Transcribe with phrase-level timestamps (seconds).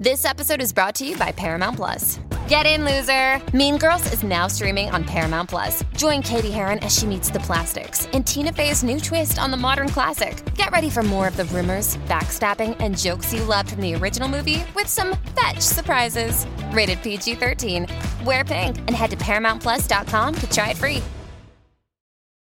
[0.00, 2.20] This episode is brought to you by Paramount Plus.
[2.48, 3.38] Get in, loser!
[3.54, 5.84] Mean Girls is now streaming on Paramount Plus.
[5.94, 9.58] Join Cady Heron as she meets the plastics in Tina Fey's new twist on the
[9.58, 10.42] modern classic.
[10.54, 14.26] Get ready for more of the rumors, backstabbing, and jokes you loved from the original
[14.26, 16.46] movie with some fetch surprises.
[16.72, 17.86] Rated PG 13.
[18.24, 21.02] Wear pink and head to ParamountPlus.com to try it free.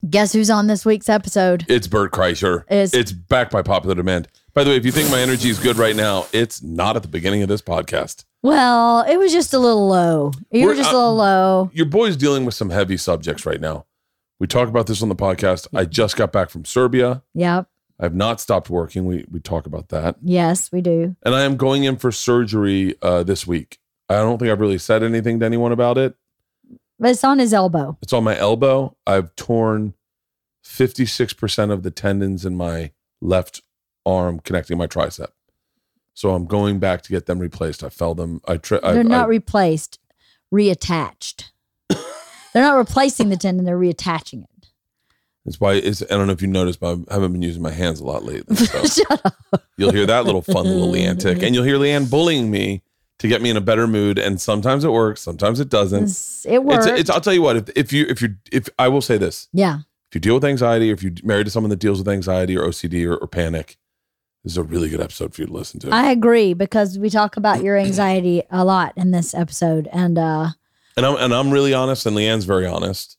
[0.10, 1.66] Guess who's on this week's episode?
[1.68, 2.64] It's Bert Kreischer.
[2.72, 4.30] Is- it's back by popular demand.
[4.54, 7.02] By the way, if you think my energy is good right now, it's not at
[7.02, 8.26] the beginning of this podcast.
[8.42, 10.32] Well, it was just a little low.
[10.52, 11.72] You were We're- just a uh, little low.
[11.74, 13.86] Your boy's dealing with some heavy subjects right now.
[14.40, 15.68] We talk about this on the podcast.
[15.76, 17.24] I just got back from Serbia.
[17.34, 17.68] Yep.
[18.00, 19.06] I've not stopped working.
[19.06, 20.16] We we talk about that.
[20.22, 21.18] Yes, we do.
[21.24, 23.78] And I am going in for surgery uh, this week.
[24.08, 26.16] I don't think I've really said anything to anyone about it.
[26.98, 27.98] But it's on his elbow.
[28.02, 28.96] It's on my elbow.
[29.06, 29.94] I've torn
[30.66, 33.62] 56% of the tendons in my left
[34.06, 35.28] arm connecting my tricep.
[36.14, 37.84] So I'm going back to get them replaced.
[37.84, 38.42] I fell them.
[38.48, 40.00] I tri- They're not I- replaced,
[40.54, 41.52] reattached.
[41.90, 44.50] they're not replacing the tendon, they're reattaching it.
[45.46, 47.72] It's why it's, I don't know if you noticed, but I haven't been using my
[47.72, 48.56] hands a lot lately.
[48.56, 49.64] So Shut up.
[49.78, 52.84] you'll hear that little fun little LeeAnn tick, and you'll hear LeeAnn bullying me
[53.20, 54.20] to get me in a better mood.
[54.20, 56.04] And sometimes it works, sometimes it doesn't.
[56.04, 56.86] It's- It worked.
[56.88, 57.56] It's, it's I'll tell you what.
[57.56, 59.80] If, if you if you if I will say this, yeah.
[60.10, 62.56] if you deal with anxiety, or if you're married to someone that deals with anxiety
[62.58, 63.78] or OCD or, or panic,
[64.44, 65.90] this is a really good episode for you to listen to.
[65.92, 69.88] I agree because we talk about your anxiety a lot in this episode.
[69.92, 70.50] And uh
[70.98, 73.18] and I'm and I'm really honest, and LeeAnn's very honest.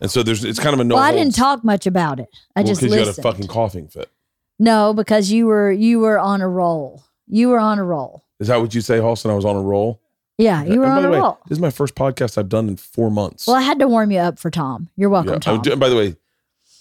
[0.00, 0.96] And so there's it's kind of a no.
[0.96, 2.28] well, I didn't talk much about it.
[2.56, 4.10] I well, just 'cause you had a fucking coughing fit.
[4.58, 7.02] no, because you were you were on a roll.
[7.26, 8.24] You were on a roll.
[8.40, 9.30] Is that what you say, Halston?
[9.30, 10.00] I was on a roll.
[10.36, 11.38] Yeah, you were And by on the a way, roll.
[11.48, 13.46] This is my first podcast I've done in four months.
[13.46, 14.88] Well, I had to warm you up for Tom.
[14.96, 15.38] You're welcome, Yeah.
[15.38, 15.78] Tom.
[15.78, 16.16] By the way,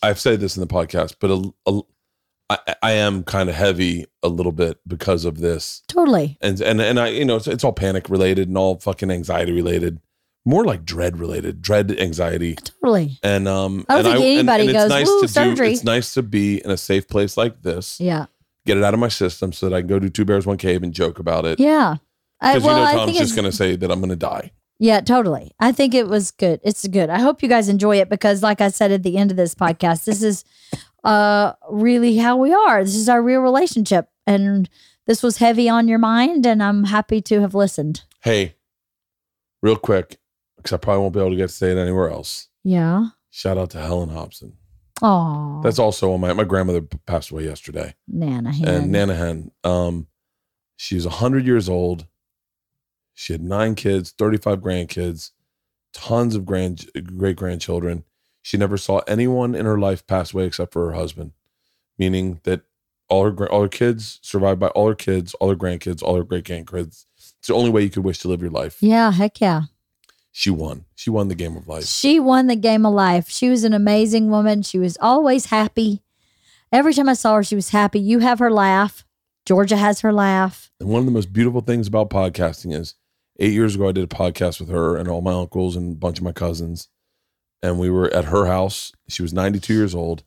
[0.02, 1.82] I've said this in the podcast, but a, a,
[2.68, 6.38] I, I am kind of heavy a little bit because of this, totally.
[6.42, 9.52] and and and I, you know, it's, it's all panic related and all fucking anxiety
[9.52, 10.00] related,
[10.46, 13.20] more like dread related, dread anxiety, Totally.
[13.24, 13.86] and um.
[13.90, 15.74] I don't and think and- anybody and goes, "Woo, to surgery." do.
[15.74, 18.26] It's nice to be in a safe place like this, Yeah.
[18.66, 20.58] get it out of my system, so that I can go do two bears one
[20.58, 21.60] cave and joke about it.
[21.60, 21.96] Yeah.
[22.42, 24.52] I, Because well, you know Tom's just going to say that I'm going to die.
[24.80, 25.54] yeah, totally.
[25.62, 26.60] I think it was good.
[26.64, 27.10] It's good.
[27.10, 29.56] I hope you guys enjoy it because, like I said at the end of this
[29.56, 30.44] podcast, this is
[31.04, 32.84] uh really how we are.
[32.84, 34.70] This is our real relationship, and
[35.06, 38.04] this was heavy on your mind, and I'm happy to have listened.
[38.22, 38.56] Hey,
[39.62, 40.18] real quick,
[40.58, 42.48] because I probably won't be able to get to say it anywhere else.
[42.64, 43.08] Yeah.
[43.30, 44.54] Shout out to Helen Hobson.
[45.02, 48.50] Oh, That's also on my my grandmother passed away yesterday, Nana.
[48.66, 48.92] and Hen.
[48.94, 49.52] Nanahan.
[49.64, 50.08] Um,
[50.78, 52.06] she's hundred years old.
[53.14, 55.32] She had nine kids, thirty five grandkids,
[55.94, 56.86] tons of grand
[57.18, 58.06] great grandchildren.
[58.44, 61.32] She never saw anyone in her life pass away except for her husband,
[61.98, 62.62] meaning that
[63.10, 66.24] all her all her kids survived by all her kids, all her grandkids, all her
[66.24, 67.06] great grandkids.
[67.18, 68.78] It's the only way you could wish to live your life.
[68.82, 69.12] Yeah.
[69.12, 69.64] Heck yeah.
[70.32, 70.86] She won.
[70.96, 71.86] She won the game of life.
[71.86, 73.30] She won the game of life.
[73.30, 74.64] She was an amazing woman.
[74.64, 76.02] She was always happy.
[76.72, 78.00] Every time I saw her, she was happy.
[78.00, 79.06] You have her laugh.
[79.46, 80.72] Georgia has her laugh.
[80.80, 82.96] And one of the most beautiful things about podcasting is
[83.40, 85.96] eight years ago, I did a podcast with her and all my uncles and a
[85.96, 86.90] bunch of my cousins.
[87.64, 88.92] And we were at her house.
[89.08, 90.24] She was 92 years old.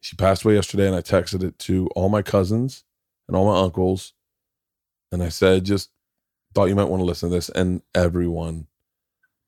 [0.00, 2.84] She passed away yesterday, and I texted it to all my cousins
[3.28, 4.12] and all my uncles.
[5.10, 5.90] And I said, just
[6.54, 7.48] thought you might want to listen to this.
[7.48, 8.66] And everyone,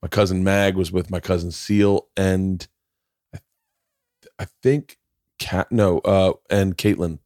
[0.01, 2.65] my cousin Mag was with my cousin Seal and
[3.35, 3.39] I,
[4.39, 4.97] I think
[5.39, 7.19] Cat, no, uh, and Caitlin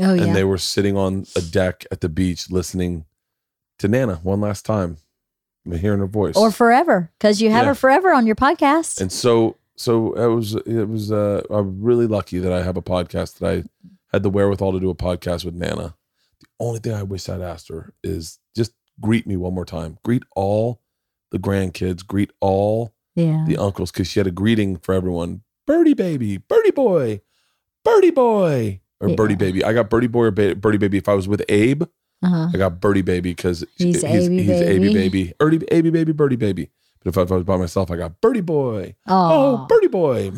[0.00, 0.24] Oh, yeah.
[0.24, 3.04] and they were sitting on a deck at the beach listening
[3.78, 4.96] to Nana one last time,
[5.72, 6.36] hearing her voice.
[6.36, 7.68] or forever, because you have Yeah.
[7.68, 9.00] her forever on your podcast.
[9.00, 10.54] and so, so it was.
[10.54, 11.10] It was.
[11.10, 13.64] Uh, I'm really lucky that I have a podcast that I
[14.12, 15.94] had the wherewithal to do a podcast with Nana.
[16.40, 19.98] The only thing I wish I'd asked her is just greet me one more time.
[20.04, 20.80] Greet all
[21.32, 22.06] the grandkids.
[22.06, 23.44] Greet all yeah.
[23.48, 25.42] the uncles because she had a greeting for everyone.
[25.66, 27.22] Birdie baby, birdie boy,
[27.84, 29.14] birdie boy, or Yeah.
[29.16, 29.64] birdie baby.
[29.64, 30.98] I got birdie boy or ba- birdie baby.
[30.98, 31.84] If I was with Abe,
[32.24, 32.48] Uh-huh.
[32.54, 34.94] I got birdie baby because He's he's, Abby he's baby.
[34.94, 36.70] baby, Birdie, Abby baby, birdie baby.
[37.02, 38.94] But if I, if I was by myself, I got birdie boy.
[39.06, 40.30] Oh, Oh, birdie boy,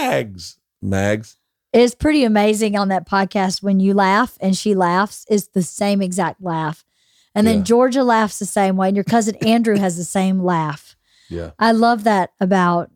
[0.00, 1.36] Mags, Mags.
[1.72, 5.26] it's pretty amazing on that podcast when you laugh and she laughs.
[5.28, 6.84] It's the same exact laugh.
[7.34, 7.62] And then Yeah.
[7.64, 10.96] Georgia laughs the same way, and your cousin Andrew has the same laugh.
[11.28, 12.90] Yeah, I love that about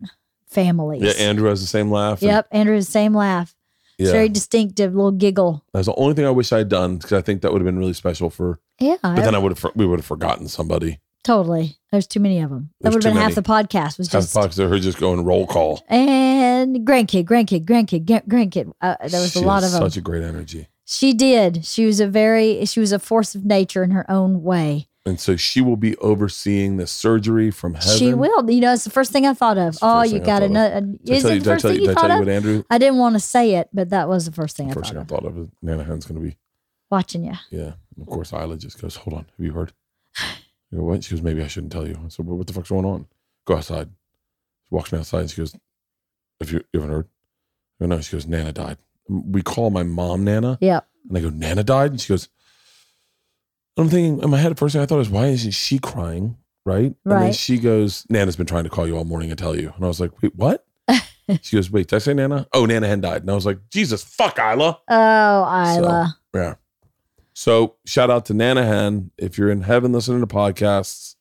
[0.46, 1.02] families.
[1.02, 1.12] yeah.
[1.12, 2.22] Andrew has the same laugh.
[2.22, 3.54] and- Yep, Andrew has the same laugh.
[3.98, 4.12] It's yeah.
[4.12, 5.64] very distinctive, little giggle.
[5.72, 7.66] That's the only thing I wish I had done because I think that would have
[7.66, 8.60] been really special for.
[8.80, 11.00] Yeah, But then I would have we would have forgotten somebody.
[11.24, 11.76] totally.
[11.90, 12.70] There's too many of them.
[12.80, 13.66] That There's would have too been half many.
[13.66, 13.98] the podcast.
[13.98, 15.82] Was Half just the podcast of her just going roll call.
[15.88, 18.72] and grandkid, grandkid, grandkid, gra- grandkid.
[18.80, 19.90] Uh, there was She a lot has of them.
[19.90, 20.68] Such a great energy.
[20.86, 21.64] she did.
[21.64, 22.64] She was a very.
[22.66, 24.86] She was a force of nature in her own way.
[25.08, 27.96] And so she will be overseeing the surgery from heaven.
[27.96, 28.48] She will.
[28.50, 29.78] You know, it's the first thing I thought of.
[29.80, 30.80] Oh, you got to thought know.
[31.02, 32.28] Did I Is it the first thing you, you thought of?
[32.28, 32.62] Andrew?
[32.68, 34.90] I didn't want to say it, but that was the first thing I First thought
[34.90, 35.08] thing I of.
[35.08, 36.36] thought of is Nana going to be.
[36.90, 37.34] Watching you.
[37.50, 37.72] Yeah.
[37.96, 39.26] And of course, Ila just goes, Hold on.
[39.36, 39.72] Have you heard?
[40.18, 40.26] I
[40.76, 41.04] go, What?
[41.04, 41.98] She goes, Maybe I shouldn't tell you.
[42.04, 43.06] I said, well, What the fuck's going on?
[43.46, 43.88] Go outside.
[44.68, 45.54] She walks me outside and she goes,
[46.40, 47.08] Have you, you haven't heard?
[47.80, 48.00] I go, No.
[48.02, 48.76] She goes, Nana died.
[49.08, 50.58] We call my mom Nana.
[50.60, 50.80] Yeah.
[51.08, 51.92] And I go, Nana died?
[51.92, 52.28] And she goes,
[53.78, 56.36] I'm thinking in my head, first thing I thought is, why isn't she crying?
[56.66, 56.86] Right?
[56.86, 57.34] And then Right.
[57.34, 59.72] she goes, Nana's been trying to call you all morning and tell you.
[59.74, 60.66] And I was like, wait, what?
[61.42, 62.46] she goes, wait, did I say Nana?
[62.52, 63.22] Oh, Nana Hen died.
[63.22, 64.78] And I was like, Jesus, fuck, Ila.
[64.88, 66.16] Oh, Ila.
[66.34, 66.54] Yeah.
[67.32, 69.12] So shout out to Nana Hen.
[69.16, 71.14] If you're in heaven listening to podcasts,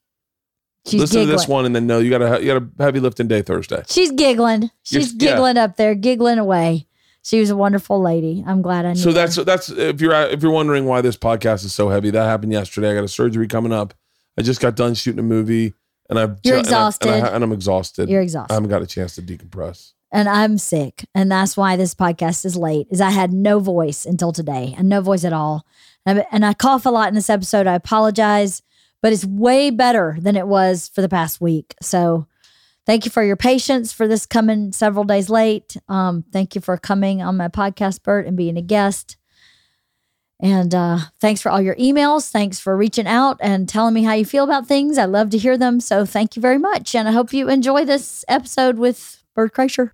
[0.87, 1.27] She's listen giggling.
[1.27, 3.41] to this one and then know you got a you got a heavy lifting day
[3.41, 3.83] Thursday.
[3.87, 4.61] She's giggling.
[4.63, 4.71] You're-
[5.03, 5.31] She's yeah.
[5.31, 6.86] giggling up there, giggling away.
[7.27, 8.41] She was a wonderful lady.
[8.47, 9.01] I'm glad I knew.
[9.01, 9.13] So her.
[9.13, 12.53] that's that's if you're if you're wondering why this podcast is so heavy, that happened
[12.53, 12.89] yesterday.
[12.91, 13.93] I got a surgery coming up.
[14.39, 15.73] I just got done shooting a movie,
[16.09, 17.09] and I've You're and I- and, I, exhausted.
[17.09, 18.07] and I'm exhausted.
[18.07, 18.53] you're exhausted.
[18.53, 19.91] I haven't got a chance to decompress.
[20.09, 22.87] and I'm sick, and that's why this podcast is late.
[22.91, 25.65] Is I had no voice until today, and no voice at all,
[26.05, 27.67] and, and I cough a lot in this episode.
[27.67, 28.61] I apologize,
[29.01, 31.75] but it's way better than it was for the past week.
[31.81, 32.25] So.
[32.87, 35.75] Thank you for your patience for this coming several days late.
[35.89, 39.17] Um, thank you for coming on my podcast, Bert, and being a guest.
[40.39, 42.31] And uh, thanks for all your emails.
[42.31, 44.97] Thanks for reaching out and telling me how you feel about things.
[44.97, 45.81] I love to hear them.
[45.81, 46.95] So thank you very much.
[46.95, 49.91] And I hope you enjoy this episode with Bert Kreischer.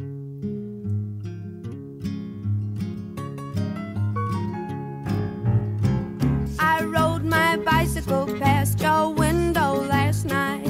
[6.60, 10.63] I rode my bicycle past your window last night.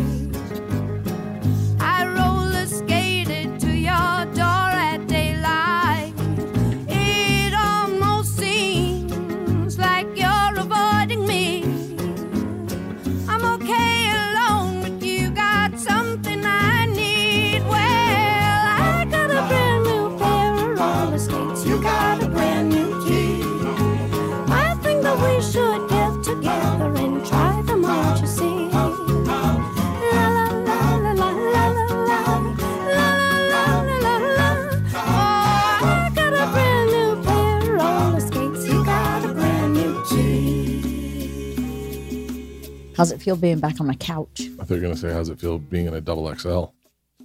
[43.04, 44.40] How's it feel being back on my couch?
[44.40, 46.68] I thought you were gonna say, how's it feel being in a double XL?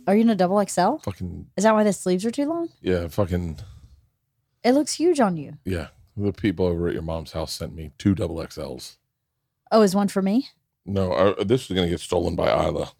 [0.08, 0.96] Are you in a double XL?
[1.04, 2.68] Fucking Is that why the sleeves are too long?
[2.80, 3.60] yeah, fucking
[4.64, 5.56] It looks huge on you.
[5.64, 5.88] yeah.
[6.16, 8.96] The people over at your mom's house sent me two double XLs.
[9.70, 10.48] Oh, is one for me?
[10.84, 12.90] No, I, this is gonna get stolen by Ila.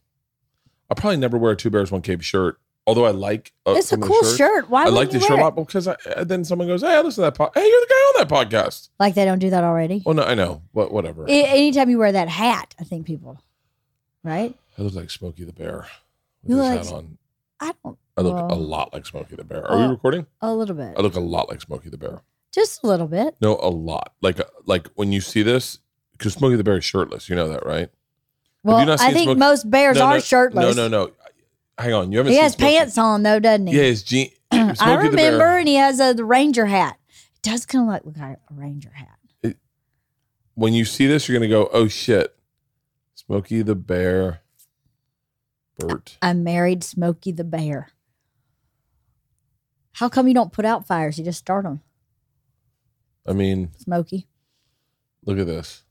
[0.89, 2.61] I probably never wear a two bears one cave shirt.
[2.89, 4.37] Although I like uh, it's a some of the cool shirts.
[4.39, 4.71] shirt.
[4.71, 7.23] Why I like the shirt a lot because I, then someone goes, "Hey, I listen
[7.23, 7.51] to that pod.
[7.55, 10.03] Hey, you're the guy on that podcast." Like they don't do that already.
[10.07, 11.27] Well, no, I know, but whatever.
[11.29, 13.43] A- anytime you wear that hat, I think people,
[14.25, 14.57] right?
[14.79, 15.87] I look like Smokey the Bear
[16.43, 17.19] with You his look hat on.
[17.61, 17.99] I don't.
[18.17, 19.71] I look well, a lot like Smokey the Bear.
[19.71, 20.27] Are we recording?
[20.41, 22.23] a little bit, I look a lot like Smokey the Bear.
[22.55, 23.37] just a little bit.
[23.43, 24.15] No, a lot.
[24.23, 25.79] Like like when you see this,
[26.13, 27.29] because Smokey the Bear is shirtless.
[27.29, 27.91] You know that, right?
[28.65, 30.75] Well, I think Smokey- most bears no, are shirtless.
[30.77, 31.13] No, no, no.
[31.79, 32.13] Hang on.
[32.13, 32.33] You haven't.
[32.33, 33.77] He has Smokey- pants on though, doesn't he?
[33.77, 34.33] Yeah, his jeans.
[34.51, 36.99] I Smokey the Bear- remember, and he has a ranger hat.
[37.09, 39.55] It does kind of look like a ranger hat.
[40.55, 42.37] when you see this, you're gonna go, "Oh shit,
[43.15, 44.41] Smokey the Bear."
[45.79, 46.19] Bert.
[46.21, 47.91] I married Smokey the Bear.
[49.93, 51.19] How come you don't put out fires?
[51.19, 51.83] You just start them,
[53.25, 54.27] I mean, Smokey.
[55.25, 55.85] look at this.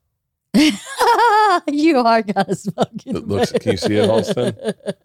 [1.68, 3.10] you are kind of Smokey.
[3.12, 4.56] It looks- can you see it, Halston?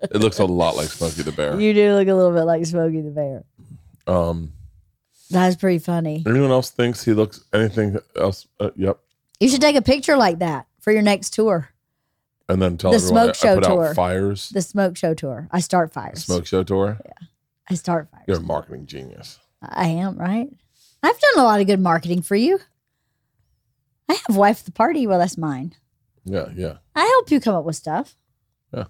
[0.02, 1.60] It looks a lot like Smokey the Bear.
[1.60, 3.44] You do look a little bit like Smokey the Bear.
[4.06, 4.52] Um,
[5.30, 6.22] That's pretty funny.
[6.26, 8.46] anyone else thinks he looks anything else?
[8.58, 8.98] Uh, yep.
[9.40, 11.68] You should take a picture like that for your next tour,
[12.48, 13.88] And then tell The everyone smoke I, show tour.
[13.90, 14.48] out fires.
[14.50, 15.48] the smoke show tour.
[15.52, 16.24] I start fires.
[16.24, 16.98] Smoke show tour.
[17.04, 17.26] Yeah,
[17.70, 18.24] I start fires.
[18.26, 19.38] You're a marketing genius.
[19.62, 20.48] I am, right?
[21.04, 22.58] I've done a lot of good marketing for you.
[24.12, 25.06] I have wife at the party.
[25.06, 25.74] Well, that's mine.
[26.24, 28.14] Yeah, yeah, I help you come up with stuff.
[28.74, 28.84] yeah.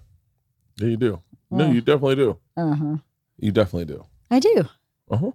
[0.77, 1.21] yeah, You do.
[1.49, 2.37] No, you definitely do.
[2.57, 2.97] Uh huh.
[3.37, 4.05] You definitely do.
[4.29, 4.67] I do.
[5.09, 5.31] Uh huh.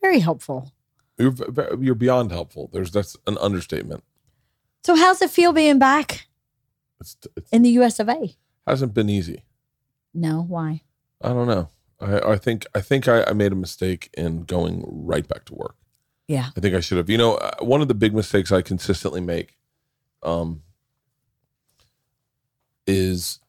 [0.00, 0.72] Very helpful.
[1.18, 1.34] You're
[1.80, 2.70] you're beyond helpful.
[2.72, 4.04] There's that's an understatement.
[4.84, 6.28] So, how's it feel being back
[7.00, 8.36] It's it in the US of A?
[8.66, 9.44] hasn't been easy.
[10.12, 10.82] No, why?
[11.20, 11.70] I don't know.
[12.00, 15.54] I, I think I think I, I made a mistake in going right back to
[15.54, 15.76] work.
[16.26, 16.48] Yeah.
[16.56, 17.10] I think I should have.
[17.10, 19.56] You know, uh, one of the big mistakes I consistently make,
[20.22, 20.62] um,
[22.86, 23.40] is,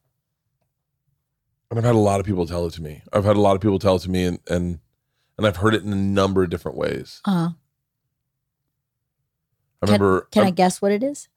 [1.70, 3.01] and I've had a lot of people tell it to me.
[3.13, 4.79] I've had a lot of people tell it to me, and and
[5.38, 7.22] and I've heard it in a number of different ways.
[7.25, 7.50] Uh-huh.
[9.82, 10.27] I remember.
[10.32, 11.27] can I I'm- guess what it is?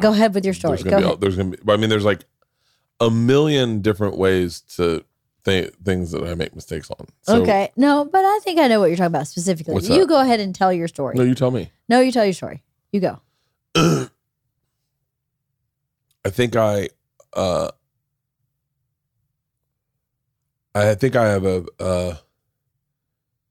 [0.00, 0.76] Go ahead with your story.
[0.76, 1.20] There's gonna be, ahead.
[1.20, 1.72] there's gonna be.
[1.72, 2.24] I mean, there's like
[3.00, 5.04] a million different ways to
[5.44, 7.06] th- things that I make mistakes on.
[7.22, 7.72] So, okay.
[7.76, 9.74] No, but I think I know what you're talking about specifically.
[9.74, 10.08] What's you that?
[10.08, 11.16] go ahead and tell your story.
[11.16, 11.70] No, you tell me.
[11.88, 12.62] no, you tell your story.
[12.92, 13.20] You go.
[13.74, 14.08] I
[16.28, 16.88] think I,
[17.32, 17.70] uh,
[20.74, 22.16] I think I have a, uh,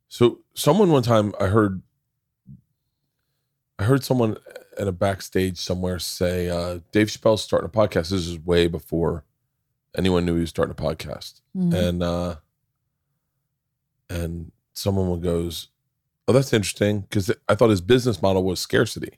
[0.08, 1.82] so someone one time I heard,
[3.78, 4.38] I heard someone
[4.78, 8.10] at a backstage somewhere say, uh, Dave Chappelle's starting a podcast.
[8.10, 9.26] This is way before
[9.98, 11.42] anyone knew he was starting a podcast.
[11.56, 11.74] Mhm.
[11.74, 12.36] And, uh,
[14.10, 15.68] and someone goes,
[16.28, 17.08] Oh, that's interesting.
[17.10, 19.18] Cause I thought his business model was scarcity.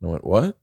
[0.00, 0.56] And I went, What?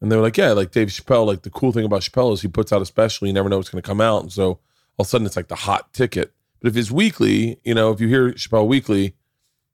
[0.00, 1.24] And they were like, yeah, like Dave Chappelle.
[1.26, 3.28] Like the cool thing about Chappelle is he puts out a special.
[3.28, 4.58] You never know what's going to come out, and so all
[4.98, 6.32] of a sudden it's like the hot ticket.
[6.60, 9.14] But if it's weekly, you know, if you hear Chappelle weekly,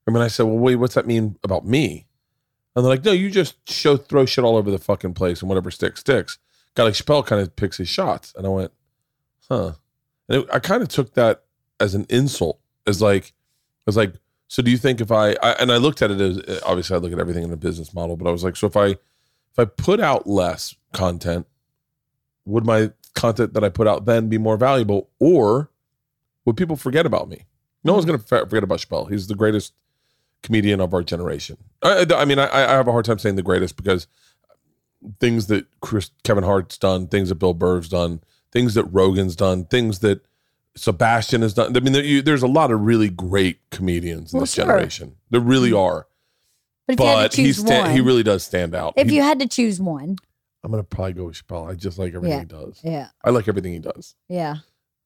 [0.06, 2.06] I mean, I said, well, wait, what's that mean about me?
[2.76, 5.48] And they're like, no, you just show throw shit all over the fucking place, and
[5.48, 6.36] whatever sticks sticks.
[6.74, 8.72] Guy like Chappelle kind of picks his shots, and I went,
[9.48, 9.72] huh.
[10.28, 11.44] And it, I kind of took that
[11.80, 13.32] as an insult, as like,
[13.80, 14.14] I was like,
[14.48, 16.98] so do you think if I, I and I looked at it as obviously I
[16.98, 19.58] look at everything in a business model, but I was like, so if I if
[19.58, 21.46] I put out less content,
[22.44, 25.70] would my content that I put out then be more valuable, or
[26.44, 27.44] would people forget about me?
[27.84, 28.12] No one's mm-hmm.
[28.12, 29.10] going to forget about Chappelle.
[29.10, 29.74] He's the greatest
[30.42, 31.58] comedian of our generation.
[31.82, 34.06] I, I mean, I, I have a hard time saying the greatest because
[35.20, 38.20] things that Chris, Kevin Hart's done, things that Bill Burr's done,
[38.52, 40.22] things that Rogan's done, things that
[40.76, 41.76] Sebastian has done.
[41.76, 44.64] I mean, there, you, there's a lot of really great comedians in Well, this sure.
[44.64, 45.16] generation.
[45.30, 46.06] There really are.
[46.86, 48.94] But if you had But to he sta- one, he really does stand out.
[48.96, 50.16] if He- you had to choose one,
[50.64, 51.70] I'm gonna probably go with Chappelle.
[51.70, 52.40] I just like everything Yeah.
[52.40, 52.80] he does.
[52.82, 54.14] yeah, I like everything he does.
[54.28, 54.56] yeah.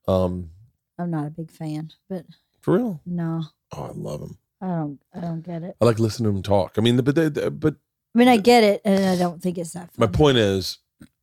[0.09, 0.51] Um,
[0.99, 2.25] I'm not a big fan, but
[2.61, 3.01] for real.
[3.07, 3.43] no,
[3.77, 4.39] Oh, I love him.
[4.61, 5.01] I don't.
[5.15, 5.77] I don't get it.
[5.81, 6.75] I like listening to him talk.
[6.79, 7.77] I mean, but they- but
[8.15, 9.91] I mean, I get it, and I don't think it's that.
[9.97, 10.79] my point is,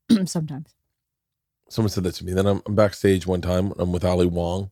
[0.26, 0.74] sometimes.
[1.70, 2.34] someone said that to me.
[2.34, 3.74] Then I'm, I'm backstage one time.
[3.78, 4.72] I'm with Ali Wong,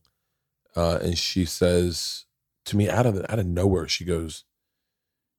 [0.75, 2.25] uh, and she says
[2.65, 4.43] to me out of out of nowhere, she goes,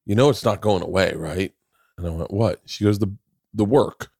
[0.06, 1.52] "You know, it's not going away, right?"
[1.96, 3.12] And I went, "What?" She goes, "The
[3.52, 4.10] the work.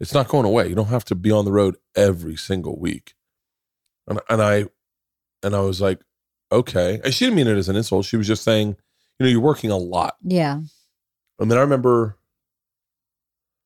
[0.00, 0.68] It's not going away.
[0.68, 3.14] You don't have to be on the road every single week."
[4.06, 4.64] And and I
[5.42, 6.00] and I was like,
[6.50, 8.06] "Okay." And she didn't mean it as an insult.
[8.06, 8.68] She was just saying,
[9.18, 10.62] "You know, you're working a lot." Yeah,
[11.42, 12.16] And then I remember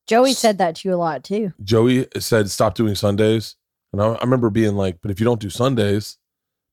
[0.07, 1.53] Joey said that to you a lot too.
[1.63, 3.55] Joey said, "Stop doing Sundays,"
[3.93, 6.17] and I, I remember being like, "But if you don't do Sundays,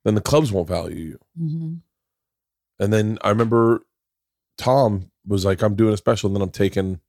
[0.05, 1.75] then the clubs won't value you." hmm
[2.79, 3.83] And then I remember
[4.57, 7.01] Tom was like, "I'm doing a special, and then I'm taking,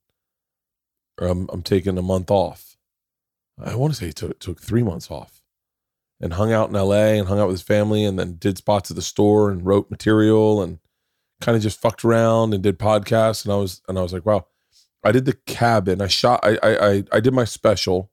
[1.20, 2.75] um, I'm taking a month off."
[3.58, 5.42] I want to say he took took three months off,
[6.20, 7.18] and hung out in L.A.
[7.18, 9.90] and hung out with his family, and then did spots at the store and wrote
[9.90, 10.80] material and
[11.42, 13.44] kind of just fucked around and did podcasts.
[13.44, 14.48] And I was and I was like, "Wow."
[15.06, 16.01] I did the cabin.
[16.01, 16.39] I shot.
[16.44, 18.12] I I I, did my special.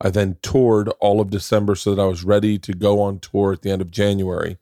[0.00, 3.52] I then toured all of December so that I was ready to go on tour
[3.52, 4.58] at the end of January.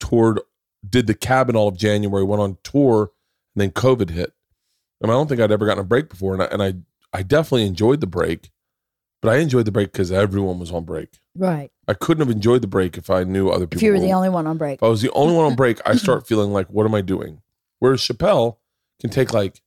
[0.00, 0.40] Toured,
[0.88, 3.12] did the cabin all of January, went on tour,
[3.54, 4.32] and then COVID hit.
[5.00, 6.34] And I don't think I'd ever gotten a break before.
[6.34, 6.74] And I, and I,
[7.18, 8.50] I definitely enjoyed the break,
[9.22, 11.18] but I enjoyed the break because everyone was on break.
[11.36, 11.70] Right.
[11.88, 13.78] I couldn't have enjoyed the break if I knew other people.
[13.78, 14.78] If you were the only one on break.
[14.78, 17.00] if I was the only one on break, I start feeling like, what am I
[17.02, 17.42] doing?
[17.78, 18.56] Whereas Chappelle
[19.00, 19.60] can take like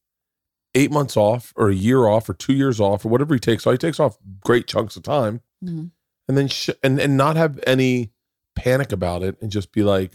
[0.75, 3.63] eight months off or a year off or two years off or whatever he takes.
[3.63, 5.91] So he takes off great chunks of time Mhm.
[6.27, 8.11] and then sh- and and not have any
[8.55, 10.13] panic about it and just be like,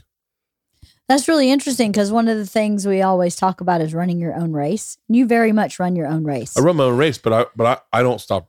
[1.09, 4.35] That's really interesting because one of the things we always talk about is running your
[4.35, 4.99] own race.
[5.09, 6.57] You very much run your own race.
[6.57, 8.49] I run my own race, but I but I, I don't stop.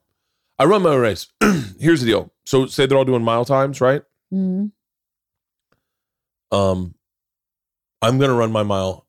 [0.59, 1.27] I run my own race.
[1.79, 2.33] Here's the deal.
[2.45, 4.03] So say they're all doing mile times, right?
[4.33, 4.71] Mhm.
[6.51, 6.95] Um,
[8.01, 9.07] I'm gonna run my mile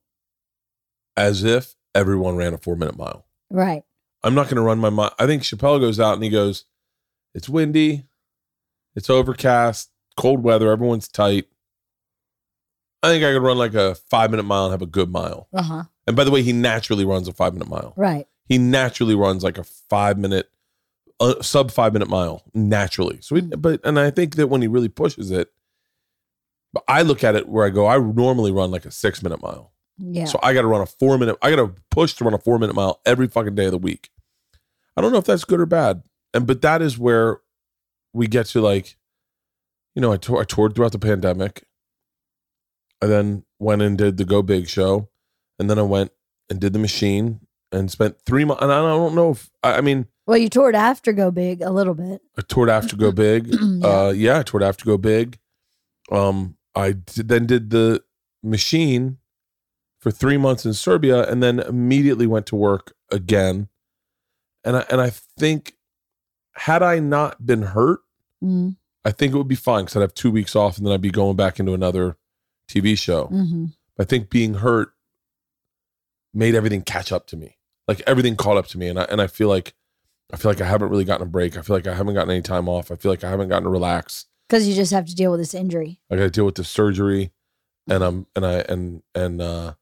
[1.17, 3.27] as if everyone ran a four minute mile.
[3.51, 3.83] Right.
[4.23, 5.15] I'm not going to run my mile.
[5.19, 6.67] I think Chappelle goes out and he goes,
[7.35, 8.05] "It's windy,
[8.95, 11.49] it's overcast, cold weather, everyone's tight."
[13.03, 15.49] I think I could run like a five minute mile and have a good mile.
[15.55, 15.83] Uh huh.
[16.07, 17.95] And by the way, he naturally runs a five minute mile.
[17.97, 18.27] Right.
[18.47, 20.51] He naturally runs like a five minute,
[21.21, 23.19] uh, sub five minute mile naturally.
[23.21, 25.53] So, he, but and I think that when he really pushes it,
[26.73, 29.43] but I look at it where I go, I normally run like a six minute
[29.43, 29.73] mile.
[29.99, 30.25] Yeah.
[30.25, 31.37] So I got to run a four minute.
[31.43, 33.79] I got to push to run a four minute mile every fucking day of the
[33.79, 34.11] week.
[34.97, 36.03] I don't know if that's good or bad,
[36.35, 37.41] and but that is where
[38.13, 38.97] we get to like,
[39.95, 41.65] you know, I, tour, I toured throughout the pandemic.
[43.03, 45.09] I then went and did the Go Big show,
[45.59, 46.13] and then I went
[46.49, 47.41] and did the Machine
[47.73, 48.63] and spent three months.
[48.63, 51.71] And I don't know if I, I mean well, you toured after Go Big a
[51.71, 52.21] little bit.
[52.39, 53.55] I toured after Go Big.
[53.81, 53.87] Yeah.
[53.87, 55.39] uh, yeah, I toured after Go Big.
[56.13, 58.03] Um, I did, then did the
[58.43, 59.19] Machine
[59.99, 63.69] for three months in Serbia, and then immediately went to work again.
[64.65, 65.75] and I, and I think
[66.55, 68.01] had I not been hurt,
[68.43, 70.95] Mm, I think it would be fine because I'd have two weeks off and then
[70.95, 72.17] I'd be going back into another
[72.69, 73.27] TV show.
[73.27, 73.67] hmm
[73.99, 74.93] I think being hurt
[76.33, 77.59] made everything catch up to me.
[77.89, 79.75] Like everything caught up to me, and I and I feel like
[80.33, 81.57] I feel like I haven't really gotten a break.
[81.57, 82.91] I feel like I haven't gotten any time off.
[82.91, 84.27] I feel like I haven't gotten to relax.
[84.49, 86.01] Because you just have to deal with this injury.
[86.11, 87.33] I got to deal with the surgery,
[87.89, 89.75] and I'm and I and and uh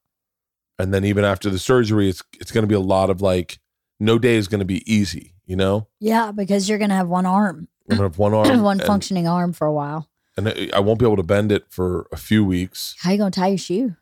[0.78, 3.58] and then even after the surgery, it's it's going to be a lot of like
[3.98, 5.34] no day is going to be easy.
[5.46, 8.80] You know, Yeah, because you're gonna have one arm, I'm gonna have one arm, one
[8.80, 10.10] and, functioning arm for a while.
[10.36, 12.94] and I won't be able to bend it for a few weeks.
[12.98, 13.96] How you gonna tie your shoe?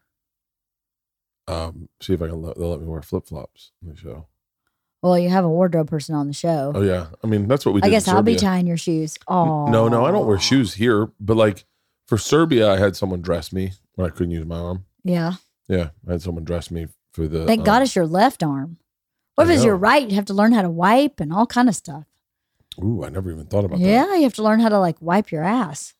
[1.47, 2.43] Um, see if I can.
[2.43, 4.27] Let, they'll let me wear flip flops in the show.
[5.03, 6.73] Well, you have a wardrobe person on the show.
[6.75, 7.83] Oh yeah, I mean that's what we.
[7.83, 9.19] I guess I'll be tying your shoes.
[9.29, 11.11] Oh No, no, I don't wear shoes here.
[11.21, 11.65] But like
[12.07, 14.87] for Serbia, I had someone dress me when I couldn't use my arm.
[15.05, 15.35] Yeah.
[15.69, 17.47] Yeah, I had someone dress me for the.
[17.47, 18.79] Thank um, God it's your left arm.
[19.35, 20.09] What if it's your right?
[20.09, 22.05] You have to learn how to wipe and all kind of stuff.
[22.83, 23.87] Ooh, I never even thought about that.
[23.87, 25.95] Yeah, you have to learn how to like wipe your ass.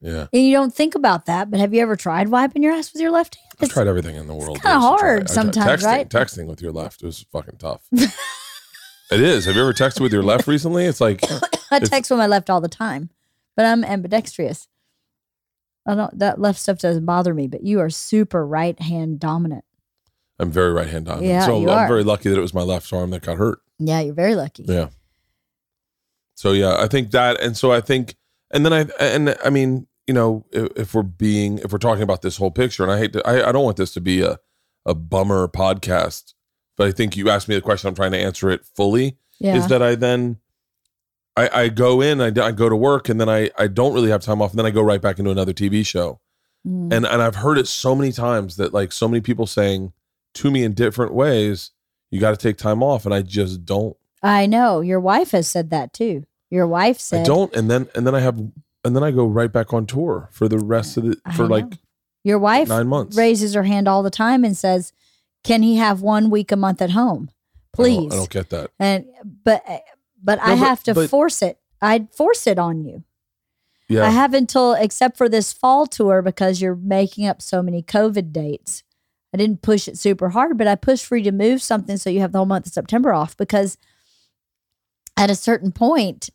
[0.00, 2.92] Yeah, And you don't think about that, but have you ever tried wiping your ass
[2.92, 3.48] with your left hand?
[3.60, 4.56] I've tried everything in the world.
[4.58, 4.78] is to try.
[4.78, 6.08] hard sometimes, texting, right?
[6.08, 7.82] Texting with your left is fucking tough.
[7.92, 9.46] it is.
[9.46, 10.84] Have you ever texted with your left recently?
[10.84, 11.20] It's like
[11.70, 13.10] I It's- text with my left all the time,
[13.56, 14.68] but I'm ambidextrous.
[15.86, 16.16] I don't.
[16.18, 19.64] That left stuff doesn't bother me, but you are super right hand dominant.
[20.38, 21.26] I'm very right hand dominant.
[21.28, 21.88] Yeah, so you I'm are.
[21.88, 23.58] very lucky that it was my left arm that got hurt.
[23.80, 24.64] Yeah, you're very lucky.
[24.68, 24.90] Yeah.
[26.34, 28.14] So yeah, I think that, and so I think,
[28.50, 32.02] and then I, and I mean, you know, if, if we're being, if we're talking
[32.02, 34.22] about this whole picture, and I hate to, I, I don't want this to be
[34.22, 34.38] a,
[34.86, 36.34] a bummer podcast,
[36.76, 39.18] but I think you asked me the question, I'm trying to answer it fully.
[39.40, 39.56] Yeah.
[39.56, 40.38] Is that I then,
[41.36, 44.10] I, I go in, I, I go to work, and then I, I don't really
[44.10, 46.20] have time off, and then I go right back into another TV show,
[46.66, 46.92] Mm.
[46.92, 49.92] and and I've heard it so many times that like so many people saying
[50.34, 51.70] to me in different ways,
[52.10, 53.96] you got to take time off, and I just don't.
[54.24, 56.24] I know your wife has said that too.
[56.50, 59.26] Your wife said, I don't, and then and then I have, and then I go
[59.26, 61.66] right back on tour for the rest of the for like.
[62.24, 63.16] Your wife nine months.
[63.16, 64.92] raises her hand all the time and says,
[65.44, 68.50] "Can he have one week a month at home, I don't- please?" I don't, get
[68.50, 68.70] that.
[68.78, 69.06] And
[69.44, 69.62] but
[70.22, 71.58] but I No, but- have to but- force it.
[71.80, 73.04] I'd force it on you.
[73.88, 77.82] Yeah, I have until except for this fall tour because you're making up so many
[77.82, 78.82] COVID dates.
[79.32, 82.10] I didn't push it super hard, but I pushed for you to move something so
[82.10, 83.78] you have the whole month of September off because
[85.16, 86.30] at a certain point,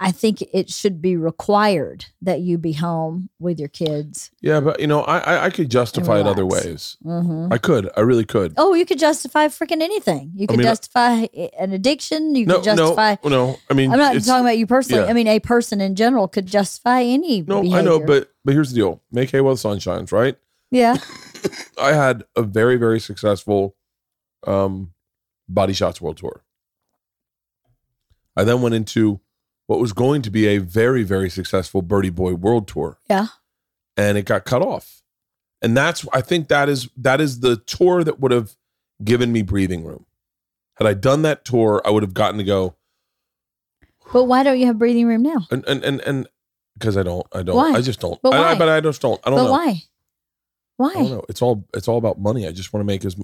[0.00, 4.32] I think it should be required that you be home with your kids.
[4.40, 6.96] yeah, but you know, I I, I could justify it other ways.
[7.02, 8.54] hmm I could, I really could.
[8.56, 10.32] Oh, you could justify freaking anything.
[10.34, 11.26] You I could mean, justify
[11.58, 12.34] an addiction.
[12.34, 13.16] You no, could justify.
[13.22, 13.56] no, no.
[13.70, 15.04] I mean, I'm not talking about you personally.
[15.04, 15.10] yeah.
[15.10, 17.42] I mean, a person in general could justify any.
[17.42, 20.36] No, I know, but but here's the deal: make hay while the sun shines, right?
[20.72, 20.96] yeah,
[21.80, 23.76] I had a very very successful
[24.46, 24.92] um
[25.48, 26.42] body shots world tour.
[28.36, 29.20] I then went into
[29.68, 32.98] what was going to be a very very successful Birdie Boy world tour.
[33.08, 33.28] Yeah.
[33.96, 35.02] And it got cut off.
[35.62, 38.56] And that's I think that is that is the tour that would have
[39.04, 40.06] given me breathing room.
[40.78, 42.74] Had I done that tour, I would have gotten to go
[44.12, 45.46] but why don't you have breathing room now?
[45.50, 46.28] and and and, and
[46.74, 47.72] because I don't I don't Why?
[47.72, 48.20] I just don't.
[48.22, 48.58] But I, I- why?
[48.58, 49.20] but I just don't.
[49.24, 49.52] I don't but know.
[49.52, 49.82] why?
[50.76, 50.90] Why?
[50.90, 51.24] I don't know.
[51.28, 52.46] It's all it's all about money.
[52.46, 53.16] I just want to make as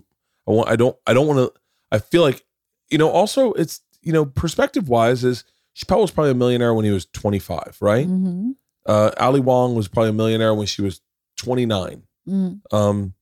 [0.47, 0.69] I want.
[0.69, 0.97] I don't.
[1.07, 1.61] I don't want to.
[1.91, 2.45] I feel like
[2.91, 3.09] you know.
[3.11, 5.45] Also, it's you know, perspective wise, is
[5.77, 8.07] Chappelle was probably a millionaire when he was twenty five, right?
[8.07, 8.53] hmm
[8.87, 11.01] Uh, Ali Wong was probably a millionaire when she was
[11.37, 12.03] twenty nine.
[12.29, 13.15] mm Um,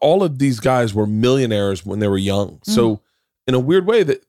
[0.00, 2.60] all of these guys were millionaires when they were young.
[2.64, 3.00] So,
[3.46, 4.22] in a weird way, that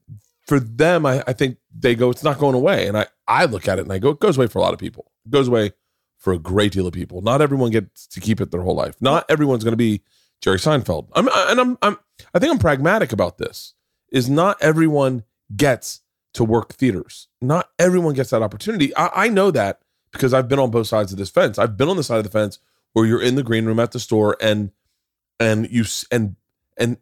[0.47, 2.87] for them, I, I think they go, it's not going away.
[2.87, 4.73] And I I look at it and I go, it goes away for a lot
[4.73, 5.11] of people.
[5.25, 5.71] It goes away
[6.17, 7.21] for a great deal of people.
[7.21, 8.95] Not everyone gets to keep it their whole life.
[9.01, 10.01] Not everyone's going to be
[10.41, 11.09] Jerry Seinfeld.
[11.15, 11.97] I'm and I'm I'm
[12.33, 13.73] I think I'm pragmatic about this.
[14.11, 15.23] Is not everyone
[15.55, 16.01] gets
[16.33, 17.27] to work theaters.
[17.41, 18.95] Not everyone gets that opportunity.
[18.95, 21.57] I, I know that because I've been on both sides of this fence.
[21.57, 22.59] I've been on the side of the fence
[22.93, 24.71] where you're in the green room at the store and
[25.39, 26.35] and you and
[26.77, 26.97] and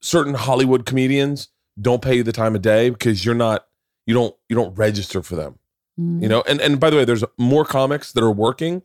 [0.00, 1.48] certain Hollywood comedians
[1.80, 3.66] don't pay you the time of day because you're not
[4.06, 5.58] you don't you don't register for them
[5.98, 6.22] mm.
[6.22, 8.82] you know and and by the way there's more comics that are working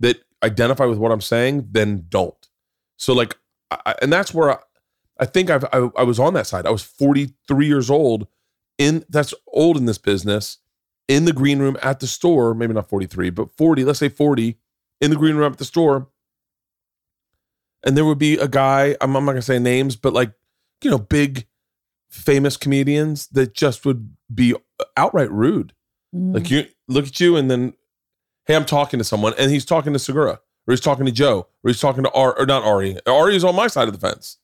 [0.00, 2.48] that identify with what i'm saying than don't
[2.96, 3.36] so like
[3.70, 4.58] I, and that's where I,
[5.18, 8.26] I think I've, I, I was on that side i was 43 years old
[8.78, 10.58] in that's old in this business
[11.08, 14.58] in the green room at the store maybe not 43 but 40 let's say 40
[15.00, 16.08] in the green room at the store
[17.84, 20.32] and there would be a guy i'm, I'm not gonna say names but like
[20.82, 21.46] you know big
[22.10, 24.54] famous comedians that just would be
[24.96, 25.72] outright rude
[26.14, 26.32] Mm.
[26.32, 27.72] like you look at you and then,
[28.46, 30.34] hey, I'm talking to someone and he's talking to Segura
[30.64, 32.98] or he's talking to Joe or he's talking to Ari or not Ari.
[33.04, 34.38] Ari is on my side of the fence.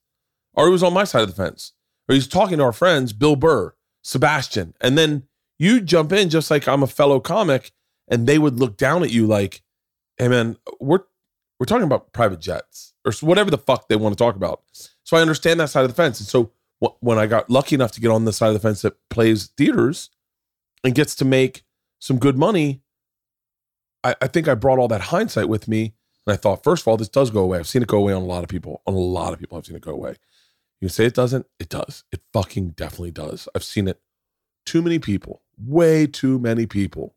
[0.57, 1.71] Ari was on my side of the fence.
[2.09, 5.25] or he's talking to our friends, Bill Burr, Sebastian, and then
[5.59, 7.73] you jump in just like I'm a fellow comic,
[8.09, 9.63] and they would look down at you like,
[10.17, 11.01] "Hey man, we're
[11.59, 14.63] we're talking about private jets or whatever the fuck they want to talk about."
[15.05, 16.53] So I understand that side of the fence, and so
[17.01, 19.49] when I got lucky enough to get on the side of the fence that plays
[19.57, 20.11] theaters
[20.83, 21.63] and gets to make
[21.99, 22.81] some good money,
[24.03, 25.95] I, I think I brought all that hindsight with me.
[26.27, 27.59] And I thought, first of all, this does go away.
[27.59, 28.83] I've seen it go away on a lot of people.
[28.87, 30.17] On a lot of people, I've seen it go away.
[30.81, 31.47] You say it doesn't?
[31.59, 32.05] It does.
[32.11, 33.49] It fucking definitely does.
[33.55, 34.01] I've seen it.
[34.67, 37.15] Too many people, way too many people.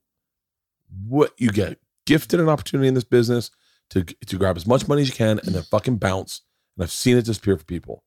[1.07, 3.51] What you get gifted an opportunity in this business
[3.89, 6.41] to to grab as much money as you can and then fucking bounce.
[6.75, 8.03] And I've seen it disappear for people.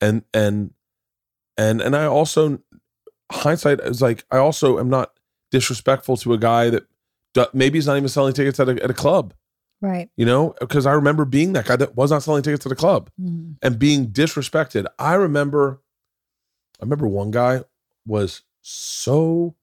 [0.00, 0.72] And and
[1.56, 2.60] and and I also
[3.30, 5.12] hindsight is like I also am not
[5.50, 6.84] disrespectful to a guy that
[7.54, 9.34] maybe he's not even selling tickets at a, at a club,
[9.80, 10.10] Right.
[10.16, 12.74] you know, because I remember being that guy that was not selling tickets to the
[12.74, 13.58] club Mhm.
[13.62, 14.86] and being disrespected.
[14.98, 15.80] I remember,
[16.80, 17.62] I remember one guy
[18.06, 19.54] was so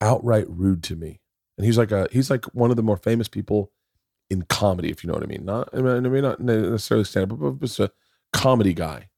[0.00, 1.20] outright rude to me,
[1.56, 3.70] and he's like a he's like one of the more famous people
[4.30, 5.44] in comedy, if you know what I mean.
[5.44, 7.92] Not I mean, not necessarily stand up, but just a
[8.32, 9.10] comedy guy.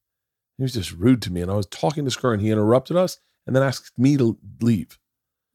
[0.58, 2.96] He was just rude to me, and I was talking to Scur, and he interrupted
[2.96, 4.98] us, and then asked me to leave,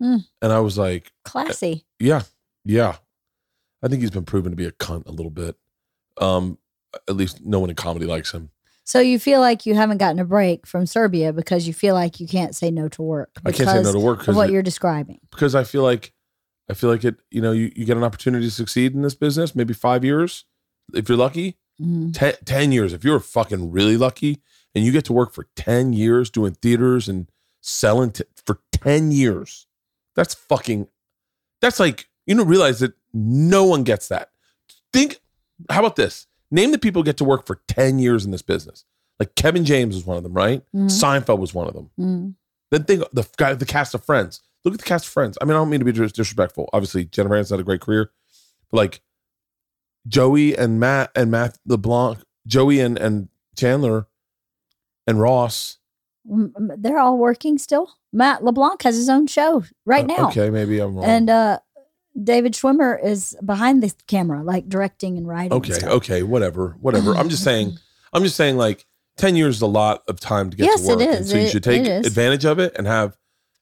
[0.01, 0.17] Hmm.
[0.41, 1.85] and I was like, Classy.
[1.99, 2.23] yeah,
[2.65, 2.97] yeah.
[3.81, 5.55] I think he's been proven to be a cunt a little bit.
[6.19, 6.57] Um,
[7.07, 8.49] at least no one in comedy likes him.
[8.83, 12.19] So you feel like you haven't gotten a break from Serbia because you feel like
[12.19, 13.29] you can't say no to work.
[13.45, 15.19] I can't say no because to work because what you're describing.
[15.31, 16.11] because I feel like
[16.69, 17.15] I feel like it.
[17.29, 20.45] You know, you, you get an opportunity to succeed in this business, maybe five years
[20.93, 21.57] if you're lucky.
[21.79, 22.13] Mhm.
[22.13, 24.41] Ten, 10 years if you're fucking really lucky,
[24.75, 27.29] and you get to work for ten years doing theaters and
[27.61, 29.67] selling t- for ten years.
[30.15, 30.87] That's fucking.
[31.61, 34.29] That's like you don't realize that no one gets that.
[34.93, 35.19] Think.
[35.69, 36.27] How about this?
[36.51, 38.85] Name the people who get to work for ten years in this business.
[39.19, 40.63] Like Kevin James was one of them, right?
[40.75, 40.85] Mhm.
[40.89, 41.89] Seinfeld was one of them.
[41.99, 42.35] Mhm.
[42.71, 44.41] Then think the guy, the cast of Friends.
[44.63, 45.37] Look at the cast of Friends.
[45.41, 46.69] I mean, I don't mean to be disrespectful.
[46.73, 48.11] Obviously, Jennifer Aniston had a great career,
[48.71, 49.01] but like
[50.07, 54.07] Joey and Matt and Matt LeBlanc, Joey and and Chandler
[55.07, 55.77] and Ross.
[56.25, 57.91] They're all working still.
[58.13, 60.27] Matt LeBlanc has his own show right Uh, now.
[60.29, 61.05] okay, maybe I'm wrong.
[61.05, 61.59] And uh
[62.21, 65.51] David Schwimmer is behind the camera, like directing and writing.
[65.53, 65.89] and okay, stuff.
[65.91, 67.15] okay, whatever, whatever.
[67.15, 67.77] I'm just saying.
[68.13, 68.57] I'm just saying.
[68.57, 68.85] Like
[69.17, 71.35] ten years is a lot of time to get Yes, to it work, and so
[71.37, 73.17] you It- should take advantage of it and have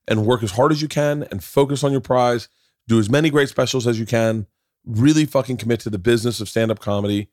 [0.08, 2.48] and work as hard as you can and focus on your prize.
[2.88, 4.48] Do as many great specials as you can.
[4.86, 7.28] Really fucking commit to the business of stand up comedy.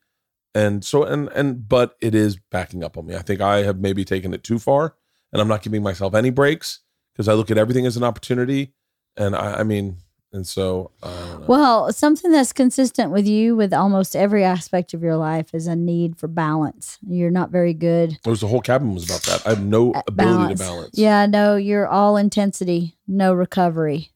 [0.53, 3.15] And so and and but it is backing up on me.
[3.15, 4.95] I think I have maybe taken it too far,
[5.31, 6.81] and I'm not giving myself any breaks
[7.13, 8.73] because I look at everything as an opportunity.
[9.17, 9.97] And I, I mean,
[10.35, 11.45] and so I don't know.
[11.47, 15.75] Well, something that's consistent with you with almost every aspect of your life is a
[15.77, 16.99] need for balance.
[17.07, 19.47] You're not very good It was the whole cabin was about that.
[19.47, 20.97] I have no ability to balance.
[20.97, 24.11] Yeah, no, you're all intensity, no recovery.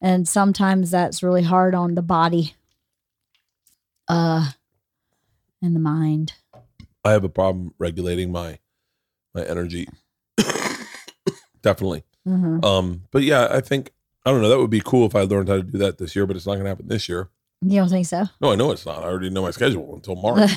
[0.00, 2.54] And sometimes that's really hard on the body
[4.08, 4.50] uh
[5.60, 6.34] and the mind.
[7.04, 8.58] I have a problem regulating my
[9.34, 9.88] my energy.
[11.62, 12.04] Definitely.
[12.26, 12.64] Mhm.
[12.64, 13.92] Um, but yeah, I think
[14.24, 14.48] I don't know.
[14.48, 16.46] That would be cool if I learned how to do that this year, but it's
[16.46, 17.28] not going to happen this year.
[17.64, 18.24] You don't think so?
[18.40, 18.98] No, I know it's not.
[19.02, 20.50] I already know my schedule until March,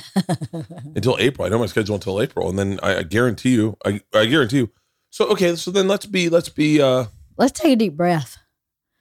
[0.96, 1.46] until April.
[1.46, 4.58] I know my schedule until April, and then I, I guarantee you, I, I guarantee
[4.58, 4.72] you.
[5.12, 6.82] So okay, so then let's be let's be.
[6.82, 7.06] uh
[7.38, 8.38] Let's take a deep breath.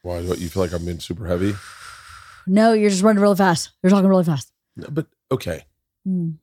[0.03, 0.21] Why?
[0.23, 1.55] What you feel like I'm being super heavy?
[2.47, 3.71] No, you're just running really fast.
[3.83, 4.53] You're talking really fast.
[4.77, 5.65] No, but okay.
[6.07, 6.35] Mm,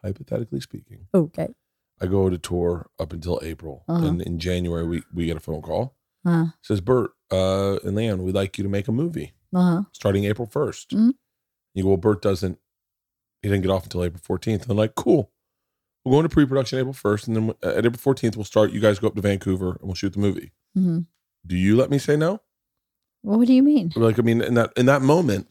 [0.00, 1.48] Hypothetically speaking, okay.
[2.00, 4.06] I go to tour up until April, Uh-huh.
[4.06, 5.96] and in January we we get a phone call.
[6.24, 9.82] Uh says Bert uh, and LeeAnn, we'd like you to make a movie huh.
[9.92, 10.88] starting April 1st.
[10.88, 11.12] Mhm.
[11.74, 12.58] You go, well, Bert doesn't,
[13.42, 14.62] he didn't get off until April 14th.
[14.62, 15.30] And I'm like, cool.
[16.04, 17.26] We'll go into pre production April 1st.
[17.28, 18.72] And then at April 14th, we'll start.
[18.72, 20.52] You guys go up to Vancouver and we'll shoot the movie.
[20.74, 21.00] hmm
[21.46, 22.40] Do you let me say no?
[23.22, 23.92] Well, what do you mean?
[23.96, 25.48] Like, I mean, in that, in that moment,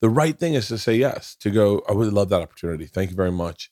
[0.00, 2.86] the right thing is to say yes, to go, I would love that opportunity.
[2.86, 3.70] Thank you very much.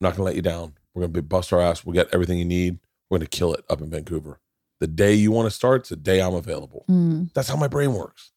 [0.00, 0.74] I'm not going to let you down.
[0.94, 1.84] We're going to bust our ass.
[1.84, 2.78] We'll get everything you need.
[3.08, 4.40] We're going to kill it up in Vancouver.
[4.80, 6.84] The day you want to start, the day I'm available.
[6.88, 7.32] Mm.
[7.34, 8.32] That's how my brain works.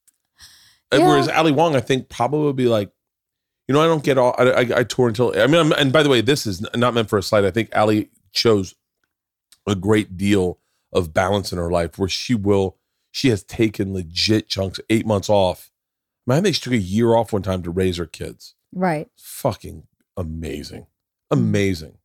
[0.92, 1.08] Yeah.
[1.08, 2.92] Whereas Ali Wong, I think probably would be like,
[3.68, 4.36] you know, I don't get all.
[4.38, 5.34] I, I, I tour until.
[5.40, 7.46] I mean, I'm, and by the way, this is not meant for a slide.
[7.46, 8.76] I think Ali chose
[9.66, 10.60] a great deal
[10.92, 12.78] of balance in her life, where she will.
[13.12, 15.72] She has taken legit chunks, eight months off.
[16.28, 18.56] Man, I think she took a year off one time to raise her kids.
[18.74, 19.08] Right.
[19.18, 20.88] Fucking amazing,
[21.32, 22.00] amazing.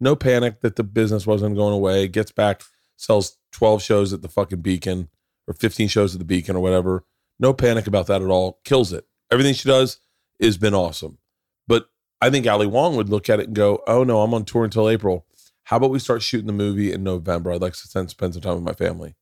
[0.00, 2.08] No panic that the business wasn't going away.
[2.08, 2.62] Gets back,
[3.00, 5.08] sells twelve shows at the fucking Beacon
[5.48, 7.04] or fifteen shows at the Beacon or whatever.
[7.38, 8.60] No panic about that at all.
[8.64, 9.06] Kills it.
[9.30, 9.98] Everything she does
[10.40, 11.18] has been awesome.
[11.66, 11.88] But
[12.20, 14.64] I think Ali Wong would look at it and go, "Oh no, I'm on tour
[14.64, 15.26] until April.
[15.64, 17.52] how about we start shooting the movie in November?
[17.52, 19.14] I'd like to spend, spend some time with my family.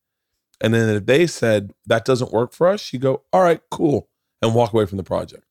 [0.63, 4.09] And then if they said that doesn't work for us, you go, all right, cool,
[4.43, 5.45] and walk away from the project.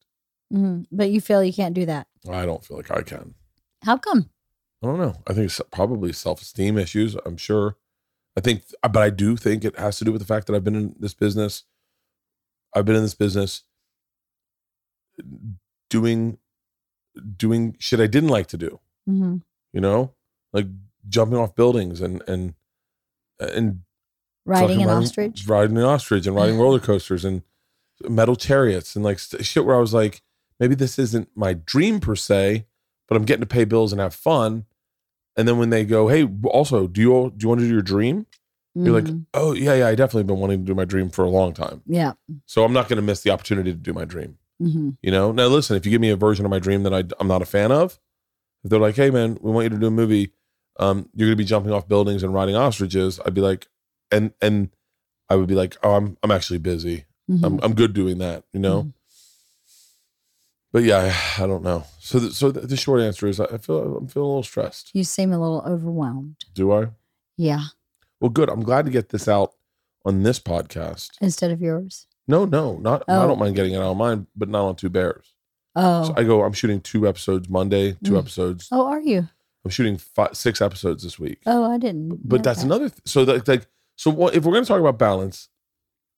[0.52, 0.86] Mhm.
[0.92, 2.08] But you feel you can't do that.
[2.30, 3.36] I don't feel like I can.
[3.84, 4.32] How come?
[4.84, 5.14] I don't know.
[5.28, 7.16] I think it's probably self esteem issues.
[7.26, 7.78] I'm sure.
[8.38, 10.64] I think, but I do think it has to do with the fact that I've
[10.64, 11.64] been in this business.
[12.76, 13.64] I've been in this business
[15.90, 16.38] doing
[17.36, 18.80] doing shit I didn't like to do.
[19.06, 19.38] hmm
[19.74, 20.14] You know,
[20.54, 20.68] like
[21.10, 22.54] jumping off buildings and and
[23.40, 23.82] and
[24.46, 25.46] Riding an riding- ostrich.
[25.48, 27.42] riding an ostrich, and riding roller coasters and
[28.08, 29.66] metal chariots and like shit.
[29.66, 30.22] Where I was like,
[30.60, 32.66] maybe this isn't my dream per se,
[33.08, 34.66] but I'm getting to pay bills and have fun.
[35.38, 37.82] And then when they go, hey, also, do you do you want to do your
[37.84, 38.26] dream?
[38.76, 39.26] You're like, Mhm.
[39.34, 41.82] oh yeah, yeah, I definitely been wanting to do my dream for a long time.
[41.86, 42.14] yeah.
[42.46, 44.38] So I'm not going to miss the opportunity to do my dream.
[44.60, 45.32] hmm You know.
[45.32, 47.42] Now listen, if you give me a version of my dream that I, I'm not
[47.42, 48.00] a fan of,
[48.64, 50.32] if they're like, hey man, we want you to do a movie,
[50.80, 53.68] um, you're going to be jumping off buildings and riding ostriches, I'd be like,
[54.12, 54.70] and and
[55.30, 57.06] I would be like, oh, I'm I'm actually busy.
[57.28, 58.92] hmm I'm I'm good doing that, you know.
[60.78, 61.86] But yeah, I, I don't know.
[61.98, 64.92] So the, so the, short answer is I feel I'm feeling a little stressed.
[64.94, 66.36] You seem a little overwhelmed.
[66.54, 66.90] Do I?
[67.36, 67.64] Yeah.
[68.22, 68.48] Well, good.
[68.48, 69.54] I'm glad to get this out
[70.06, 71.14] on this podcast.
[71.20, 72.06] Instead of yours.
[72.28, 73.02] No, no, not.
[73.08, 73.28] I Oh.
[73.28, 75.34] don't mind getting it out on mine, but not on Two Bears.
[75.76, 76.04] Oh.
[76.04, 76.44] So I go.
[76.44, 78.20] I'm shooting two episodes Monday, two Mm.
[78.20, 78.68] episodes.
[78.72, 79.28] oh, are you?
[79.66, 81.40] I'm shooting five, six episodes this week.
[81.48, 82.20] Oh, I didn't.
[82.30, 82.66] but that's that.
[82.68, 82.90] another.
[82.90, 85.50] Th- so that like so what, if we're going to talk about balance,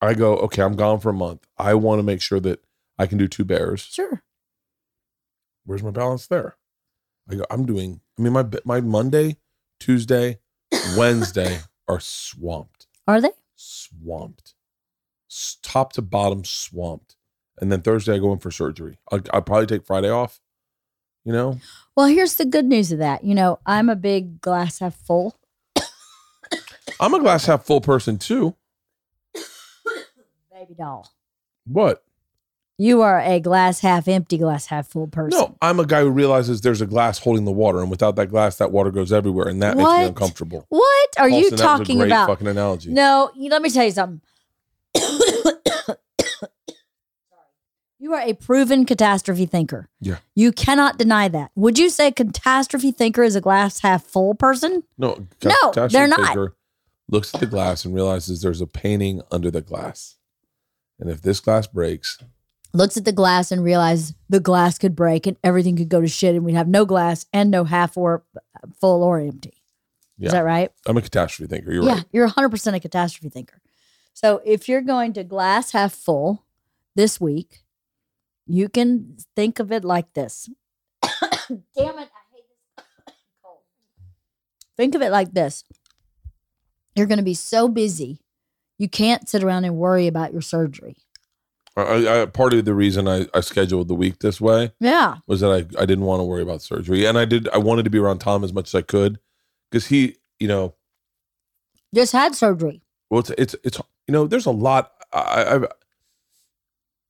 [0.02, 0.60] I go okay.
[0.60, 1.46] I'm gone for a month.
[1.56, 2.62] I want to make sure that
[2.98, 3.80] I can do Two Bears.
[3.80, 4.22] Sure.
[5.70, 6.56] Where's my balance there?
[7.30, 9.36] I go, I'm doing, I mean, my my Monday,
[9.78, 10.40] Tuesday,
[10.96, 13.30] Wednesday are swamped, Are they?
[13.54, 14.54] swamped,
[15.30, 17.14] S- top to bottom swamped.
[17.60, 18.98] And then Thursday I go in for surgery.
[19.12, 20.40] I'll, I'll probably take Friday off.
[21.24, 21.60] You know,
[21.94, 23.22] Well, here's the good news of that.
[23.22, 25.36] You know, I'm a big glass half full.
[26.98, 28.56] I'm a glass half full person too.
[30.52, 31.08] Baby doll.
[31.66, 32.02] What?
[32.80, 35.38] You are a glass half empty, glass half full person.
[35.38, 38.28] No, I'm a guy who realizes there's a glass holding the water, and without that
[38.28, 40.64] glass, that water goes everywhere, and that makes me uncomfortable.
[40.70, 42.28] What are you Paulson, that was a talking great about?
[42.28, 42.90] Fucking analogy.
[42.90, 44.22] No, you, let me tell you something.
[47.98, 49.90] you are a proven catastrophe thinker.
[50.00, 50.16] Yeah.
[50.34, 51.50] You cannot deny that.
[51.56, 54.84] Would you say a catastrophe thinker is a glass half full person?
[54.96, 56.34] No, No, they're not.
[57.10, 60.16] Looks at the glass and realizes there's a painting under the glass,
[60.98, 62.16] and if this glass breaks,
[62.72, 66.06] Looks at the glass and realizes the glass could break and everything could go to
[66.06, 68.24] shit and we'd have no glass and no half or
[68.80, 69.62] full or empty.
[70.18, 70.26] Yeah.
[70.26, 70.70] Is that right?
[70.86, 71.72] I'm a catastrophe thinker.
[71.72, 72.04] You're yeah, right.
[72.12, 73.60] you're 100% a catastrophe thinker.
[74.12, 76.44] So if you're going to glass half full
[76.94, 77.64] this week,
[78.46, 80.50] you can think of it like this.
[81.02, 81.08] Damn
[81.48, 82.44] it, I hate
[82.76, 82.84] this
[83.42, 83.60] cold.
[84.76, 85.64] Think of it like this.
[86.94, 88.20] You're going to be so busy,
[88.76, 90.96] you can't sit around and worry about your surgery.
[91.76, 95.18] I, I, part of the reason I, I scheduled the week this way Yeah.
[95.26, 97.48] was that I, I didn't want to worry about surgery, and I did.
[97.50, 99.18] I wanted to be around Tom as much as I could
[99.70, 100.74] because he, you know,
[101.94, 102.82] Just had surgery.
[103.08, 103.78] well, it's it's it's
[104.08, 104.92] you know, there's a lot.
[105.12, 105.68] I, I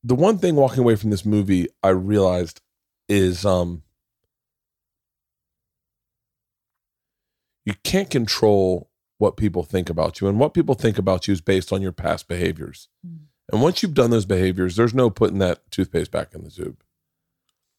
[0.05, 2.61] the one thing walking away from this movie I realized
[3.09, 3.83] is um
[7.64, 11.40] you can't control what people think about you, and what people think about you is
[11.40, 12.88] based on your past behaviors.
[13.07, 13.27] Mm.
[13.53, 16.83] And once you've done those behaviors, there's no putting that toothpaste back in the tube.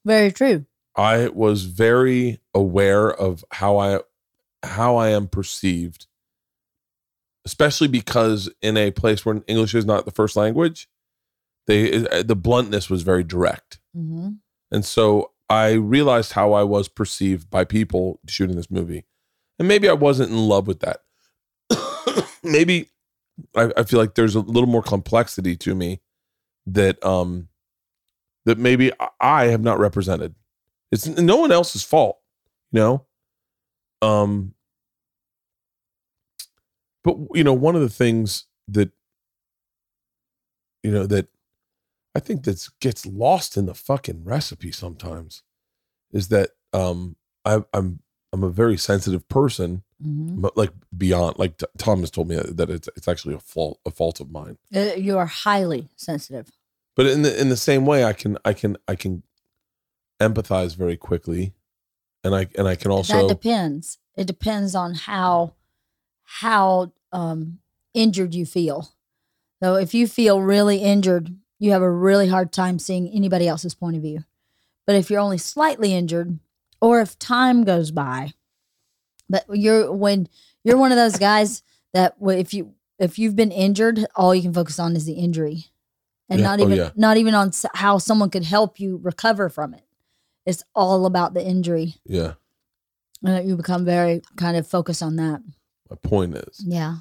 [0.06, 0.66] Very true.
[0.96, 4.00] I was very aware of how I
[4.64, 6.08] how I am perceived,
[7.46, 10.90] especially because in a place where English is not the first language,
[11.68, 14.32] they uh, the bluntness was very direct, hmm
[14.74, 19.06] and so I realized how I was perceived by people shooting this movie,
[19.60, 21.04] and maybe I wasn't in love with that.
[22.44, 22.90] maybe
[23.56, 26.02] I, I feel like there's a little more complexity to me
[26.68, 27.48] that um
[28.46, 30.36] that maybe I have not represented.
[30.92, 32.18] It's no one else's fault,
[32.72, 33.06] you know.
[34.02, 34.56] Um,
[37.04, 38.92] but you know, one of the things that
[40.84, 41.28] you know that
[42.16, 45.44] I think that gets lost in the fucking recipe sometimes
[46.12, 47.16] is that um
[47.46, 48.00] I, I'm
[48.34, 52.36] I'm a very sensitive person, hmm but, like beyond like T- Tom has told me
[52.36, 54.58] that it's it's actually a fault a fault of mine.
[54.74, 56.52] Uh, you are highly sensitive.
[56.96, 59.24] But in the in the same way, I can I can I can
[60.20, 61.54] empathize very quickly,
[62.24, 63.98] and I and I can also that depends.
[64.16, 65.54] It depends on how
[66.24, 67.60] how um,
[67.94, 68.90] injured you feel.
[69.62, 73.76] So if you feel really injured, you have a really hard time seeing anybody else's
[73.76, 74.24] point of view.
[74.88, 76.40] But if you're only slightly injured,
[76.82, 78.34] or if time goes by,
[79.30, 80.28] But you're when
[80.64, 81.64] you're one of those guys
[81.94, 85.66] that if you if you've been injured, all you can focus on is the injury,
[86.30, 86.46] and Yeah.
[86.48, 86.90] not Oh, even yeah.
[86.96, 89.84] not even on how someone could help you recover from it.
[90.46, 92.34] It's all about the injury, Yeah.
[93.24, 95.42] and you become very kind of focused on that.
[95.90, 96.98] My point is, Yeah,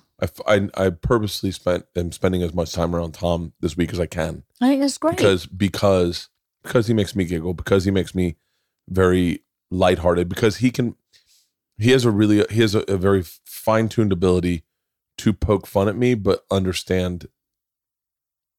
[0.46, 4.06] I I purposely spent am spending as much time around Tom this week as I
[4.06, 5.16] can I think that's great.
[5.16, 6.28] because because
[6.62, 8.36] because he makes me giggle because he makes me
[8.88, 10.96] very lighthearted because he can
[11.78, 14.64] he has a really he has a, a very fine tuned ability
[15.18, 17.28] to poke fun at me but understand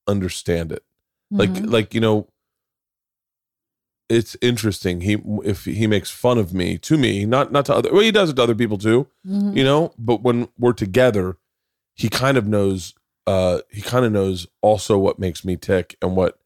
[0.08, 0.84] understand it
[1.30, 1.72] like Mhm.
[1.72, 2.28] like you know
[4.10, 5.14] it's interesting he
[5.46, 8.30] if he makes fun of me to me not not to other well he does
[8.30, 9.56] it to other people too Mhm.
[9.56, 11.38] you know but when we're together
[11.96, 12.94] he kind of knows
[13.28, 16.40] uh he kind of knows also what makes me tick and what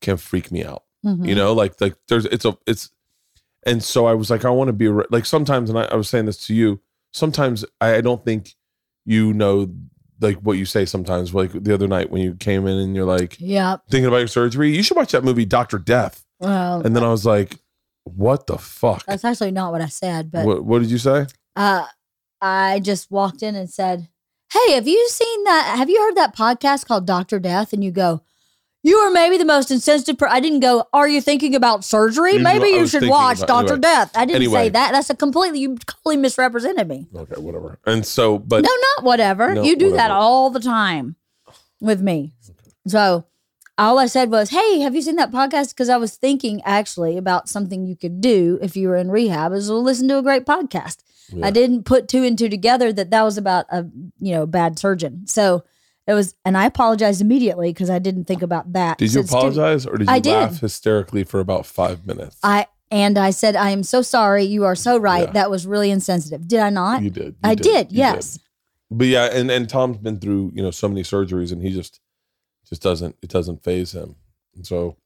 [0.00, 1.28] can freak me out Mhm.
[1.28, 2.90] you know like like there's it's a it's
[3.66, 6.08] and so i was like i want to be like sometimes and I, I was
[6.08, 6.80] saying this to you
[7.12, 8.54] sometimes I, I don't think
[9.04, 9.72] you know
[10.20, 13.04] like what you say sometimes like the other night when you came in and you're
[13.04, 13.76] like yeah.
[13.90, 17.08] thinking about your surgery you should watch that movie dr death Well, and then i
[17.08, 17.58] was like
[18.04, 21.26] what the fuck that's actually not what I said, but what, what did you say
[21.56, 21.86] uh,
[22.40, 24.08] I just walked in and said,
[24.52, 25.76] "Hey, have you seen that?
[25.76, 28.22] Have you heard that podcast called Doctor Death?" And you go,
[28.82, 30.28] "You are maybe the most insensitive." Per-.
[30.28, 30.84] I didn't go.
[30.92, 32.34] Are you thinking about surgery?
[32.34, 33.80] You- maybe you should watch Doctor anyway.
[33.80, 34.10] Death.
[34.16, 34.64] I didn't Anyway.
[34.64, 34.92] say that.
[34.92, 37.06] That's a completely you totally misrepresented me.
[37.14, 39.54] okay whatever and so but no, not whatever.
[39.54, 41.16] No, you do that all the time
[41.80, 42.32] with me.
[42.86, 43.24] So
[43.78, 47.16] all I said was, "Hey, have you seen that podcast?" Because I was thinking actually
[47.16, 50.44] about something you could do if you were in rehab is listen to a great
[50.44, 50.98] podcast.
[51.32, 51.46] Yeah.
[51.46, 53.86] I didn't put two and two together that that was about a
[54.20, 55.26] you know bad surgeon.
[55.26, 55.64] So
[56.06, 58.98] it was, and I apologized immediately because I didn't think about that.
[58.98, 60.32] did you apologize or did you I did.
[60.34, 64.44] laugh hysterically for about five minutes I and I said, "I am so sorry.
[64.44, 65.26] You are so right.
[65.28, 65.32] Yeah.
[65.32, 67.02] That was really insensitive." Did I not?
[67.02, 67.92] you did you I did.
[67.92, 68.38] You yes.
[68.90, 72.00] but yeah and and tom's been through you know so many surgeries and he just
[72.68, 74.16] just doesn't it doesn't phase him
[74.54, 74.96] and so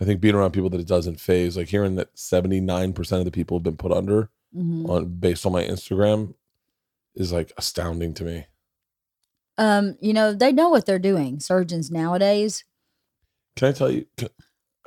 [0.00, 3.30] i think being around people that it doesn't phase like hearing that 79% of the
[3.30, 4.88] people have been put under Mhm.
[4.88, 6.34] on based on my instagram
[7.14, 8.46] is like astounding to me
[9.60, 11.38] Um, you know they know what they're doing.
[11.38, 12.64] Surgeons nowadays.
[13.56, 14.28] can i tell you can,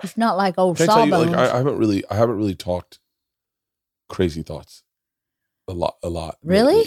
[0.01, 2.37] It's not like old can i tell you like I, I haven't really i haven't
[2.37, 2.99] really talked
[4.09, 4.83] crazy thoughts
[5.67, 6.85] a lot a lot Really?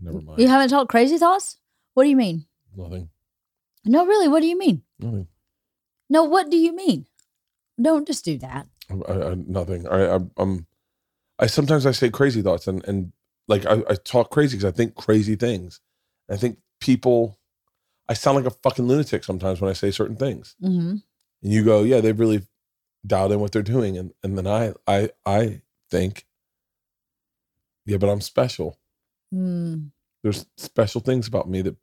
[0.00, 1.56] never mind you haven't talked crazy thoughts.
[1.94, 2.44] What do you mean?
[2.76, 3.08] nothing
[3.84, 4.28] No, really.
[4.28, 4.82] What do you mean?
[4.98, 5.28] nothing
[6.10, 7.06] No, what do you mean?
[7.80, 8.66] Don't just do that.
[8.90, 9.88] I, I, nothing.
[9.88, 10.66] I, I'm, I'm,
[11.38, 13.12] I sometimes I say crazy thoughts and and
[13.48, 15.80] like I, I talk crazy because I think crazy things.
[16.30, 17.38] I think people,
[18.08, 20.54] I sound like a fucking lunatic sometimes when I say certain things.
[20.60, 20.96] hmm
[21.42, 22.42] And you go, yeah, they've really
[23.06, 26.26] dialed in what they're doing, and and then I I I think,
[27.86, 28.78] yeah, but I'm special.
[29.32, 29.90] Mm.
[30.22, 31.76] There's special things about me that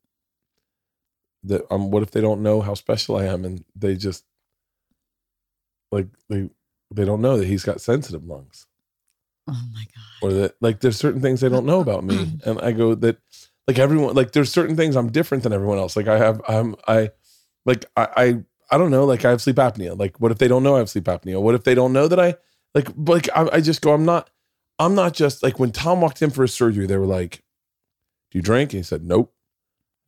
[1.44, 1.92] that um.
[1.92, 4.24] What if they don't know how special I am, and they just
[5.92, 6.50] like they
[6.94, 8.68] they don't know that he's got sensitive lungs.
[9.50, 10.22] Oh my god.
[10.22, 13.18] or that like there's certain things they don't know about me and i go that
[13.68, 15.96] like everyone like there's certain things i'm different than everyone else.
[15.96, 17.12] Like i have i'm i
[17.66, 19.98] like i i, I don't know like i have sleep apnea.
[19.98, 21.42] Like what if they don't know i have sleep apnea?
[21.42, 22.36] What if they don't know that i
[22.74, 24.30] like like i, I just go i'm not
[24.80, 27.44] i'm not just like when tom walked in for his surgery they were like
[28.32, 28.74] do you drink?
[28.74, 29.34] And he said nope.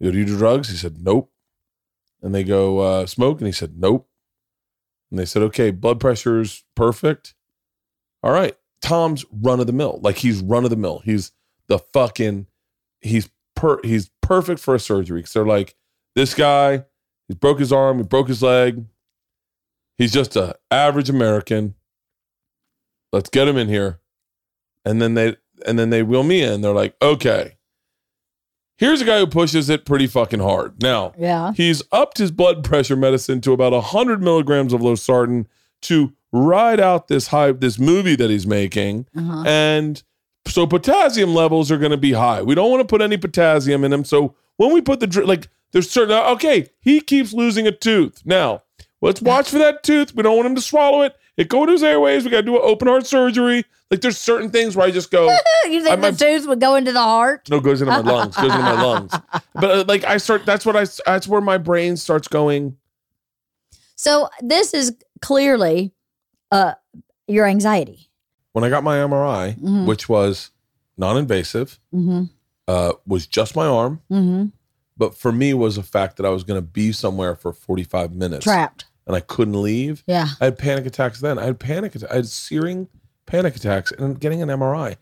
[0.02, 0.70] Go, do you do drugs?
[0.70, 1.32] He said nope.
[2.22, 3.40] And they go uh smoke?
[3.40, 4.10] And he said nope.
[5.12, 7.36] And they said okay blood pressure's perfect.
[8.24, 8.58] All right.
[8.82, 10.00] Tom's run of the mill.
[10.02, 11.02] Like he's run of the mill.
[11.04, 11.32] He's
[11.68, 12.48] the fucking
[13.02, 13.30] he's
[13.64, 15.22] per he's perfect for a surgery.
[15.24, 15.76] Cause they're like,
[16.16, 16.84] this guy,
[17.30, 18.84] he broke his arm, he broke his leg.
[19.98, 21.76] He's just a average American.
[23.14, 24.00] Let's get him in here.
[24.84, 26.60] And then they and then they wheel me in.
[26.60, 27.58] They're like, okay.
[28.78, 30.82] Here's a guy who pushes it pretty fucking hard.
[30.82, 31.54] Now, Yeah.
[31.56, 35.46] He's upped his blood pressure medicine to about 100 milligrams of losartan
[35.84, 39.08] to ride out this hype, this movie that he's making.
[39.16, 39.44] Uh-huh.
[39.46, 40.04] And
[40.48, 42.42] so potassium levels are going to be high.
[42.42, 44.04] We don't want to put any potassium in him.
[44.04, 48.22] So when we put the, like, there's certain, okay, he keeps losing a tooth.
[48.26, 48.62] Now,
[49.02, 50.14] let's watch for that tooth.
[50.16, 51.16] We don't want him to swallow it.
[51.38, 52.24] It go into his airways.
[52.26, 53.66] We got to do an open heart surgery.
[53.90, 55.30] Like, there's certain things where I just go,
[55.66, 57.50] you think I- my- the tooth would go into the heart?
[57.50, 59.12] no, it goes into my lungs, goes into my lungs.
[59.56, 62.78] But uh, like, I start, that's what I, that's where my brain starts going.
[63.96, 65.94] So this is clearly
[66.52, 66.74] uh
[67.28, 68.10] your anxiety.
[68.54, 69.86] When I got my MRI, Mhm.
[69.86, 70.50] which was
[70.98, 72.24] non-invasive, Mm-hmm.
[72.68, 74.46] uh, was just my arm, Mm-hmm.
[74.98, 78.14] but for me was the fact that I was going to be somewhere for 45
[78.14, 78.86] minutes Trapped.
[79.08, 80.04] and I couldn't leave.
[80.08, 80.28] Yeah.
[80.40, 81.38] I had panic attacks then.
[81.38, 81.94] I had panic.
[82.10, 82.88] I had searing
[83.26, 84.96] panic attacks and getting an MRI.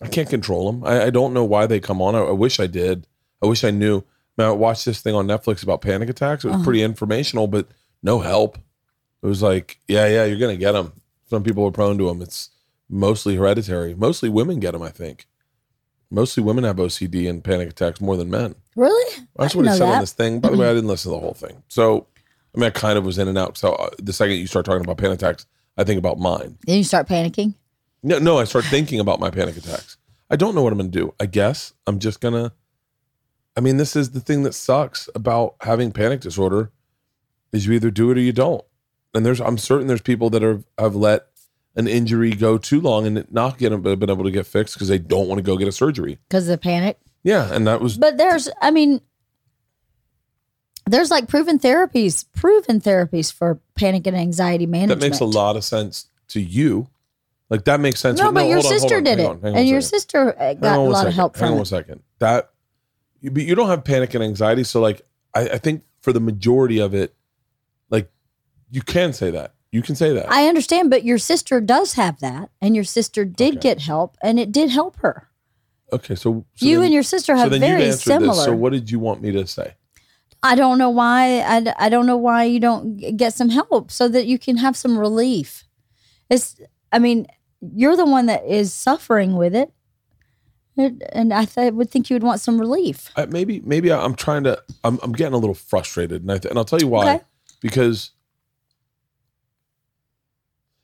[0.00, 0.84] I can't control them.
[0.84, 2.14] I, I don't know why they come on.
[2.14, 3.06] I, I wish I did.
[3.42, 4.04] I wish I knew.
[4.36, 6.44] Man, I watched this thing on Netflix about panic attacks.
[6.44, 7.66] It was pretty informational, but
[8.02, 8.56] no help.
[9.22, 10.92] It was like, yeah, yeah, you're gonna get them.
[11.28, 12.22] Some people are prone to them.
[12.22, 12.50] It's
[12.88, 13.94] mostly hereditary.
[13.94, 14.82] Mostly women get them.
[14.82, 15.26] I think.
[16.10, 18.54] Mostly women have OCD and panic attacks more than men.
[18.76, 19.24] Really?
[19.36, 20.40] That's what it said on this thing.
[20.40, 21.62] By the way, I didn't listen to the whole thing.
[21.68, 22.06] So,
[22.54, 23.58] I mean, I kind of was in and out.
[23.58, 25.44] So uh, the second you start talking about panic attacks,
[25.76, 26.56] I think about mine.
[26.66, 27.54] Then you start panicking.
[28.02, 29.98] No, no, I start thinking about my panic attacks.
[30.30, 31.14] I don't know what I'm going to do.
[31.20, 32.52] I guess I'm just going to
[33.58, 36.70] I mean, this is the thing that sucks about having panic disorder
[37.50, 38.64] is you either do it or you don't.
[39.12, 41.26] And there's I'm certain there's people that have have let
[41.76, 44.98] an injury go too long and not get been able to get fixed because they
[44.98, 46.18] don't want to go get a surgery.
[46.28, 46.98] because of the panic.
[47.22, 49.00] Yeah, and that was But there's, I mean,
[50.86, 55.00] there's like proven therapies, proven therapies for panic and anxiety management.
[55.00, 56.88] that makes a lot of sense to you.
[57.50, 58.18] Like that makes sense.
[58.20, 60.00] No, but your on, hold sister on, did it, on, and your second.
[60.00, 61.56] sister uh, got a lot of help Hang from on it.
[61.56, 62.02] one second.
[62.18, 62.50] That
[63.20, 65.00] you, but you don't have panic and anxiety, so like
[65.34, 67.14] I, I think for the majority of it,
[67.90, 68.10] like
[68.70, 69.54] you can say that.
[69.70, 70.30] You can say that.
[70.32, 73.60] I understand, but your sister does have that, and your sister did Okay.
[73.60, 75.28] get help, and it did help her.
[75.92, 78.34] okay, so, so you then- and your sister have then very similar.
[78.34, 78.44] This.
[78.44, 79.74] So what did you want me to say?
[80.42, 81.40] I don't know why.
[81.40, 84.76] I, I don't know why you don't get some help so that you can have
[84.76, 85.64] some relief.
[86.30, 86.56] It's.
[86.92, 87.26] I mean,
[87.60, 89.72] you're the one that is suffering with it,
[90.76, 93.10] and I th- would think you would want some relief.
[93.16, 94.62] I, maybe maybe I'm trying to.
[94.84, 97.14] I'm I'm getting a little frustrated, and I th- and I'll tell you why.
[97.16, 97.24] Okay.
[97.60, 98.10] Because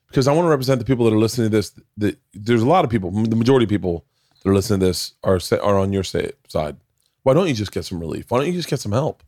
[0.07, 1.73] because I want to represent the people that are listening to this.
[1.97, 3.11] That there's a lot of people.
[3.11, 4.05] The majority of people
[4.43, 6.77] that are listening to this are are on your side.
[7.23, 8.25] Why don't you just get some relief?
[8.29, 9.23] Why don't you just get some help?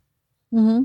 [0.50, 0.82] hmm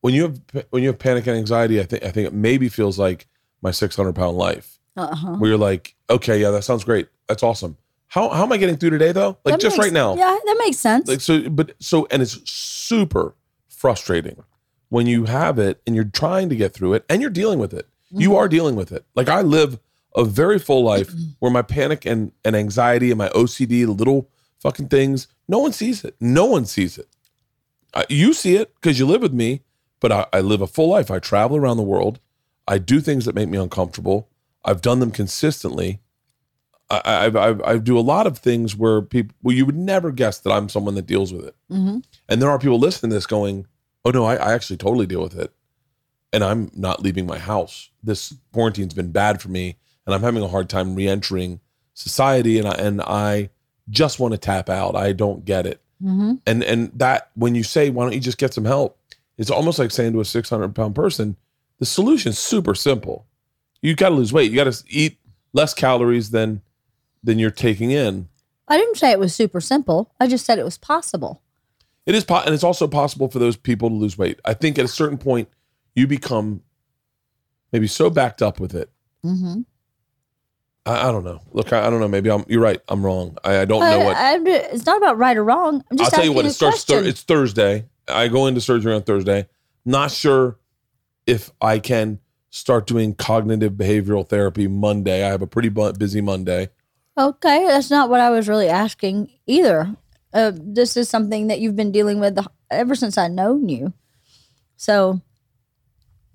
[0.00, 0.22] When you
[0.52, 3.26] have when you have panic and anxiety, I think I think it maybe feels like
[3.62, 5.36] my 600 pound life, Uh-huh.
[5.36, 7.76] where you're like, okay, yeah, that sounds great, that's awesome.
[8.08, 9.38] How how am I getting through today though?
[9.44, 11.08] Like That just makes- right now, Yeah, that makes sense.
[11.08, 13.34] like so but so and it's super
[13.68, 14.42] frustrating
[14.90, 17.74] when you have it and you're trying to get through it and you're dealing with
[17.74, 17.88] it
[18.20, 19.04] you are dealing with it.
[19.14, 19.78] Like i live
[20.14, 24.30] a very full life where my panic and, and anxiety and my ocd the little
[24.60, 26.16] fucking things no one sees it.
[26.20, 27.06] No one sees it.
[27.94, 29.62] Uh, you see it because you live with me
[30.00, 31.10] but I, I live a full life.
[31.10, 32.20] I travel around the world.
[32.68, 34.28] I do things that make me uncomfortable.
[34.64, 36.00] I've done them consistently.
[36.90, 40.10] I, I, I, I do a lot of things where people, well, you would never
[40.12, 41.54] guess that I'm someone that deals with it.
[41.70, 42.04] Mhm.
[42.28, 43.66] And there are people listening to this going,
[44.04, 45.52] oh no, I, I actually totally deal with it.
[46.32, 47.90] And I'm not leaving my house.
[48.02, 49.76] This quarantine's been bad for me.
[50.04, 51.60] And I'm having a hard time re-entering
[51.94, 52.58] society.
[52.58, 53.50] And I, and I
[53.90, 54.96] just want to tap out.
[54.96, 55.80] I don't get it.
[56.00, 58.98] hmm And, and that, when you say, why don't you just get some help?
[59.38, 61.36] It's almost like saying to a 600 pound person,
[61.78, 63.26] the solution's super simple.
[63.82, 64.50] You got to lose weight.
[64.50, 65.18] You got to eat
[65.52, 66.62] less calories than,
[67.22, 68.28] than you're taking in.
[68.68, 70.10] I didn't say it was super simple.
[70.18, 71.42] I just said it was possible.
[72.04, 74.40] It is, po- and it's also possible for those people to lose weight.
[74.44, 75.48] I think at a certain point,
[75.96, 76.62] you become
[77.72, 78.88] maybe so backed up with it.
[79.24, 79.62] Mm-hmm.
[80.84, 81.40] I, I don't know.
[81.50, 82.06] Look, I, I don't know.
[82.06, 82.44] Maybe I'm.
[82.46, 82.80] You're right.
[82.88, 83.36] I'm wrong.
[83.42, 84.16] I, I don't know what.
[84.16, 85.82] I, I'm- it's not about right or wrong.
[85.90, 86.46] I'm just I'll tell you what.
[86.46, 86.84] It starts.
[86.84, 87.06] Question.
[87.08, 87.86] it's Thursday.
[88.06, 89.48] I go into surgery on Thursday.
[89.84, 90.58] Not sure
[91.26, 92.20] if I can
[92.50, 95.24] start doing cognitive behavioral therapy Monday.
[95.24, 96.68] I have a pretty bu- busy Monday.
[97.18, 99.96] Okay, that's not what I was really asking either.
[100.32, 102.38] Uh, this is something that you've been dealing with
[102.70, 103.92] ever since I known you.
[104.76, 105.20] So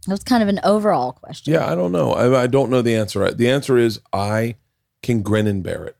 [0.07, 1.53] it was kind of an overall question.
[1.53, 2.13] Yeah, I don't know.
[2.13, 3.29] I, I don't know the answer.
[3.31, 4.55] The answer is I
[5.03, 5.95] can grin and bear it.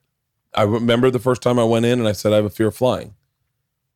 [0.54, 2.68] I remember the first time I went in and I said I have a fear
[2.68, 3.14] of flying,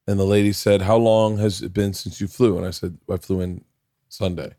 [0.08, 2.98] and the lady said, "How long has it been since you flew?" And I said,
[3.12, 3.66] "I flew in
[4.08, 4.54] Sunday."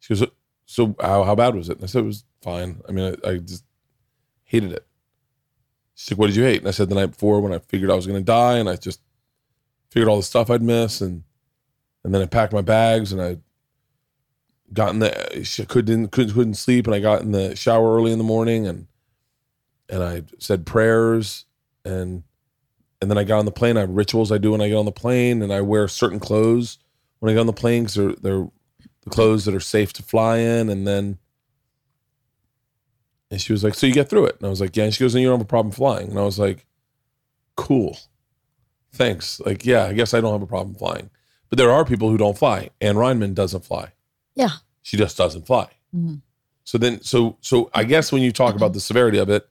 [0.00, 0.26] She goes,
[0.66, 2.80] "So how how bad was it?" And I said, "It was fine.
[2.88, 3.64] I mean, I, I just
[4.44, 4.86] hated it."
[5.94, 7.90] She's like, "What did you hate?" And I said, "The night before when I figured
[7.90, 9.00] I was going to die, and I just
[9.90, 11.22] figured all the stuff I'd miss, and
[12.02, 13.38] and then I packed my bags and I."
[14.74, 18.18] got in the couldn't couldn't couldn't sleep and I got in the shower early in
[18.18, 18.86] the morning and
[19.88, 21.46] and I said prayers
[21.84, 22.24] and
[23.00, 23.76] and then I got on the plane.
[23.76, 26.20] I have rituals I do when I get on the plane and I wear certain
[26.20, 26.78] clothes
[27.20, 28.48] when I get on the plane because they're they're
[29.02, 31.18] the clothes that are safe to fly in and then
[33.30, 34.36] and she was like, So you get through it?
[34.36, 34.84] And I was like, Yeah.
[34.84, 36.08] And she goes, And you don't have a problem flying.
[36.10, 36.66] And I was like,
[37.56, 37.98] Cool.
[38.92, 39.40] Thanks.
[39.40, 41.10] Like, yeah, I guess I don't have a problem flying.
[41.50, 42.70] But there are people who don't fly.
[42.80, 43.92] Anne Reinman doesn't fly
[44.34, 44.50] Yeah.
[44.84, 45.68] She just doesn't fly.
[45.96, 46.20] Mhm.
[46.62, 49.48] So then, so so I guess when you talk about the severity of it,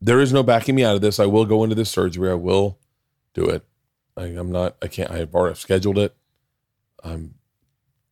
[0.00, 1.20] there is no backing me out of this.
[1.20, 2.30] I will go into this surgery.
[2.30, 2.78] I will
[3.34, 3.64] do it.
[4.16, 4.76] I, I'm not.
[4.82, 5.10] I can't.
[5.10, 6.14] I've already scheduled it.
[7.04, 7.34] I'm,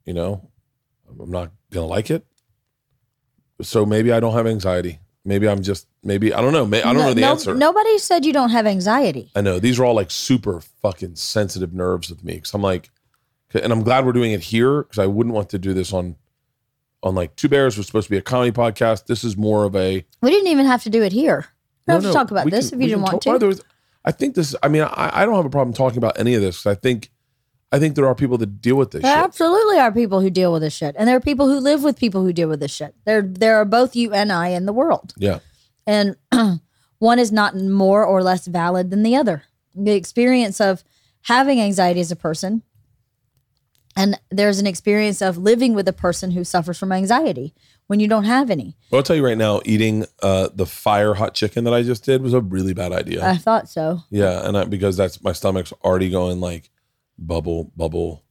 [0.04, 0.48] you know,
[1.08, 2.24] I'm not gonna like it.
[3.62, 5.00] So maybe I don't have anxiety.
[5.24, 6.64] maybe I'm just maybe I don't know.
[6.66, 7.54] May, I don't know the No- answer.
[7.54, 9.30] Nobody said you don't have anxiety.
[9.36, 12.90] I know these are all like super fucking sensitive nerves with me because I'm like,
[13.52, 16.16] and I'm glad we're doing it here because I wouldn't want to do this on,
[17.02, 19.06] on like Two Bears was supposed to be a comedy podcast.
[19.06, 20.04] This is more of a.
[20.20, 21.46] We didn't even have to do it here.
[21.86, 23.46] We don't have to talk about this can- if you didn't want talk- to.
[23.46, 23.62] was-
[24.04, 24.54] I think this.
[24.62, 26.66] I mean, I, I don't have a problem talking about any of this.
[26.66, 27.10] I think,
[27.70, 29.24] I think there are people that deal with this There shit.
[29.24, 31.98] absolutely are people who deal with this shit, and there are people who live with
[31.98, 32.94] people who deal with this shit.
[33.04, 35.40] There, there are both you and I in the world, Yeah,
[35.86, 36.16] and
[36.98, 39.42] one is not more or less valid than the other.
[39.74, 40.82] The experience of
[41.22, 42.62] having anxiety as a person,
[43.96, 47.52] and there's an experience of living with a person who suffers from anxiety
[47.86, 48.76] when you don't have any.
[48.90, 52.04] but I'll tell you right now, eating uh, the fire hot chicken that I just
[52.04, 53.26] did was a really bad idea.
[53.26, 54.02] I thought so.
[54.10, 56.70] Yeah, and I, because that's my stomach's already going like
[57.18, 58.22] bubble, bubble,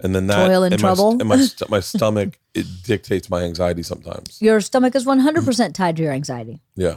[0.00, 1.10] and then that Toil and my, trouble.
[1.20, 4.40] and my st- my stomach it dictates my anxiety sometimes.
[4.40, 6.60] Your stomach is 100% tied to your anxiety.
[6.74, 6.96] Yeah,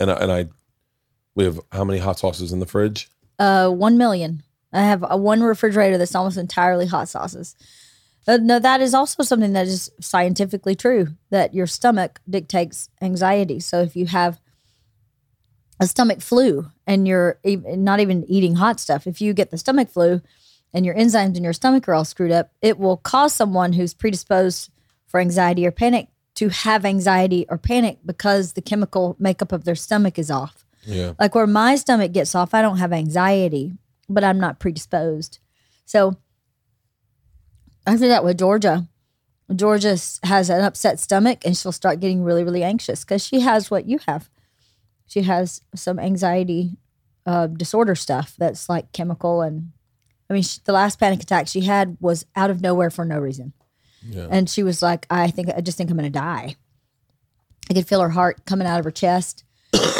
[0.00, 0.48] and I, and I
[1.36, 3.08] we have how many hot sauces in the fridge?
[3.38, 4.42] Uh, one million.
[4.74, 7.54] I have a one refrigerator that's almost entirely hot sauces.
[8.26, 13.60] Uh, no, that is also something that is scientifically true that your stomach dictates anxiety.
[13.60, 14.40] So if you have
[15.80, 19.58] a stomach flu and you're e- not even eating hot stuff, if you get the
[19.58, 20.22] stomach flu
[20.72, 23.94] and your enzymes in your stomach are all screwed up, it will cause someone who's
[23.94, 24.70] predisposed
[25.06, 29.76] for anxiety or panic to have anxiety or panic because the chemical makeup of their
[29.76, 30.64] stomach is off.
[30.86, 33.72] Yeah, Like where my stomach gets off, I don't have anxiety,
[34.08, 35.38] but I'm not predisposed.
[35.84, 36.16] So
[37.86, 38.88] I after that with Georgia,
[39.54, 43.70] Georgia has an upset stomach and she'll start getting really, really anxious because she has
[43.70, 44.30] what you have.
[45.06, 46.78] She has some anxiety
[47.26, 49.42] uh, disorder stuff that's like chemical.
[49.42, 49.72] And
[50.30, 53.18] I mean, she, the last panic attack she had was out of nowhere for no
[53.18, 53.52] reason.
[54.02, 54.28] yeah.
[54.30, 56.56] And she was like, I think, I just think I'm going to die.
[57.70, 59.44] I could feel her heart coming out of her chest.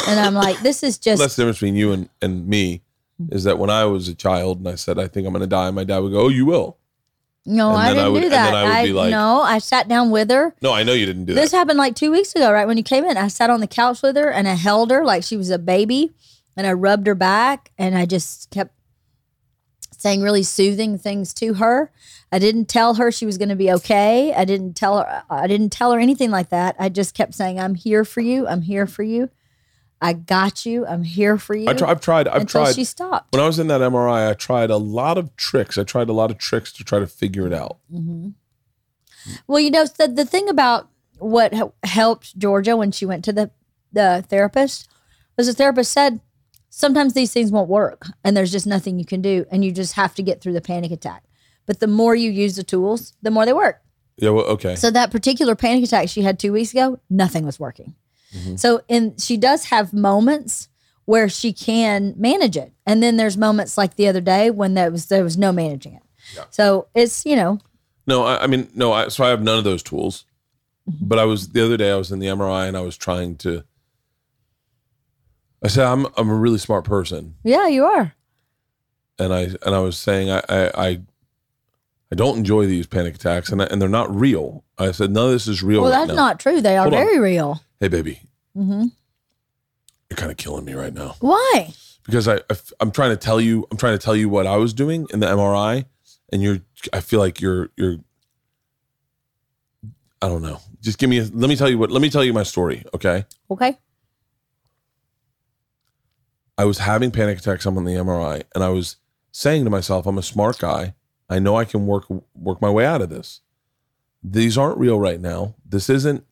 [0.07, 2.81] And I'm like, this is just that's the difference between you and, and me
[3.31, 5.47] is that when I was a child and I said I think I'm going to
[5.47, 6.77] die, my dad would go, "Oh, you will."
[7.47, 8.45] No, And I then I didn't would- do and that.
[8.45, 10.55] then I would I, be like- no, I sat down with her.
[10.63, 11.41] No, I know you didn't do that.
[11.41, 11.57] This that.
[11.57, 13.17] happened like two weeks ago, right when you came in.
[13.17, 15.59] I sat on the couch with her and I held her like she was a
[15.59, 16.13] baby,
[16.57, 18.73] and I rubbed her back, and I just kept
[19.97, 21.91] saying really soothing things to her.
[22.31, 24.33] I didn't tell her she was going to be okay.
[24.33, 25.23] I didn't tell her.
[25.29, 26.75] I didn't tell her anything like that.
[26.79, 28.47] I just kept saying, "I'm here for you.
[28.47, 29.29] I'm here for you.
[30.05, 30.85] I got you.
[30.85, 32.27] I'm here for you." I I've tried.
[32.27, 32.75] I've until tried.
[32.75, 33.33] she stopped.
[33.33, 35.77] when I was in that MRI, I tried a lot of tricks.
[35.77, 37.77] I tried a lot of tricks to try to figure it out.
[37.91, 38.29] Mm-hmm.
[39.47, 41.53] Well, you know, the, the thing about what
[41.83, 43.51] helped Georgia when she went to the,
[43.91, 44.89] the therapist
[45.37, 46.19] was the therapist said,
[46.69, 49.45] sometimes these things won't work and there's just nothing you can do.
[49.51, 51.23] And you just have to get through the panic attack.
[51.65, 53.81] But the more you use the tools, the more they work.
[54.17, 54.29] Yeah.
[54.29, 54.75] Well, okay.
[54.75, 57.95] So that particular panic attack she had two weeks ago, nothing was working.
[58.33, 58.55] Mm-hmm.
[58.55, 60.69] So in she does have moments
[61.05, 62.73] where she can manage it.
[62.85, 65.93] And then there's moments like the other day when there was there was no managing
[65.93, 66.03] it.
[66.35, 66.45] Yeah.
[66.49, 67.59] So it's, you know,
[68.07, 68.91] No, I, I mean, no.
[68.93, 70.25] I, so I have none of those tools.
[70.89, 71.07] Mm-hmm.
[71.07, 71.91] But I was the other day.
[71.91, 73.63] I was in the MRI and I was trying to.
[75.63, 78.13] I said I'm I'm a really smart person, yeah, you are.
[79.17, 81.01] and I and I was saying I I I,
[82.15, 84.63] I don't enjoy these panic attacks, and I, and they're not real.
[84.77, 85.81] I said none of this is real.
[85.81, 86.27] Well, right that's now.
[86.27, 86.61] not true.
[86.61, 87.05] They are Hold on.
[87.05, 87.61] very real.
[87.81, 88.21] Hey, baby,
[88.55, 88.83] Mm-hmm.
[90.09, 91.73] you're kind of killing me right now Why?
[92.05, 94.55] because I, I I'm trying to tell you I'm trying to tell you what I
[94.55, 95.83] was doing in the MRI,
[96.31, 96.59] and you're
[96.93, 97.97] I feel like you're you're.
[100.21, 100.61] I don't know.
[100.81, 101.17] Just give me.
[101.19, 101.91] A, let me tell you what.
[101.91, 102.85] Let me tell you my story.
[102.93, 103.25] Okay.
[103.51, 103.77] Okay.
[106.57, 107.65] I was having panic attacks.
[107.65, 108.95] I'm on the MRI, and I was
[109.33, 110.94] saying to myself, "I'm a smart guy.
[111.29, 112.05] I know I can work
[112.35, 113.41] work my way out of this.
[114.23, 115.55] These aren't real right now.
[115.67, 116.23] This isn't.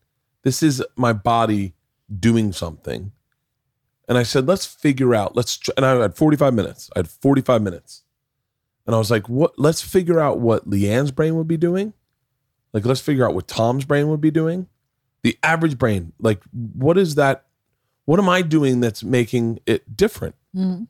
[0.43, 1.73] This is my body
[2.19, 3.11] doing something."
[4.07, 5.35] And I said, "Let's figure out.
[5.35, 6.89] Let's." tr- And I had 45 minutes.
[6.95, 8.03] I had 45 minutes,
[8.85, 9.57] and I was like, "What?
[9.57, 11.93] Let's figure out what LeeAnn's brain would be doing.
[12.73, 14.67] Like, let's figure out what Tom's brain would be doing.
[15.21, 16.13] The average brain.
[16.19, 17.45] Like, what is that?"
[18.05, 20.35] what am I doing that's making it different?
[20.53, 20.87] Mhm.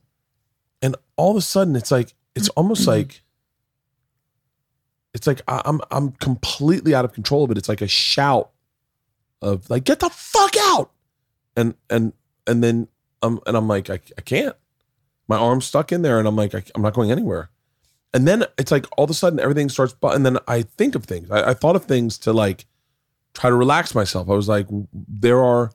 [0.82, 3.22] And all of a sudden, it's like it's almost like
[5.14, 7.58] it's like I'm I'm completely out of control of it.
[7.58, 8.50] It's like a shout
[9.40, 10.90] of like get the fuck out,
[11.56, 12.12] and and
[12.46, 12.88] and then
[13.22, 14.56] um and I'm like I, I can't.
[15.26, 17.50] My arm's stuck in there, and I'm like I, I'm not going anywhere.
[18.12, 20.94] And then it's like all of a sudden everything starts, bu- and then I think
[20.94, 21.30] of things.
[21.30, 22.66] I, I thought of things to like
[23.32, 24.28] try to relax myself.
[24.28, 25.72] I was like, there are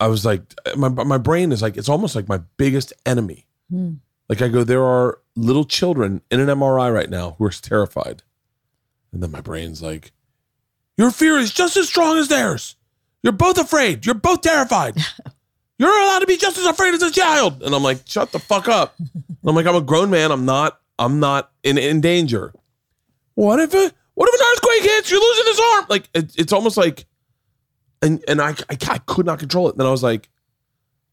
[0.00, 0.42] I was like,
[0.76, 3.46] my my brain is like, it's almost like my biggest enemy.
[3.70, 3.94] Hmm.
[4.28, 8.22] Like I go, there are little children in an MRI right now who are terrified,
[9.12, 10.12] and then my brain's like,
[10.96, 12.76] your fear is just as strong as theirs.
[13.22, 14.04] You're both afraid.
[14.04, 14.96] You're both terrified.
[15.78, 17.62] You're allowed to be just as afraid as a child.
[17.62, 18.94] And I'm like, shut the fuck up.
[18.98, 19.10] And
[19.46, 20.32] I'm like, I'm a grown man.
[20.32, 22.52] I'm not, I'm not in, in danger.
[23.34, 25.10] What if a, what if an earthquake hits?
[25.12, 25.86] You're losing this arm.
[25.88, 27.06] Like it, it's almost like,
[28.02, 29.76] and and I, I I could not control it.
[29.76, 30.28] Then I was like,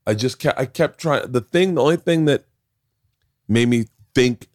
[0.07, 1.32] I just kept I kept trying.
[1.32, 2.45] The thing, the only thing that
[3.47, 4.47] made me think,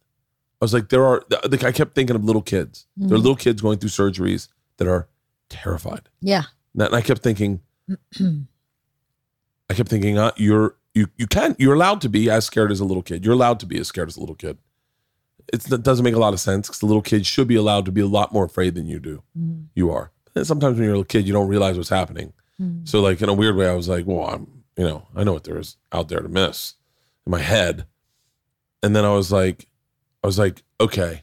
[0.61, 1.23] I was like, there are.
[1.49, 2.87] Like I kept thinking of little kids.
[2.97, 3.23] There are mm-hmm.
[3.23, 5.09] little kids going through surgeries that are
[5.49, 6.09] terrified.
[6.21, 6.45] Yeah.
[6.75, 7.61] And I kept thinking,
[9.71, 12.81] I kept thinking, uh, you're you you can you're allowed to be as scared as
[12.81, 13.25] a little kid.
[13.25, 14.59] You're allowed to be as scared as a little kid.
[15.53, 17.85] It's, it doesn't make a lot of sense because the little kid should be allowed
[17.87, 19.23] to be a lot more afraid than you do.
[19.37, 19.63] Mm-hmm.
[19.75, 20.13] You are.
[20.35, 22.33] And sometimes when you're a little kid, you don't realize what's happening.
[22.61, 22.85] Mm-hmm.
[22.85, 25.33] So like in a weird way, I was like, well, I'm you know I know
[25.33, 26.75] what there is out there to miss
[27.27, 27.87] in my head,
[28.83, 29.67] and then I was like,
[30.23, 31.23] I was like, okay,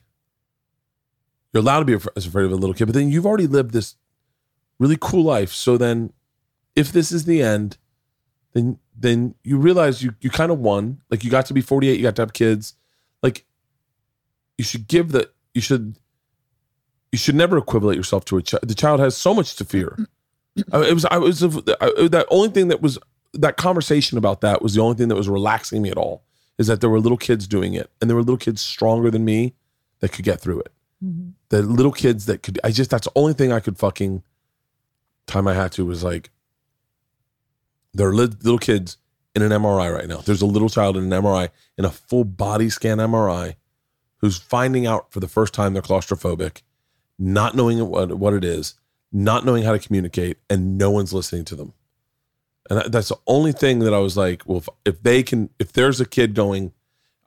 [1.53, 3.71] you're allowed to be af- afraid of a little kid, but then you've already lived
[3.71, 3.95] this
[4.79, 5.51] really cool life.
[5.53, 6.13] So then,
[6.75, 7.77] if this is the end,
[8.53, 11.01] then then you realize you you kind of won.
[11.09, 12.73] Like you got to be 48, you got to have kids.
[13.23, 13.45] Like
[14.57, 15.95] you should give the you should
[17.11, 18.67] you should never equivalent yourself to a child.
[18.67, 19.97] The child has so much to fear.
[20.71, 22.99] I- it was I was I, that only thing that was
[23.33, 26.23] that conversation about that was the only thing that was relaxing me at all.
[26.57, 29.23] Is that there were little kids doing it, and there were little kids stronger than
[29.23, 29.53] me
[29.99, 30.71] that could get through it.
[31.03, 31.29] Mm-hmm.
[31.49, 32.59] The little kids that could.
[32.63, 34.23] I just that's the only thing I could fucking
[35.27, 36.31] time I had to was like
[37.93, 38.97] there are li- little kids
[39.35, 40.17] in an MRI right now.
[40.17, 43.55] There's a little child in an MRI in a full body scan MRI
[44.17, 46.61] who's finding out for the first time they're claustrophobic,
[47.19, 48.75] not knowing what, what it is,
[49.11, 51.73] not knowing how to communicate, and no one's listening to them.
[52.69, 55.49] And that, that's the only thing that I was like, well, if, if they can,
[55.59, 56.73] if there's a kid going,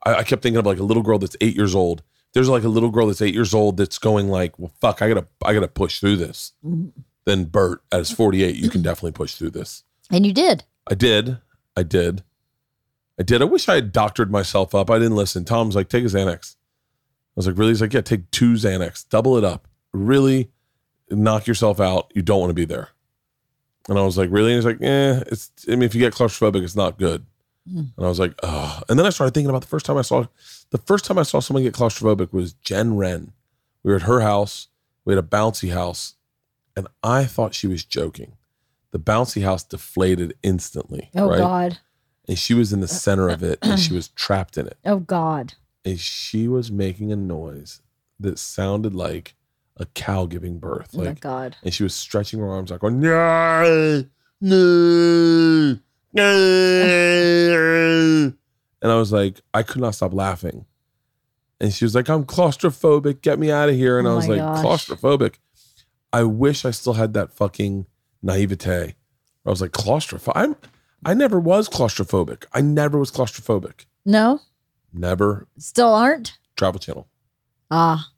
[0.05, 2.03] I, I kept thinking of like a little girl that's eight years old.
[2.33, 5.09] There's like a little girl that's eight years old that's going like, well, fuck, I
[5.09, 6.53] gotta, I gotta push through this.
[6.65, 6.89] Mm-hmm.
[7.25, 9.83] Then Bert, at his 48, you can definitely push through this.
[10.09, 10.63] And you did.
[10.89, 11.37] I did.
[11.75, 12.23] I did.
[13.19, 13.41] I did.
[13.41, 14.89] I wish I had doctored myself up.
[14.89, 15.45] I didn't listen.
[15.45, 16.55] Tom's like, take a Xanax.
[16.55, 17.71] I was like, really?
[17.71, 19.67] He's like, yeah, take two Xanax, double it up.
[19.93, 20.51] Really
[21.09, 22.11] knock yourself out.
[22.15, 22.89] You don't want to be there.
[23.89, 24.51] And I was like, really?
[24.53, 27.25] And he's like, eh, it's, I mean, if you get claustrophobic, it's not good.
[27.65, 28.81] And I was like, oh.
[28.89, 30.25] And then I started thinking about the first time I saw,
[30.71, 33.33] the first time I saw someone get claustrophobic was Jen Wren.
[33.83, 34.67] We were at her house.
[35.05, 36.15] We had a bouncy house.
[36.75, 38.33] And I thought she was joking.
[38.91, 41.09] The bouncy house deflated instantly.
[41.15, 41.37] Oh right?
[41.37, 41.77] God.
[42.27, 44.99] and she was in the center of it and she was trapped in it Oh
[44.99, 45.53] God.
[45.85, 47.81] and she was making a noise
[48.19, 49.33] that sounded like
[49.81, 51.55] a cow giving birth Oh my like God.
[51.63, 54.05] and she was stretching her arms out going no
[54.39, 55.77] no
[56.13, 56.23] no
[58.81, 60.65] and i was like i could not stop laughing.
[61.59, 63.21] And she was like i'm claustrophobic.
[63.21, 63.99] Get me out of here.
[63.99, 64.65] And Oh i was like gosh.
[64.65, 65.35] claustrophobic?
[66.11, 67.85] I wish i still had that fucking
[68.23, 68.95] naivete.
[69.45, 70.55] I was like claustrophobic i'm
[71.05, 72.45] i never was claustrophobic.
[72.53, 73.85] I never was claustrophobic.
[74.05, 74.39] No,
[74.93, 75.47] never.
[75.59, 76.37] Still aren't.
[76.57, 77.07] travel channel.
[77.69, 78.09] Ah,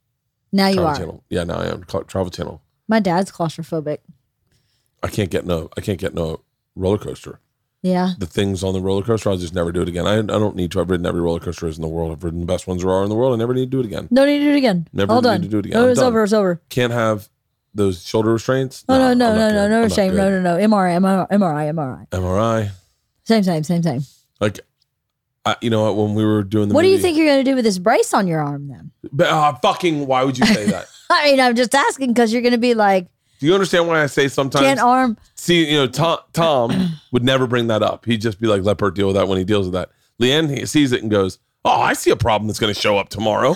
[0.54, 0.96] now you travel are.
[0.98, 3.98] channel yeah now i am Cla- travel channel My dad's claustrophobic.
[5.02, 6.40] i can't get no i can't get no
[6.76, 7.40] roller coaster
[7.82, 8.14] Yeah.
[8.18, 10.56] the things on the roller coaster i'll just never do it again i, I don't
[10.56, 12.82] need to i've ridden every roller coaster in the world i've ridden the best ones
[12.84, 14.46] there are in the world i never need to do it again No need to
[14.46, 14.88] do it again.
[14.94, 15.42] Never All need done.
[15.42, 15.80] to do it again.
[15.80, 16.08] No, I'm it's done.
[16.10, 16.24] over.
[16.24, 16.62] It's over.
[16.70, 17.28] can't have
[17.76, 20.16] those shoulder restraints Oh no, no, no, no, no I'm shame.
[20.16, 20.56] No, no, no.
[20.58, 22.10] MRI, MRI, MRI, MRI.
[22.12, 22.72] mri
[23.26, 24.02] Same, same, same, same.
[24.40, 24.60] like
[25.46, 27.44] I, you know what when we were doing the What do you think you're going
[27.44, 28.92] to do with this brace on your arm then?
[29.12, 32.42] but, uh, fucking why would you say that I mean, I'm just asking because you're
[32.42, 33.08] going to be like,
[33.40, 35.18] do you understand why i say sometimes can't arm.
[35.36, 38.06] See, you know, Tom, Tom would never bring that up.
[38.06, 39.90] He'd just be like, let Bert deal with that when he deals with that.
[40.22, 42.98] LeeAnn he sees it and goes, Oh, I see a problem that's going to show
[42.98, 43.56] up tomorrow.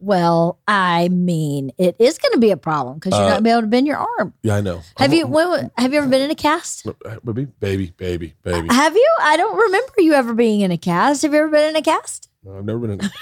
[0.00, 3.38] Well, I mean, it is going to be a problem because you're Uh, not going
[3.38, 4.34] to be able to bend your arm.
[4.42, 4.78] Yeah, I know.
[4.96, 6.86] Have I'm- you when, have you ever been in a cast?
[7.24, 8.68] Baby, baby, baby, baby.
[8.70, 9.10] Have you?
[9.20, 11.22] I don't remember you ever being in a cast.
[11.22, 12.28] Have you ever been in a cast?
[12.44, 13.04] No, I've never been in.
[13.04, 13.10] A-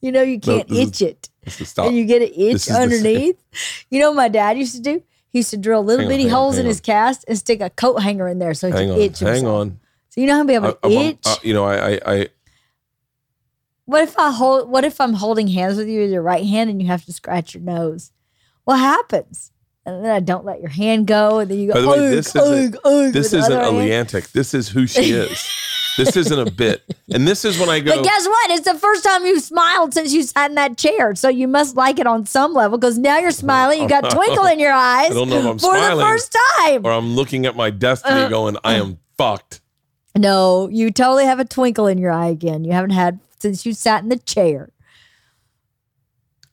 [0.00, 1.86] You know you can't is- itch it, is stop.
[1.86, 3.36] and you get an itch underneath.
[3.90, 5.02] you know what my dad used to do?
[5.30, 6.84] He used to drill little Hang on, bitty on, holes in hang his on.
[6.84, 9.28] cast and stick a coat hanger in there so he hang could on, itch hang
[9.34, 9.60] himself.
[9.60, 9.80] on.
[10.10, 11.18] So you know how to be able I, to I'm- itch.
[11.26, 12.28] uh, you know, I, I, I,
[13.88, 14.68] what if I hold?
[14.68, 17.12] What if I'm holding hands with you with your right hand and you have to
[17.12, 18.12] scratch your nose?
[18.64, 19.50] What happens?
[19.86, 21.72] And then I don't let your hand go, and then you go.
[21.72, 24.08] By the way, "Ugh, this isn't- ugh, ugh," this isn't other a hand.
[24.10, 24.32] Leantic.
[24.32, 25.42] This is who she is.
[25.96, 26.82] this isn't a bit.
[27.10, 27.96] And this is when I go.
[27.96, 28.50] But guess what?
[28.50, 31.14] It's the first time you've smiled since you sat in that chair.
[31.14, 33.80] So you must like it on some level because now you're smiling.
[33.80, 36.04] You got twinkle in your eyes I don't know if I'm smiling for smiling the
[36.04, 36.84] first time.
[36.84, 39.62] or I'm looking at my destiny Uh, going, I am fucked.
[40.14, 42.64] No, you totally have a twinkle in your eye again.
[42.64, 44.70] You haven't had since you sat in the chair.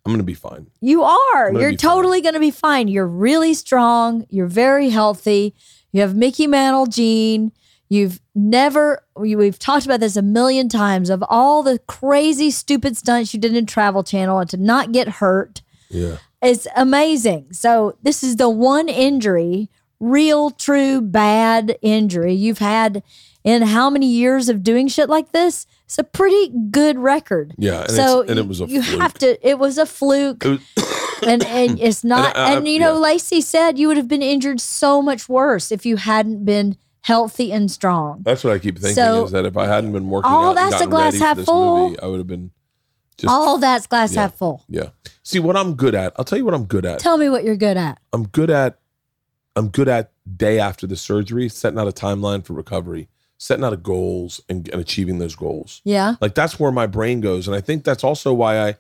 [0.05, 0.67] I'm gonna be fine.
[0.81, 1.51] You are.
[1.51, 2.88] You're totally going to be fine.
[2.88, 4.25] You're really strong.
[4.29, 5.55] You're very healthy.
[5.91, 7.51] You have Mickey Mantle gene.
[7.89, 12.97] You've never, we- we've talked about this a million times of all the crazy, stupid
[12.97, 15.61] stunts you did in Travel Channel and to not get hurt.
[15.89, 16.17] Yeah.
[16.41, 17.53] It's amazing.
[17.53, 19.69] So, this is the one injury,
[19.99, 23.01] real, true, bad injury you've had
[23.45, 25.65] in how many years of doing shit like this?
[25.85, 27.53] It's a pretty good record.
[27.57, 27.81] Yeah.
[27.83, 28.99] And, so it's, and it was a you fluke.
[29.01, 29.47] have to.
[29.47, 30.59] It was a fluke was-
[31.25, 32.99] and and it's not I- and, you know yeah.
[32.99, 37.53] lacey said you would have been injured so much worse if you hadn't been healthy
[37.53, 40.31] and strong That's what I keep thinking So, is that if I hadn't been working
[40.31, 41.89] all out and that's a glass half full.
[41.89, 42.49] movie, I would have been
[43.17, 44.21] just all that's glass yeah.
[44.21, 44.89] half full yeah.
[45.21, 46.13] See what I'm good at.
[46.17, 46.97] I'll tell you what I'm good at.
[46.99, 48.79] tell me what you're good at I'm good at
[49.55, 53.07] I'm good at day after the surgery, setting out a timeline for recovery,
[53.38, 55.81] setting out a goals and, and achieving those goals.
[55.83, 57.47] yeah Like that's where my brain goes.
[57.47, 58.75] And I think that's also why I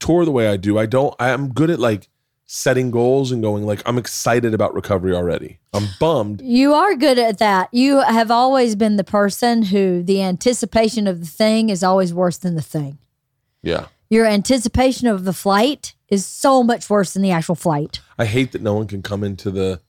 [0.00, 0.78] tour the way I do.
[0.78, 2.08] I don't I'm good at like
[2.46, 5.58] setting goals and going like I'm excited about recovery already.
[5.74, 6.40] I'm bummed.
[6.40, 11.20] you are good at that you have always been the person who the anticipation of
[11.20, 12.98] the thing is always worse than the thing
[13.62, 13.86] Yeah.
[14.08, 18.52] your anticipation of the flight is so much worse than the actual flight I hate
[18.52, 19.80] that no one can come into the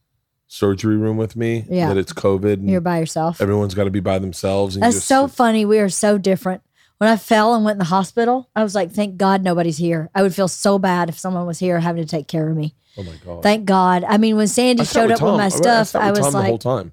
[0.51, 1.63] surgery room with me.
[1.69, 1.87] Yeah.
[1.89, 4.75] That it's COVID and you're by yourself everyone's got to be by themselves.
[4.75, 5.63] And That's so sit- funny.
[5.63, 6.61] We are so different.
[6.97, 10.09] When I fell and went in the hospital, I was like, thank God nobody's here.
[10.13, 12.75] I would feel so bad if someone was here having to take care of me.
[12.97, 13.41] Oh my god.
[13.43, 14.03] Thank God.
[14.03, 15.29] I mean, when Sandy I showed up Tom.
[15.33, 16.91] with my I- I stuff, sat I, was Tom the whole like, time.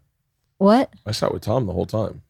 [0.58, 0.92] what?
[1.06, 2.22] I sat with Tom the whole time.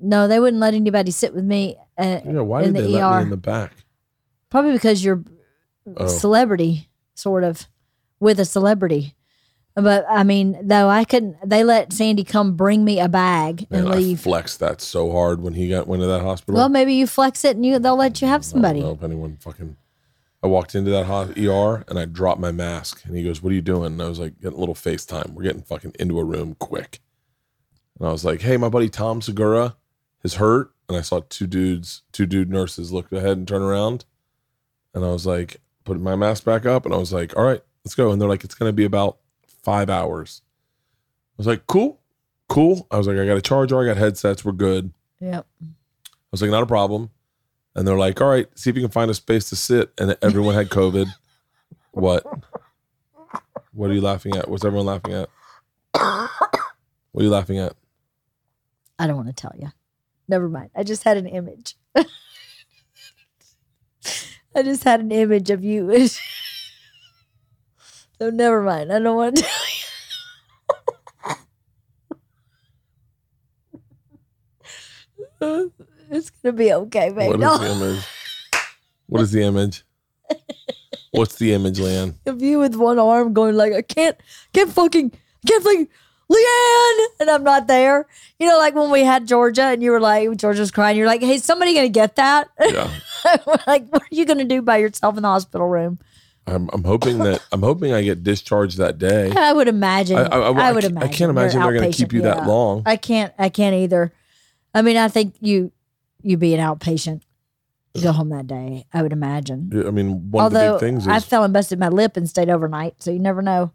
[0.00, 2.94] No, they wouldn't let anybody sit with me uh, Yeah, why in did the they
[2.94, 3.16] let ER.
[3.18, 3.72] me in the back?
[4.50, 5.22] Probably because you're
[5.96, 6.06] Oh.
[6.08, 7.66] celebrity, sort of,
[8.20, 9.14] with a celebrity.
[9.74, 13.84] But I mean, though, I couldn't, they let Sandy come bring me a bag and
[13.84, 14.20] Man, I leave.
[14.20, 16.56] flexed that so hard when he got went to that hospital.
[16.58, 18.80] Well, maybe you flex it and you they'll let you have I somebody.
[18.80, 19.76] don't know if anyone fucking.
[20.42, 23.52] I walked into that hot ER and I dropped my mask and he goes, "What
[23.52, 25.32] are you doing?" And I was like, "Getting a little FaceTime.
[25.34, 27.00] We're getting fucking into a room quick."
[27.98, 29.76] And I was like, "Hey, my buddy Tom Segura
[30.22, 34.04] is hurt." And I saw two dudes, two dude nurses look ahead and turn around,
[34.92, 37.62] and I was like, putting my mask back up, and I was like, "All right,
[37.84, 39.18] let's go." And they're like, "It's gonna be about
[39.62, 40.42] five hours."
[41.32, 42.00] I was like, "Cool,
[42.48, 45.46] cool." I was like, "I got a charger, I got headsets, we're good." Yep.
[45.62, 45.66] I
[46.32, 47.10] was like, not a problem.
[47.76, 49.92] And they're like, all right, see if you can find a space to sit.
[49.98, 51.06] And everyone had COVID.
[51.92, 52.26] what?
[53.72, 54.48] What are you laughing at?
[54.48, 55.28] What's everyone laughing at?
[55.92, 57.74] What are you laughing at?
[58.98, 59.70] I don't want to tell you.
[60.28, 60.70] Never mind.
[60.74, 61.76] I just had an image.
[61.94, 62.04] I
[64.62, 65.90] just had an image of you.
[68.22, 68.92] so never mind.
[68.92, 69.42] I don't want to
[75.40, 75.72] tell you.
[76.10, 77.36] it's gonna be okay, baby.
[77.36, 78.04] What is the image?
[79.06, 79.82] What is the image?
[81.10, 82.14] What's the image, LeeAnn?
[82.26, 84.16] of you with one arm going like, I can't,
[84.54, 85.10] can't fucking,
[85.46, 85.88] can't fucking,
[86.30, 88.06] LeeAnn, and I'm not there.
[88.38, 90.96] You know, like when we had Georgia and you were like, Georgia's crying.
[90.96, 92.48] You're like, hey, somebody gonna get that?
[92.60, 92.88] Yeah.
[93.66, 95.98] Like, what are you gonna do by yourself in the hospital room?
[96.46, 99.30] I'm, I'm hoping that I'm hoping I get discharged that day.
[99.30, 100.18] I would imagine.
[100.18, 101.12] I, I, I, I, would I imagine.
[101.12, 102.82] can't imagine they're going to keep you that long.
[102.86, 103.32] I can't.
[103.38, 104.12] I can't either.
[104.74, 105.72] I mean, I think you
[106.22, 107.22] you be an outpatient.
[108.02, 108.86] Go home that day.
[108.92, 109.70] I would imagine.
[109.86, 112.16] I mean, one of the Although big things is I fell and busted my lip
[112.16, 113.72] and stayed overnight, so you never know.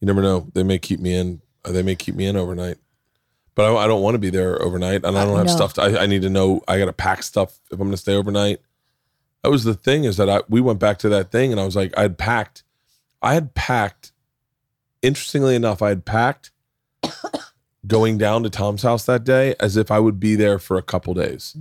[0.00, 0.48] you never know.
[0.54, 1.42] They may keep me in.
[1.64, 2.78] Uh, they may keep me in overnight.
[3.54, 5.54] But I, I don't want to be there overnight, and I don't have no.
[5.54, 5.74] stuff.
[5.74, 6.62] To, I, I need to know.
[6.66, 8.60] I got to pack stuff if I'm going to stay overnight.
[9.42, 11.64] That was the thing is that I we went back to that thing, and I
[11.64, 12.62] was like, I had packed.
[13.20, 14.12] I had packed.
[15.02, 16.52] Interestingly enough, I had packed
[17.86, 20.82] going down to Tom's house that day as if I would be there for a
[20.82, 21.56] couple days.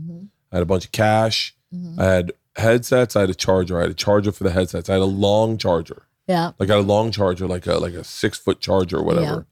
[0.51, 1.55] I had a bunch of cash.
[1.97, 3.15] I had headsets.
[3.15, 3.79] I had a charger.
[3.79, 4.89] I had a charger for the headsets.
[4.89, 6.51] I had a long charger Yeah.
[6.59, 9.47] like I had a long charger, like a like a six foot charger or whatever.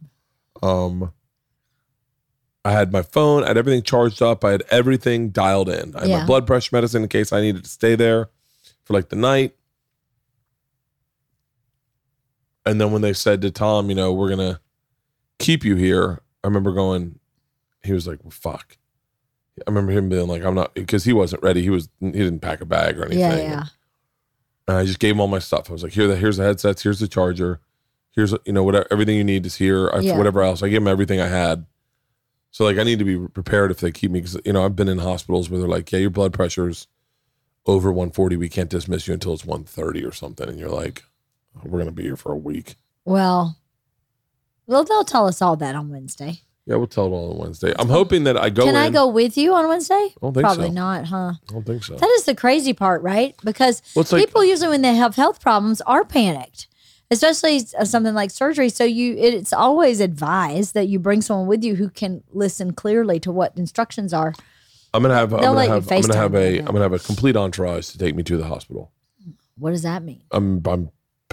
[0.62, 1.14] Um,
[2.66, 5.96] I had my phone, I had everything charged up, I had everything dialed in.
[5.96, 6.20] I had Yeah.
[6.20, 8.30] my blood pressure medicine in case I needed to stay there
[8.84, 9.56] for like the night.
[12.66, 14.60] And then when they said to Tom, you know, we're gonna
[15.40, 17.20] keep you here, I remember going,
[17.84, 18.78] he was like, well, "Fuck."
[19.66, 21.62] I remember him being like, "I'm not," because he wasn't ready.
[21.62, 23.20] He was he didn't pack a bag or anything.
[23.20, 23.36] Yeah.
[23.38, 23.64] Yeah.
[24.68, 25.70] And I just gave him all my stuff.
[25.70, 27.60] I was like, here, the, here's the headsets, here's the charger,
[28.12, 29.90] here's you know whatever everything you need is here.
[29.92, 30.18] I, Yeah.
[30.18, 31.66] Whatever else, I gave him everything I had.
[32.52, 34.76] So like, I need to be prepared if they keep me because you know I've
[34.76, 36.88] been in hospitals where they're like, yeah, your blood pressure's
[37.66, 38.38] over 140.
[38.38, 41.04] We can't dismiss you until it's 130 or something, and you're like,
[41.64, 42.76] we're gonna be here for a week.
[43.06, 43.58] Well,
[44.66, 46.42] well, they'll tell us all that on Wednesday.
[46.66, 47.74] Yeah, we'll tell it all on Wednesday.
[47.80, 48.66] I'm hoping that I go.
[48.66, 49.96] Can I go with you on Wednesday?
[49.96, 50.74] I don't think Probably so.
[50.74, 51.34] not, huh?
[51.50, 51.96] I don't think so.
[51.96, 53.36] That is the crazy part, right?
[53.44, 56.68] Because Well, like- people usually when they have health problems are panicked,
[57.12, 58.70] especially uh, something like surgery.
[58.70, 63.20] So you, it's always advised that you bring someone with you who can listen clearly
[63.22, 64.34] to what instructions are.
[64.94, 65.34] I'm gonna have.
[65.34, 65.92] I'm gonna have.
[65.92, 66.58] I'm gonna have a.
[66.58, 66.68] them.
[66.68, 68.92] I'm gonna have a complete entourage to take me to the hospital.
[69.58, 70.24] What does that mean?
[70.32, 70.64] I'm.
[70.66, 70.90] I'm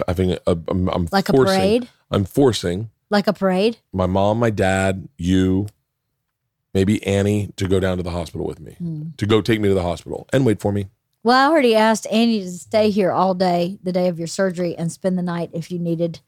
[0.06, 0.38] having a.
[0.46, 0.88] I'm.
[0.88, 1.88] I'm Like a parade?
[2.10, 3.78] I'm forcing Like a parade?
[3.92, 5.66] my mom, my dad, you,
[6.74, 8.74] maybe Annie to go down to the hospital with me.
[8.74, 9.02] Hmm.
[9.16, 10.88] To go take me to the hospital and wait for me.
[11.26, 14.76] Well, I already asked Annie to stay here all day, the day of your surgery,
[14.76, 16.20] and spend the night if you needed,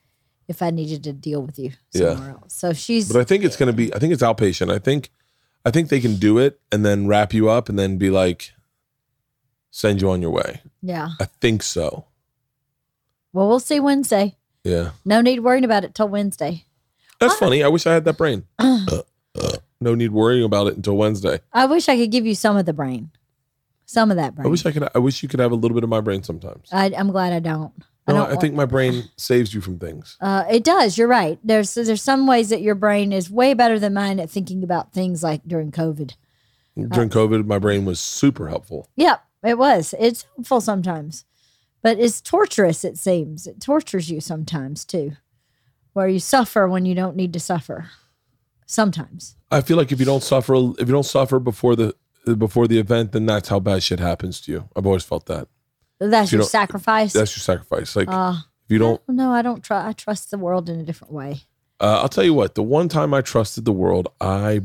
[0.49, 2.15] if I needed to deal with you Yeah.
[2.15, 2.53] somewhere else.
[2.53, 3.95] So she's But I think it's gonna be.
[3.95, 4.73] I think it's outpatient.
[4.73, 5.13] I think.
[5.65, 8.51] I think they can do it and then wrap you up and then be like,
[9.71, 10.63] send you on your way.
[10.83, 11.11] yeah.
[11.21, 12.07] I think so.
[13.33, 14.35] Well, we'll see Wednesday.
[14.65, 14.91] Yeah.
[15.05, 16.65] No need worrying about it till Wednesday.
[17.21, 17.63] That's funny.
[17.63, 18.47] I wish I had that brain.
[19.41, 21.39] Uh, no need worrying about it until Wednesday.
[21.53, 23.13] I wish I could give you some of the brain,
[23.89, 24.47] some of that brain.
[24.47, 24.87] I wish I could.
[24.95, 26.69] I wish you could have a little bit of my brain sometimes.
[26.71, 27.73] I, I'm glad I don't.
[28.07, 28.31] I don't.
[28.31, 30.19] I, think my brain saves you from things.
[30.21, 30.99] uh, it does.
[30.99, 31.39] You're right.
[31.43, 34.93] There's there's some ways that your brain is way better than mine at thinking about
[34.93, 36.15] things like during COVID.
[36.77, 38.89] During COVID, my brain was super helpful.
[38.95, 39.95] Yep, it was.
[39.99, 41.25] It's helpful sometimes,
[41.83, 42.85] but it's torturous.
[42.85, 45.17] It seems it tortures you sometimes too,
[45.95, 47.91] where you suffer when you don't need to suffer.
[48.67, 49.35] Sometimes.
[49.51, 51.95] I feel like if you don't suffer, if you don't suffer before the
[52.35, 54.69] before the event, then that's how bad shit happens to you.
[54.77, 55.49] I've always felt that.
[56.01, 57.13] That's You your sacrifice.
[57.13, 57.97] That's your sacrifice.
[57.97, 59.89] Like uh, if you don't, no, I don't try.
[59.89, 61.43] I trust the world in a different way.
[61.81, 62.55] uh, I'll tell you what.
[62.55, 64.61] The one time I trusted the world, I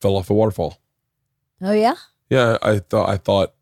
[0.00, 0.78] fell off a waterfall.
[1.62, 1.94] Oh yeah.
[2.30, 3.08] Yeah, I thought.
[3.08, 3.54] I thought.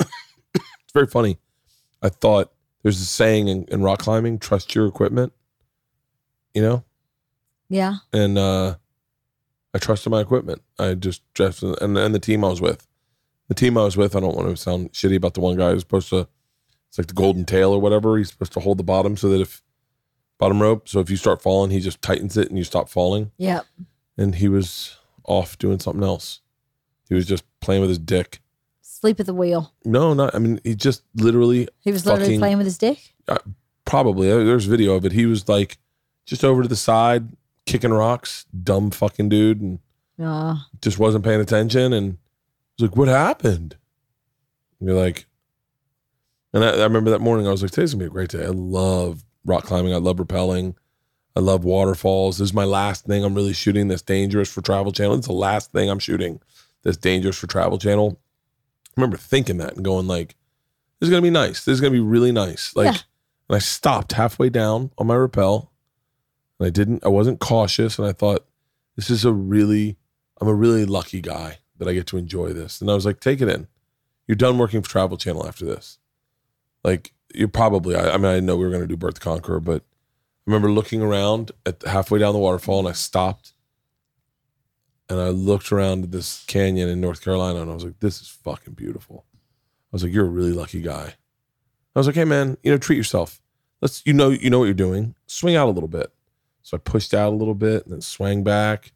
[0.00, 1.38] it's very funny.
[2.02, 5.32] I thought there's a saying in, in rock climbing: trust your equipment.
[6.54, 6.84] You know,
[7.68, 7.96] Yeah.
[8.12, 8.76] and uh,
[9.74, 10.62] I trusted my equipment.
[10.78, 12.86] I just just and and the team I was with,
[13.48, 14.16] the team I was with.
[14.16, 16.28] I don't want to sound shitty about the one guy who's supposed to.
[16.88, 18.16] It's like the golden tail or whatever.
[18.16, 19.62] He's supposed to hold the bottom so that if
[20.38, 23.30] bottom rope, so if you start falling, he just tightens it and you stop falling.
[23.36, 23.66] Yep.
[24.16, 26.40] And he was off doing something else.
[27.08, 28.40] He was just playing with his dick.
[28.80, 29.74] Sleep at the wheel.
[29.84, 30.34] No, not.
[30.34, 33.14] I mean, he just literally, He was literally Fucking- playing with his dick.
[33.84, 34.30] probably.
[34.30, 35.12] uh, There's video of it.
[35.12, 35.78] He was like
[36.26, 37.28] just over to the side,
[37.68, 38.46] kicking rocks.
[38.64, 39.78] Dumb fucking dude, and
[40.20, 41.92] Uh, just wasn't paying attention.
[41.92, 42.18] And
[42.78, 43.76] was like, "What happened?"
[44.80, 45.26] And you're like,
[46.52, 47.46] and I, I remember that morning.
[47.46, 48.44] I was like, "Today's gonna be a great day.
[48.44, 49.92] I love rock climbing.
[49.94, 50.74] I love rappelling.
[51.36, 52.38] I love waterfalls.
[52.38, 53.86] This is my last thing I'm really shooting.
[53.88, 55.14] That's dangerous for Travel Channel.
[55.16, 56.40] It's the last thing I'm shooting.
[56.82, 60.34] That's dangerous for Travel Channel." I remember thinking that and going like,
[60.98, 61.64] "This is gonna be nice.
[61.64, 63.00] This is gonna be really nice." Like, Yeah.
[63.50, 65.70] and I stopped halfway down on my rappel,
[66.58, 67.04] and I didn't.
[67.04, 68.46] I wasn't cautious, and I thought,
[68.96, 69.96] "This is a really,
[70.40, 73.20] I'm a really lucky guy that I get to enjoy this." And I was like,
[73.20, 73.68] "Take it in.
[74.26, 75.98] You're done working for Travel Channel after this.
[76.84, 77.94] Like, you're probably.
[77.96, 80.70] I, I mean, I know we were gonna do Bert the Conqueror, but I remember
[80.70, 83.52] looking around at halfway down the waterfall, and I stopped."
[85.10, 88.20] And I looked around at this canyon in North Carolina and I was like, this
[88.20, 89.24] is fucking beautiful.
[89.32, 89.40] I
[89.92, 91.14] was like, you're a really lucky guy.
[91.96, 93.40] I was like, hey man, you know, treat yourself.
[93.80, 95.14] Let's you know you know what you're doing.
[95.26, 96.12] Swing out a little bit.
[96.62, 98.92] So I pushed out a little bit and then swang back.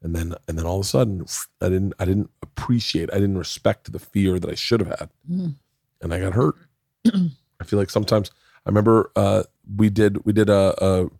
[0.00, 1.24] And then and then all of a sudden
[1.60, 5.10] I didn't I didn't appreciate, I didn't respect the fear that I should have had.
[5.30, 5.54] Mm.
[6.00, 6.56] And I got hurt.
[7.06, 8.30] I feel like sometimes
[8.64, 9.44] I remember uh
[9.76, 11.10] we did we did a a,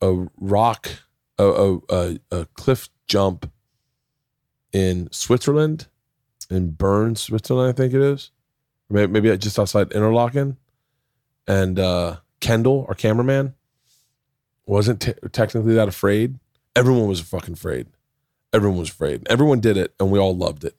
[0.00, 0.90] a rock
[1.38, 3.50] a, a, a, cliff jump
[4.72, 5.88] in Switzerland,
[6.50, 8.30] in Bern, Switzerland, I think it is.
[8.90, 10.56] Maybe, maybe just outside Interlaken.
[11.46, 13.54] And uh, Kendall, our cameraman,
[14.66, 16.38] wasn't te- technically that afraid.
[16.76, 17.86] Everyone was fucking afraid.
[18.52, 19.26] Everyone was afraid.
[19.28, 20.76] Everyone did it, and we all loved it.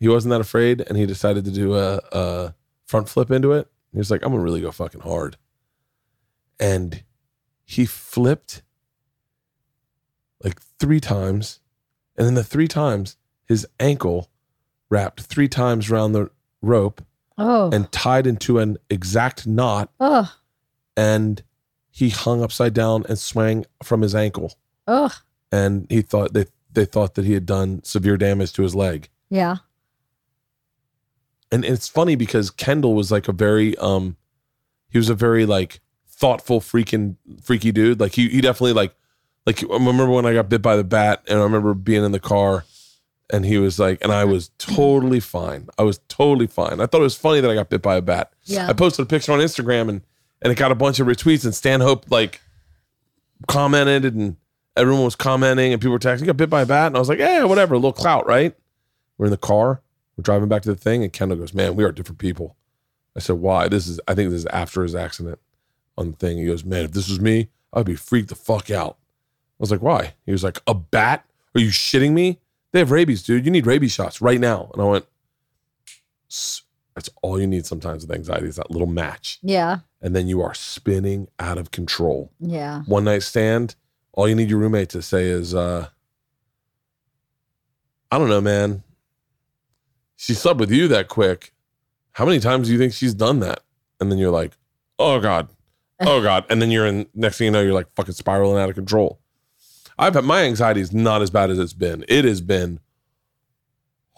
[0.00, 2.54] He wasn't that afraid, and he decided to do a, a
[2.86, 3.68] front flip into it.
[3.92, 5.36] He was like, "I'm gonna really go fucking hard,"
[6.58, 7.02] and
[7.64, 8.62] he flipped
[10.42, 11.60] like three times.
[12.16, 13.16] And then the three times,
[13.46, 14.30] his ankle
[14.90, 16.30] wrapped three times around the
[16.62, 17.02] rope
[17.36, 17.70] Oh.
[17.72, 19.90] and tied into an exact knot.
[19.98, 20.32] oh.
[20.96, 21.42] And
[21.94, 24.56] he hung upside down and swang from his ankle.
[24.88, 25.16] Oh.
[25.52, 29.08] And he thought they, they thought that he had done severe damage to his leg.
[29.30, 29.58] Yeah.
[31.52, 34.16] And it's funny because Kendall was like a very um
[34.90, 38.00] he was a very like thoughtful freaking freaky dude.
[38.00, 38.92] Like he he definitely like
[39.46, 42.10] like I remember when I got bit by the bat and I remember being in
[42.10, 42.64] the car
[43.32, 45.68] and he was like and I was totally fine.
[45.78, 46.80] I was totally fine.
[46.80, 48.32] I thought it was funny that I got bit by a bat.
[48.42, 48.66] Yeah.
[48.66, 50.00] I posted a picture on Instagram and
[50.44, 52.40] and it got a bunch of retweets and Stanhope like
[53.48, 54.36] commented and
[54.76, 57.08] everyone was commenting and people were texting, got bit by a bat," and I was
[57.08, 58.54] like, "Yeah, whatever, a little clout, right?"
[59.16, 59.80] We're in the car,
[60.16, 62.56] we're driving back to the thing, and Kendall goes, "Man, we are different people."
[63.16, 65.38] I said, "Why?" This is, I think this is after his accident
[65.96, 66.38] on the thing.
[66.38, 69.70] He goes, "Man, if this was me, I'd be freaked the fuck out." I was
[69.70, 71.24] like, "Why?" He was like, "A bat?
[71.54, 72.40] Are you shitting me?
[72.72, 73.44] They have rabies, dude.
[73.44, 75.06] You need rabies shots right now." And I went,
[76.28, 76.63] "S-
[76.94, 79.80] "That's all you need sometimes with anxiety is that little match." Yeah.
[80.02, 82.30] and then you are spinning out of control.
[82.38, 82.82] Yeah.
[82.86, 83.74] One night stand,
[84.12, 85.88] all you need your roommate to say is, uh,
[88.10, 88.82] I don't know, man.
[90.16, 91.52] She slept with you that quick.
[92.12, 93.60] How many times do you think she's done that?
[94.00, 94.52] And then you're like,
[94.98, 95.48] oh God,
[96.00, 96.44] oh God.
[96.48, 99.20] And then you're in, next thing you know, you're like fucking spiraling out of control.
[99.98, 102.04] I've had, my anxiety is not as bad as it's been.
[102.08, 102.78] It has been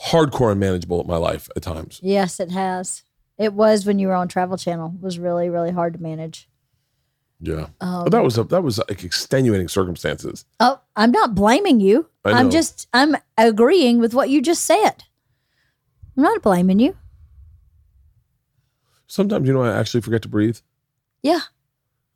[0.00, 2.00] hardcore unmanageable in my life at times.
[2.02, 3.02] Yes, it has.
[3.38, 4.94] It was when you were on Travel Channel.
[4.96, 6.48] It was really, really hard to manage.
[7.40, 7.68] Yeah.
[7.80, 10.44] Um, But that was, a, that was like extenuating circumstances.
[10.58, 12.08] Oh, I'm not blaming you.
[12.24, 15.04] I'm just I'm agreeing with what you just said.
[16.16, 16.96] I'm not blaming you.
[19.06, 20.58] Sometimes, you know, I actually forget to breathe.
[21.22, 21.40] Yeah.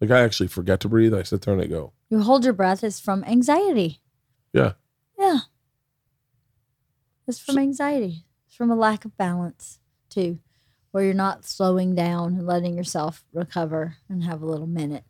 [0.00, 1.14] Like I actually forget to breathe.
[1.14, 4.00] I sit there and I go, You hold your breath is from anxiety.
[4.52, 4.72] Yeah.
[7.26, 8.24] It's from anxiety.
[8.46, 10.38] It's from a lack of balance too,
[10.90, 15.04] where you're not slowing down and letting yourself recover and have a little minute.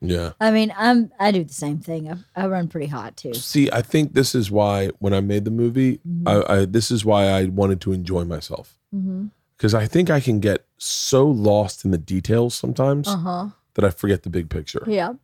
[0.00, 0.32] Yeah.
[0.40, 2.10] I mean, I'm I do the same thing.
[2.10, 3.34] I, I run pretty hot too.
[3.34, 6.22] See, I think this is why when I made the movie, Mhm.
[6.48, 9.26] I, I this is why I wanted to enjoy myself Mm-hmm.
[9.56, 13.48] because I think I can get so lost in the details sometimes Uh huh.
[13.74, 14.84] that I forget the big picture.
[14.86, 15.14] Yeah.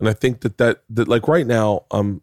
[0.00, 2.22] And I think that that that like right now I'm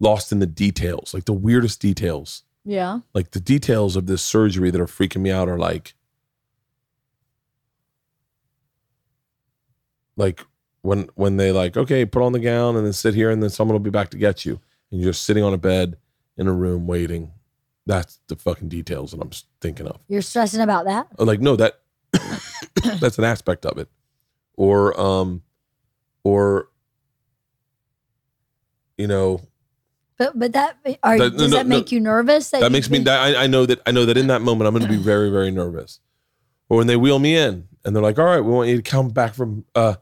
[0.00, 2.44] lost in the details, like the weirdest details.
[2.64, 3.00] Yeah.
[3.14, 5.94] Like the details of this surgery that are freaking me out are like
[10.16, 10.40] like
[10.82, 13.50] when when they like, okay, put on the gown and then sit here and then
[13.50, 14.60] someone will be back to get you.
[14.90, 15.96] And you're just sitting on a bed
[16.36, 17.32] in a room waiting.
[17.86, 19.98] That's the fucking details that I'm thinking of.
[20.08, 21.08] You're stressing about that.
[21.18, 21.80] Uh, Like, no, that
[23.00, 23.88] that's an aspect of it.
[24.56, 25.42] Or um
[26.24, 26.68] or
[28.98, 29.40] you know,
[30.22, 32.50] But but that are That- does no, that no, make you nervous?
[32.50, 34.68] that you makes me that I, I know that I know that in that moment
[34.68, 35.98] I'm going to be very very nervous.
[36.68, 38.82] Or when they wheel me in and they're like, "All right, we want you to
[38.82, 39.96] come back from uh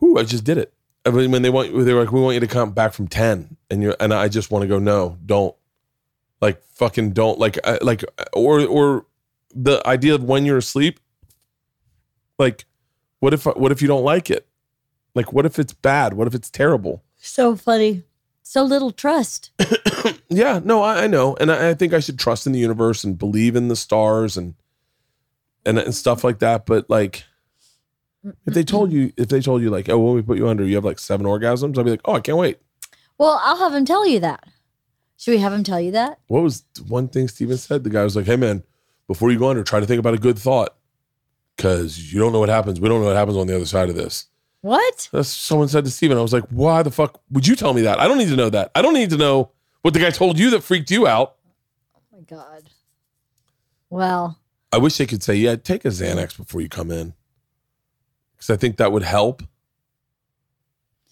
[0.00, 0.72] whoo, I just did it."
[1.04, 3.56] I mean, when they want they're like, "We want you to come back from 10."
[3.70, 5.56] And you're, and I just want to go, "No, don't."
[6.40, 9.06] Like fucking don't like I- like or or
[9.54, 10.98] the idea of when you're asleep
[12.38, 12.64] like
[13.20, 14.46] what if what if you don't like it?
[15.14, 16.14] Like what if it's bad?
[16.14, 17.02] What if it's terrible?
[17.18, 18.02] So funny.
[18.52, 19.50] So little trust.
[20.28, 23.04] Yeah, no, I, I know, and I, I think I should trust in the universe
[23.04, 24.54] and believe in the stars and
[25.64, 26.64] and and stuff like that.
[26.64, 27.24] But like,
[28.24, 30.64] if they told you, if they told you like, oh, when we put you under,
[30.64, 32.58] you have like seven orgasms, I'd be like, oh, I can't wait.
[33.18, 34.44] Well, I'll have him tell you that.
[35.18, 36.18] Should we have him tell you that?
[36.26, 37.84] What was one thing Steven said?
[37.84, 38.64] The guy was like, hey man,
[39.06, 40.74] before you go under, try to think about a good thought,
[41.56, 42.80] because you don't know what happens.
[42.80, 44.26] We don't know what happens on the other side of this.
[44.62, 45.08] What?
[45.12, 46.16] That's someone said to Steven.
[46.16, 47.98] I was like, why the fuck would you tell me that?
[48.00, 48.70] I don't need to know that.
[48.74, 49.50] I don't need to know
[49.82, 51.34] what the guy told you that freaked you out.
[51.96, 52.70] Oh my god.
[53.90, 54.38] Well,
[54.72, 57.12] I wish they could say, yeah, take a Xanax before you come in.
[58.36, 59.42] Because I think that would help.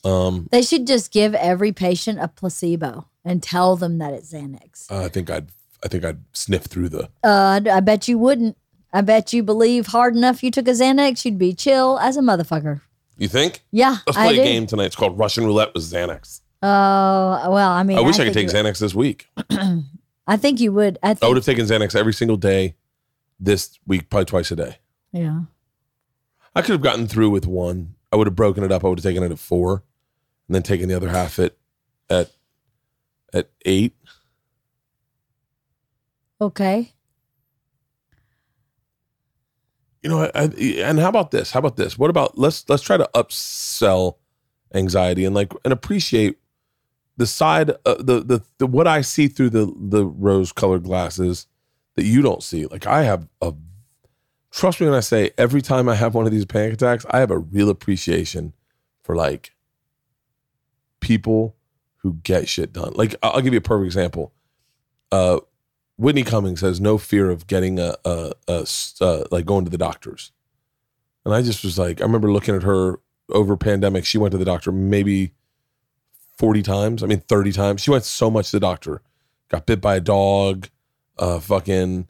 [0.05, 4.90] Um, they should just give every patient a placebo and tell them that it's Xanax.
[4.90, 5.48] I think I'd
[5.84, 8.57] I think I'd sniff through the Uh, I bet you wouldn't.
[8.92, 12.20] I bet you believe hard enough you took a Xanax, you'd be chill as a
[12.20, 12.80] motherfucker.
[13.21, 13.62] You think?
[13.71, 14.41] Yeah, Let's I play do.
[14.41, 14.87] a game tonight.
[14.87, 16.41] It's called Russian Roulette with Xanax.
[16.62, 19.29] Oh well, I mean, I wish I, could think take you- Xanax this week.
[20.27, 20.99] I think you would.
[21.03, 21.37] I I would think.
[21.37, 22.75] have taken Xanax every single day
[23.39, 24.79] this week, probably twice a day.
[25.12, 25.41] Yeah.
[26.55, 27.95] I could have gotten through with one.
[28.12, 28.85] I would have broken it up.
[28.85, 29.85] I would have taken it at four,
[30.49, 31.57] and then taken the other half at
[32.09, 32.31] at
[33.35, 33.95] at eight.
[36.41, 36.93] Okay.
[40.03, 40.44] You know, I,
[40.78, 41.51] and how about this?
[41.51, 41.98] How about this?
[41.98, 44.16] What about let's let's try to upsell
[44.74, 46.38] anxiety and like and appreciate
[47.16, 51.46] the side uh, the, the the what I see through the the rose colored glasses
[51.96, 52.66] that you don't see.
[52.66, 53.53] Like I have a
[54.51, 57.18] trust me when I say every time I have one of these panic attacks, I
[57.18, 58.55] have a real appreciation
[59.03, 59.53] for like
[61.01, 61.57] people
[61.96, 62.92] who get shit done.
[62.94, 64.32] Like I'll give you a perfect example.
[65.12, 65.40] Uh
[66.01, 69.70] Whitney Cummings has no fear of getting a, a, a s- uh, like going to
[69.70, 70.32] the doctors,
[71.26, 74.07] and I just was like, I remember looking at her over pandemic.
[74.07, 75.32] She went to the doctor maybe
[76.38, 77.03] forty times.
[77.03, 77.82] I mean, thirty times.
[77.82, 79.03] She went so much to the doctor.
[79.51, 80.68] Got bit by a dog.
[81.18, 82.09] Uh, fucking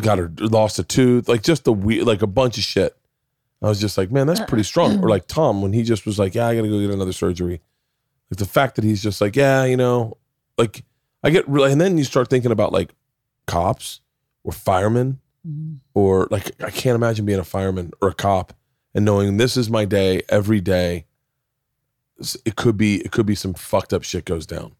[0.00, 1.28] got her lost a tooth.
[1.28, 2.96] Like just the weird, like a bunch of shit.
[3.60, 5.02] I was just like, man, that's pretty strong.
[5.02, 7.12] Or like Tom when he just was like, yeah, I got to go get another
[7.12, 7.60] surgery.
[8.30, 10.16] Like the fact that he's just like, yeah, you know,
[10.56, 10.84] like
[11.24, 12.92] I get really, and then you start thinking about like
[13.48, 14.00] cops
[14.44, 15.76] or firemen mm-hmm.
[15.94, 18.52] or like I can't imagine being a fireman or a cop
[18.94, 21.06] and knowing this is my day every day.
[22.44, 24.74] It could be it could be some fucked up shit goes down,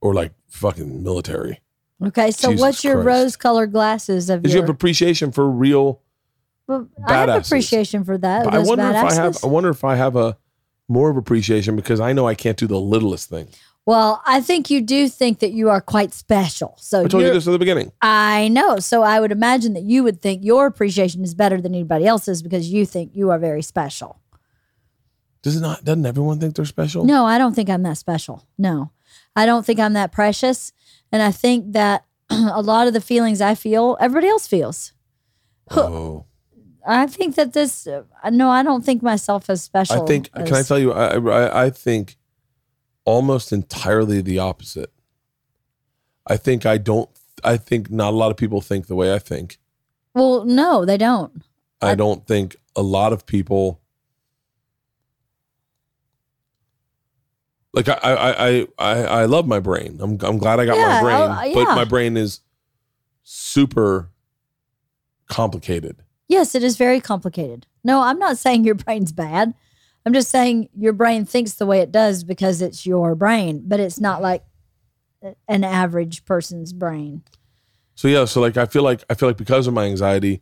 [0.00, 1.60] or like fucking military.
[2.04, 3.06] Okay, so Jesus what's your Christ.
[3.06, 6.00] rose-colored glasses of Because you have appreciation for real.
[6.66, 8.44] Well, I have appreciation for that.
[8.44, 9.44] But I wonder if I have.
[9.44, 10.36] I wonder if I have a
[10.88, 13.48] more of appreciation because I know I can't do the littlest thing.
[13.86, 16.76] Well, I think you do think that you are quite special.
[16.78, 17.92] So I told you this at the beginning.
[18.02, 18.78] I know.
[18.78, 22.42] So I would imagine that you would think your appreciation is better than anybody else's
[22.42, 24.20] because you think you are very special.
[25.42, 25.84] Does it not?
[25.84, 27.04] Doesn't everyone think they're special?
[27.04, 28.46] No, I don't think I'm that special.
[28.58, 28.92] No,
[29.34, 30.72] I don't think I'm that precious.
[31.10, 34.92] And I think that a lot of the feelings I feel, everybody else feels.
[35.70, 36.26] Oh,
[36.86, 40.02] I think that this, uh, no, I don't think myself as special.
[40.02, 40.32] I think.
[40.32, 40.92] Can I tell you?
[40.92, 42.16] I, I I think
[43.04, 44.92] almost entirely the opposite.
[46.26, 47.08] I think I don't.
[47.42, 49.58] I think not a lot of people think the way I think.
[50.14, 51.42] Well, no, they don't.
[51.80, 53.80] I I- don't think a lot of people
[57.72, 59.98] like I I I I, I love my brain.
[60.00, 62.40] I'm I'm glad I got Yeah, my brain, oh, but my brain is
[63.22, 64.10] super
[65.28, 66.02] complicated.
[66.28, 67.66] Yes, it is very complicated.
[67.82, 69.54] No, I'm not saying your brain's bad.
[70.06, 73.80] I'm just saying your brain thinks the way it does because it's your brain, but
[73.80, 74.44] it's not like
[75.48, 77.22] an average person's brain.
[77.94, 80.40] So yeah, so like I feel like I feel like because of my anxiety,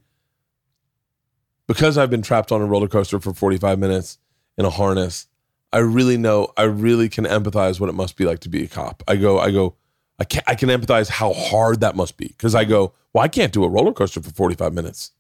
[1.67, 4.19] because I've been trapped on a roller coaster for 45 minutes
[4.57, 5.27] in a harness,
[5.73, 8.69] I really know I really can empathize what it must be like to be a
[8.69, 9.03] cop.
[9.09, 9.75] I go, I go,
[10.21, 12.29] I can I can empathize how hard that must be.
[12.39, 15.11] Cause I go, well, I can't do a roller coaster for 45 minutes.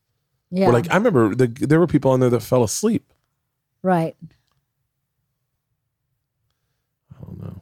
[0.51, 0.69] Yeah.
[0.69, 3.13] Or like I remember the, there were people on there that fell asleep.
[3.83, 4.17] Right.
[7.13, 7.61] I don't know.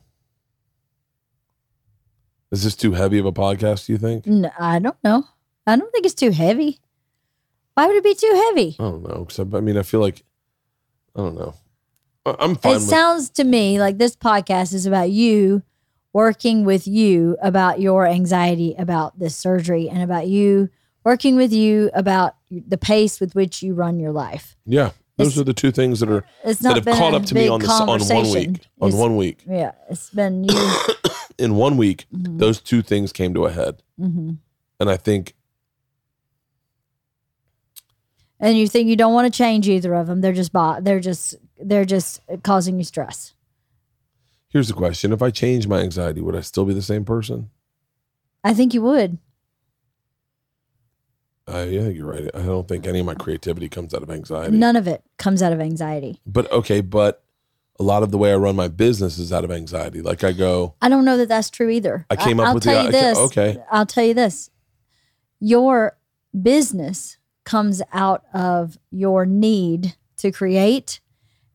[2.50, 4.26] Is this too heavy of a podcast, do you think?
[4.26, 5.24] No, I don't know.
[5.66, 6.78] I don't think it's too heavy.
[7.74, 8.76] Why would it be too heavy?
[8.78, 9.24] I don't know.
[9.24, 10.22] Cause I, I mean I feel like
[11.14, 11.54] I don't know.
[12.24, 15.62] I- I'm fine It with sounds to me like this podcast is about you
[16.12, 20.70] working with you about your anxiety about this surgery and about you
[21.04, 24.56] working with you about the pace with which you run your life.
[24.64, 27.34] Yeah, those It's- are the two things that are It's that have caught up to
[27.34, 28.66] me on this on one week.
[28.80, 30.54] On It's- one week, Yeah, it's been you.
[31.38, 32.38] in one week, Mhm.
[32.38, 34.32] those two things came to a head, hmm
[34.78, 35.34] and I think
[38.38, 40.20] And you think you don't want to change either of them.
[40.20, 43.32] They're just bo- they're just they're just causing you stress.
[44.48, 47.50] here's the question: If I change my anxiety, would I still be the same person?
[48.44, 49.18] I think you would.
[51.48, 52.28] I yeah, you're right.
[52.34, 54.56] I don't think any of my creativity comes out of anxiety.
[54.56, 56.20] None of it comes out of anxiety.
[56.26, 57.22] But okay, but
[57.78, 60.02] a lot of the way I run my business is out of anxiety.
[60.02, 62.04] Like I go, I don't know that that's true either.
[62.10, 63.18] I came up I'll with the- tell you I ca- this.
[63.18, 63.58] okay.
[63.70, 64.50] I'll tell you this.
[65.38, 65.96] Your
[66.40, 71.00] business comes out of your need to create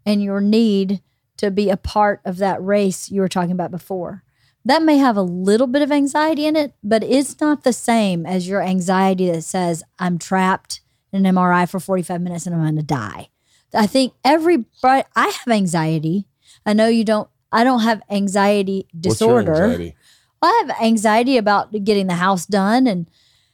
[0.06, 1.02] and your need
[1.38, 4.24] to be a part of that race you were talking about before.
[4.64, 8.26] That may have a little bit of anxiety in it, but it's not the same
[8.26, 10.82] as your anxiety that says, I'm trapped
[11.12, 13.30] in an MRI for 45 minutes and I'm going to die.
[13.74, 16.28] I think everybody, I have anxiety.
[16.66, 19.64] I know you don't, I don't have anxiety what's your disorder.
[19.64, 19.96] anxiety?
[20.42, 23.10] I have anxiety about getting the house done and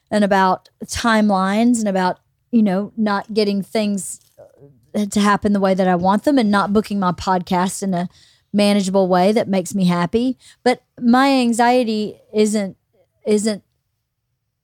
[0.09, 2.19] and about timelines and about
[2.51, 4.21] you know not getting things
[4.95, 7.93] uh, to happen the way that I want them and not booking my podcast in
[7.93, 8.09] a
[8.53, 10.37] manageable way that makes me happy.
[10.63, 12.77] But my anxiety isn't
[13.25, 13.63] isn't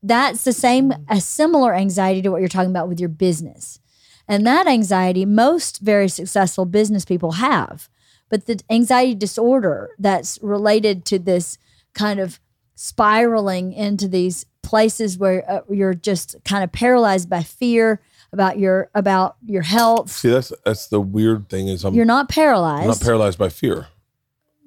[0.01, 3.79] that's the same a similar anxiety to what you're talking about with your business.
[4.27, 7.89] And that anxiety most very successful business people have.
[8.29, 11.57] But the anxiety disorder that's related to this
[11.93, 12.39] kind of
[12.75, 18.01] spiraling into these places where uh, you're just kind of paralyzed by fear
[18.33, 20.11] about your about your health.
[20.11, 23.47] See, that's that's the weird thing is I'm, You're not I'm paralyzed, not paralyzed by
[23.49, 23.87] fear.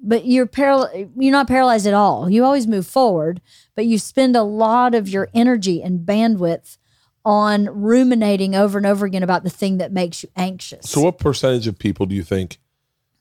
[0.01, 2.29] but you're paral- you're not paralyzed at all.
[2.29, 3.41] You always move forward,
[3.75, 6.77] but you spend a lot of your energy and bandwidth
[7.25, 10.89] on ruminating over and over again about the thing that makes you anxious.
[10.89, 12.57] So, what percentage of people do you think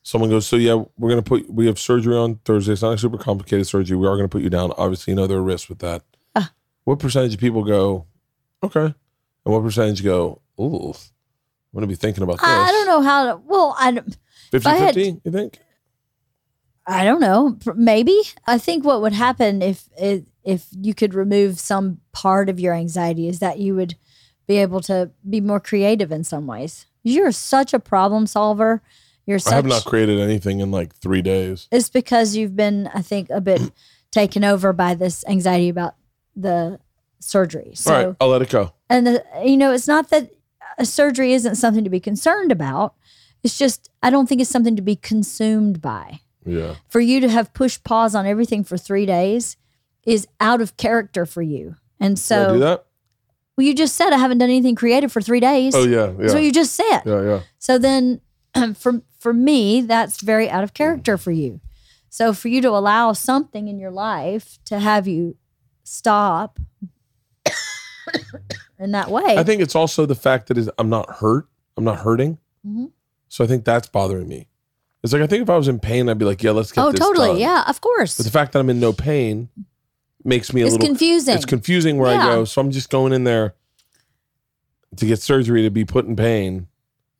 [0.05, 2.73] someone goes, So, yeah, we're going to put, we have surgery on Thursday.
[2.75, 3.97] It's not a super complicated surgery.
[3.97, 4.71] We are going to put you down.
[4.79, 6.03] Obviously, you know, there are risks with that.
[6.37, 6.53] Ah.
[6.85, 8.07] What percentage of people go,
[8.63, 8.95] Okay.
[9.47, 12.49] And what percentage go, Ooh, I'm going to be thinking about this?
[12.49, 13.37] I don't know how to.
[13.47, 14.17] Well, I don't-
[14.51, 15.59] 50 I had- 50, you think?
[16.87, 17.57] I don't know.
[17.65, 22.49] P- Maybe I think what would happen if if if you could remove some part
[22.49, 23.97] of your anxiety is that you would
[24.47, 26.87] be able to be more creative in some ways.
[27.03, 28.83] You're such a problem solver.
[29.27, 31.67] You're such I have not created anything in like three days.
[31.73, 33.61] it's because you've been, I think, a bit
[34.13, 35.97] taken over by this anxiety about
[36.37, 36.79] the
[37.21, 37.73] surgery.
[37.75, 38.73] So, All right, I'll let it go.
[38.91, 40.31] and the, you know, it's not that
[40.79, 42.95] a surgery isn't something to be concerned about.
[43.43, 46.21] It's just, I don't think it's something to be consumed by.
[46.45, 46.75] Yeah.
[46.89, 49.57] For you to have pushed pause on everything for three days
[50.05, 51.77] is out of character for you.
[51.99, 52.87] And so, do that?
[53.57, 55.75] well, you just said I haven't done anything creative for three days.
[55.75, 57.03] Oh yeah, That's what you just said.
[57.05, 57.41] yeah, yeah.
[57.59, 58.21] So then
[58.75, 61.61] for for me, that's very out of character for you.
[62.09, 65.37] So for you to allow something in your life to have you
[65.83, 66.59] stop
[68.79, 69.37] in that way.
[69.37, 71.47] I think it's also the fact that is I'm not hurt.
[71.77, 72.39] I'm not hurting.
[72.67, 72.91] Mhm.
[73.29, 74.49] So I think that's bothering me.
[75.03, 76.83] It's like I think if I was in pain, I'd be like, yeah, let's get
[76.85, 77.29] oh, totally.
[77.29, 77.39] done.
[77.39, 78.17] Yeah, of course.
[78.17, 79.49] But the fact that I'm in no pain
[80.25, 81.35] makes me a it's little confusing.
[81.35, 82.45] It's confusing where I go.
[82.45, 83.55] So I'm just going in there
[84.97, 86.67] to get surgery to be put in pain for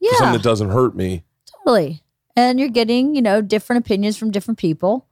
[0.01, 1.25] yeah, something that doesn't hurt me.
[1.65, 2.03] totally.
[2.35, 5.07] And you're getting, you know, different opinions from different people.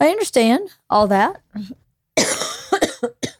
[0.00, 1.42] I understand all that.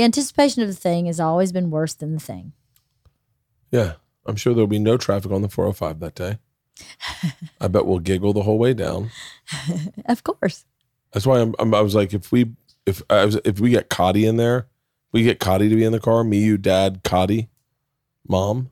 [0.00, 2.54] the anticipation of the thing has always been worse than the thing.
[3.70, 3.94] Yeah.
[4.24, 6.38] I'm sure there'll be no traffic on the 405 that day.
[7.60, 9.10] I bet we'll giggle the whole way down.
[10.06, 10.64] Of course.
[11.12, 12.52] That's why I'm, I'm I was like, if we
[12.86, 14.68] if I was if we get Cotty in there,
[15.12, 17.48] we get Cotty to be in the car, me, you, dad, Cotty,
[18.26, 18.70] mom.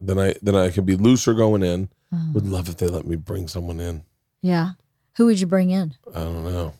[0.00, 1.90] Then I then I can be looser going in.
[2.12, 2.30] Oh.
[2.32, 4.04] Would love if they let me bring someone in.
[4.40, 4.70] Yeah.
[5.16, 5.94] Who would you bring in?
[6.14, 6.72] I don't know.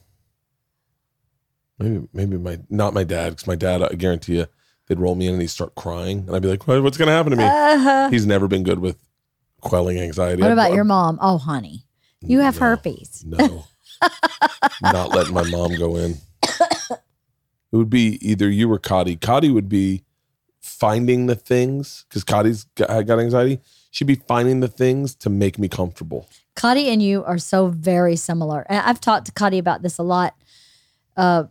[1.80, 4.46] Maybe maybe my not my dad because my dad I guarantee you
[4.86, 7.10] they'd roll me in and he'd start crying and I'd be like, what, what's gonna
[7.12, 7.44] happen to me?
[7.44, 8.10] Uh-huh.
[8.10, 8.98] He's never been good with
[9.62, 10.42] quelling anxiety.
[10.42, 11.18] What about your I'd- mom?
[11.22, 11.84] Oh, honey,
[12.20, 12.60] you have No.
[12.66, 13.24] herpes.
[13.26, 13.64] No.
[14.82, 16.16] Not letting my mom go in.
[16.42, 19.18] It would be either you or Cotty.
[19.18, 20.02] Cotty would be
[20.60, 23.60] finding the things because Cotty's got, got anxiety.
[23.92, 26.28] She'd be finding the things to make me comfortable.
[26.56, 28.66] Cotty and you are so very similar.
[28.68, 30.34] And I've talked to Cotty about this a lot,
[31.16, 31.44] uh,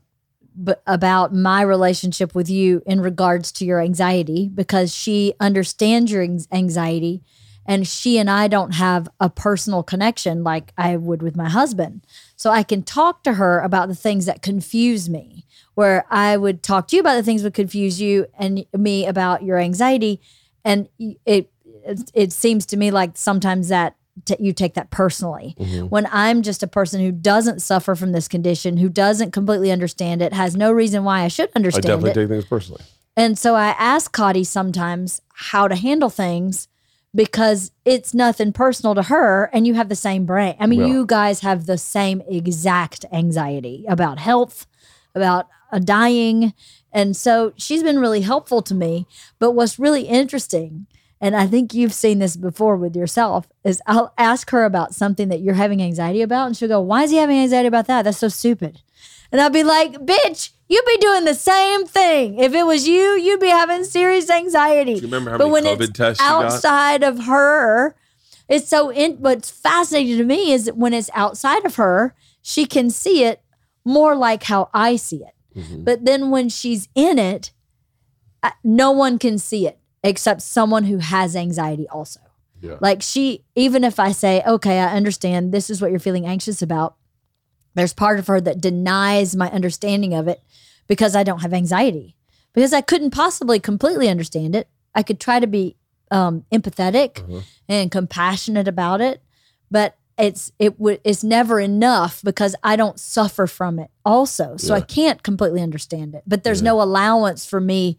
[0.62, 6.22] but about my relationship with you in regards to your anxiety because she understands your
[6.52, 7.24] anxiety
[7.66, 12.06] and she and I don't have a personal connection like I would with my husband.
[12.36, 15.46] So I can talk to her about the things that confuse me,
[15.76, 19.44] where I would talk to you about the things that confuse you and me about
[19.44, 20.20] your anxiety.
[20.66, 20.90] And
[21.26, 21.52] it,
[22.14, 23.96] it seems to me like sometimes that
[24.26, 25.56] t- you take that personally.
[25.90, 30.22] When I'm just a person who doesn't suffer from this condition, who doesn't completely understand
[30.22, 31.86] it, has no reason why I should understand.
[31.86, 31.88] It.
[31.88, 32.14] I definitely it.
[32.26, 32.84] take things personally.
[33.18, 36.68] And so I ask Cotty sometimes how to handle things
[37.14, 40.56] because it's nothing personal to her and you have the same brain.
[40.60, 44.68] I mean, you guys have the same exact anxiety about health,
[45.16, 46.54] about uh, dying.
[46.92, 49.08] And so she's been really helpful to me.
[49.40, 50.88] But what's really interesting,
[51.22, 55.28] and I think you've seen this before with yourself, is I'll ask her about something
[55.30, 56.48] that you're having anxiety about.
[56.48, 58.04] And she'll go, Why is he having anxiety about that?
[58.04, 58.82] That's so stupid.
[59.32, 62.40] And I'll be like, bitch, you'd be doing the same thing.
[62.40, 64.96] If it was you, you'd be having serious anxiety.
[64.96, 67.96] Do you remember how but many when COVID it's tests outside of her,
[68.48, 72.66] it's so in what's fascinating to me is that when it's outside of her, she
[72.66, 73.44] can see it
[73.86, 75.34] more like how I see it.
[75.56, 75.84] Mm-hmm.
[75.84, 77.52] But then when she's in it,
[78.64, 82.20] no one can see it except someone who has anxiety also.
[82.62, 82.78] Yeah.
[82.82, 86.62] Like she, even if I say, okay, I understand this is what you're feeling anxious
[86.62, 86.96] about,
[87.76, 90.42] there's part of her that denies my understanding of it
[90.88, 92.16] because I don't have anxiety.
[92.54, 94.68] Because I couldn't possibly completely understand it.
[94.96, 95.76] I could try to be
[96.12, 97.42] um, empathetic Uh-huh.
[97.70, 99.22] and compassionate about it,
[99.70, 104.58] but it's it would it's never enough because I don't suffer from it also.
[104.58, 106.24] So I can't completely understand it.
[106.28, 107.98] But there's no allowance for me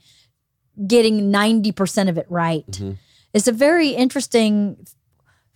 [0.86, 2.66] getting 90% of it right.
[2.70, 2.96] Mhm.
[3.32, 4.76] It's a very interesting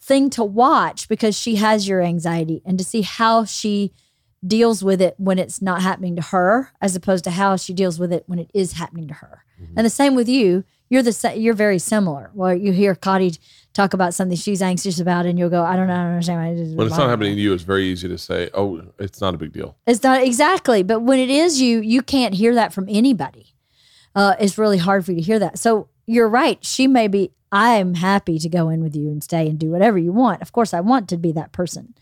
[0.01, 3.93] thing to watch because she has your anxiety and to see how she
[4.47, 7.99] deals with it when it's not happening to her as opposed to how she deals
[7.99, 9.43] with it when it is happening to her.
[9.77, 10.65] And the same with you.
[10.91, 12.31] You're the you're very similar.
[12.35, 13.39] Where you hear Cotty
[13.73, 16.77] talk about something she's anxious about, and you'll go, "I don't know, I don't understand."
[16.77, 19.39] When it's not happening to you, it's very easy to say, "Oh, it's not a
[19.39, 22.87] big deal." It's not exactly, but when it is you, you can't hear that from
[22.91, 23.54] anybody.
[24.15, 25.59] Uh, it's really hard for you to hear that.
[25.59, 26.65] So you're right.
[26.65, 27.33] She may be.
[27.51, 30.43] I am happy to go in with you and stay and do whatever you want.
[30.43, 31.95] Of course, I want to be that person,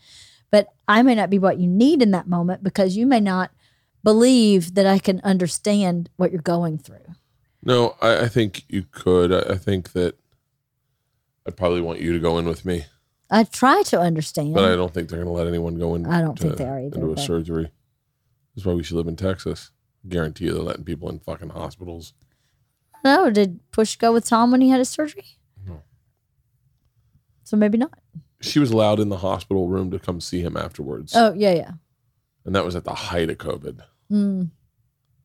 [0.49, 3.51] but I may not be what you need in that moment because you may not
[4.03, 7.05] believe that I can understand what you're going through.
[7.63, 9.31] No, I, I think you could.
[9.31, 10.15] I, I think that
[11.47, 12.85] I'd probably want you to go in with me,
[13.29, 14.53] I try to understand.
[14.53, 16.05] but I don't think they're going to let anyone go in.
[16.05, 17.71] I don't to- think they are either, Into a surgery.
[18.55, 19.71] That's why we should live in Texas.
[20.07, 22.13] Guarantee you they're letting people in fucking hospitals.
[23.03, 23.33] don't.
[23.33, 25.25] Did Push go with Tom when he had his surgery?
[25.65, 25.81] No.
[27.43, 27.97] So maybe not.
[28.41, 31.71] She was allowed in the hospital room to come see him afterwards, Oh yeah, yeah.
[32.45, 33.79] and that was at the height of COVID.
[34.11, 34.51] Mm.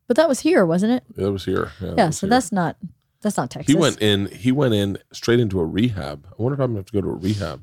[0.07, 1.03] But that was here, wasn't it?
[1.17, 1.71] That was here.
[1.81, 2.05] Yeah, that Yeah.
[2.07, 2.31] was So here.
[2.31, 2.77] that's not
[3.21, 3.73] that's not Texas.
[3.73, 4.27] He went in.
[4.27, 6.25] He went in straight into a rehab.
[6.31, 7.61] I wonder if I'm gonna have to go to a rehab.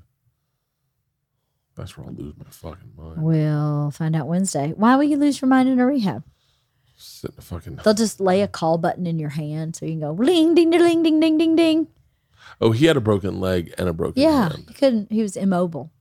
[1.74, 3.22] That's where I'll lose my fucking mind.
[3.22, 4.72] We'll find out Wednesday.
[4.76, 6.22] Why will you lose your mind in a rehab?
[6.96, 7.80] Sit in a fucking.
[7.84, 10.70] They'll just lay a call button in your hand so you can go ling ding
[10.70, 11.86] ding ding ding ding ding.
[12.60, 14.64] Oh, he had a broken leg and a broken Yeah, hand.
[14.68, 15.12] he couldn't.
[15.12, 15.92] He was immobile.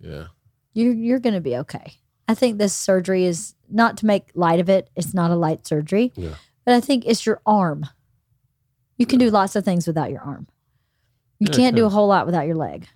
[0.00, 0.26] Yeah.
[0.74, 1.94] You're you're gonna be okay.
[2.28, 4.90] I think this surgery is not to make light of it.
[4.96, 6.34] It's not a light surgery, Yeah.
[6.66, 7.86] but I think it's your arm.
[8.98, 10.46] You can do lots of things without your arm.
[11.38, 12.86] You Yeah, can't do a whole lot without your leg.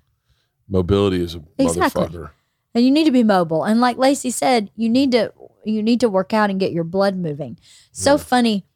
[0.69, 2.05] Mobility is a Exactly.
[2.07, 2.31] motherfucker.
[2.75, 5.33] And you need to be mobile and like lacey said you need to
[5.65, 7.59] you need to work out and get your blood moving
[7.93, 8.17] so Yeah.
[8.19, 8.67] funny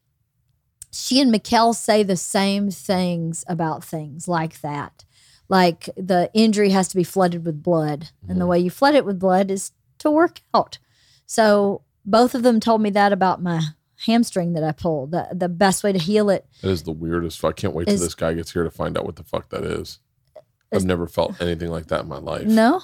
[0.92, 5.04] she and Mikkel say the same things about things like that
[5.48, 9.04] like the injury has to be flooded with blood and the way you flood it
[9.04, 10.78] with blood is to work out
[11.26, 13.60] so both of them told me that about my
[14.06, 17.44] hamstring that i pulled the, the best way to heal it That is the weirdest.
[17.44, 19.64] I can't wait till this guy gets here to find out what the fuck that
[19.64, 19.98] is.
[20.70, 22.46] Is- I've never felt anything like that in my life.
[22.46, 22.82] no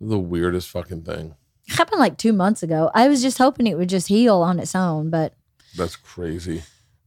[0.00, 1.34] The weirdest fucking thing.
[1.68, 4.58] it happened like two months ago i was just hoping it would just heal on
[4.58, 5.34] its own but
[5.76, 6.62] That's crazy.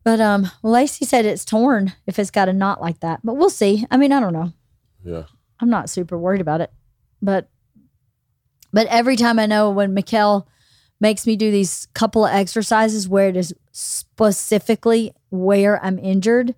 [0.06, 3.20] But um, Lacey said it's torn if it's got a knot like that.
[3.24, 3.86] But we'll see.
[3.90, 4.52] I mean, I don't know.
[5.04, 5.24] Yeah.
[5.60, 6.72] I'm not super worried about it.
[7.22, 7.50] But
[8.72, 10.46] but every time I know when Mikkel
[11.00, 16.56] makes me do these couple of exercises where it is specifically where I'm injured,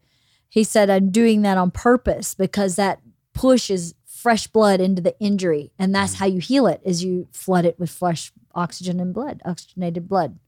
[0.48, 2.99] he said I'm doing that on purpose because that
[3.34, 3.94] pushes
[4.26, 5.72] fresh blood into the injury.
[5.77, 6.19] And that's mm-hmm.
[6.19, 10.39] how you heal it is you flood it with fresh oxygen and blood, oxygenated blood.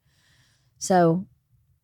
[0.80, 1.28] So,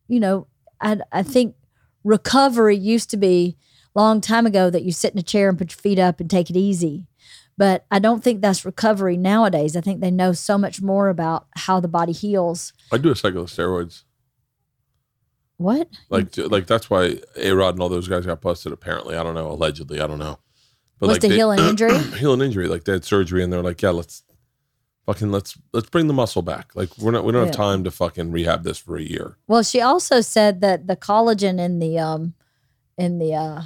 [0.08, 0.48] you know,
[0.80, 1.54] I, I think
[2.02, 3.56] recovery used to be
[3.94, 6.18] a long time ago that you sit in a chair and put your feet up
[6.18, 7.06] and take it easy.
[7.56, 9.76] But I don't think that's recovery nowadays.
[9.76, 12.72] I think they know so much more about how the body heals.
[12.90, 14.02] I do a cycle of steroids.
[15.58, 15.86] What?
[16.10, 18.72] Like, like that's why A Rod and all those guys got busted.
[18.72, 19.46] Apparently, I don't know.
[19.46, 20.40] Allegedly, I don't know.
[21.06, 21.98] But Was to they- heal an injury?
[22.18, 22.68] heal an injury.
[22.68, 24.22] Like they had surgery, and they're like, "Yeah, let's
[25.06, 26.74] fucking let's let's bring the muscle back.
[26.74, 29.36] Like we're not we don't have time to fucking rehab this for a year.
[29.46, 32.34] Well, she also said that the collagen in the um
[32.96, 33.62] in the uh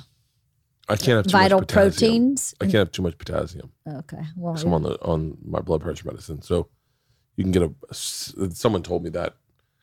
[0.90, 1.90] I can't have too vital much potassium.
[1.92, 2.54] proteins.
[2.60, 3.72] I can't have too much potassium.
[3.86, 4.22] Okay.
[4.36, 6.40] Well, 'cause I'm on the on my blood pressure medicine.
[6.42, 6.68] So
[7.36, 7.70] you can get a.
[7.94, 9.36] Someone told me that.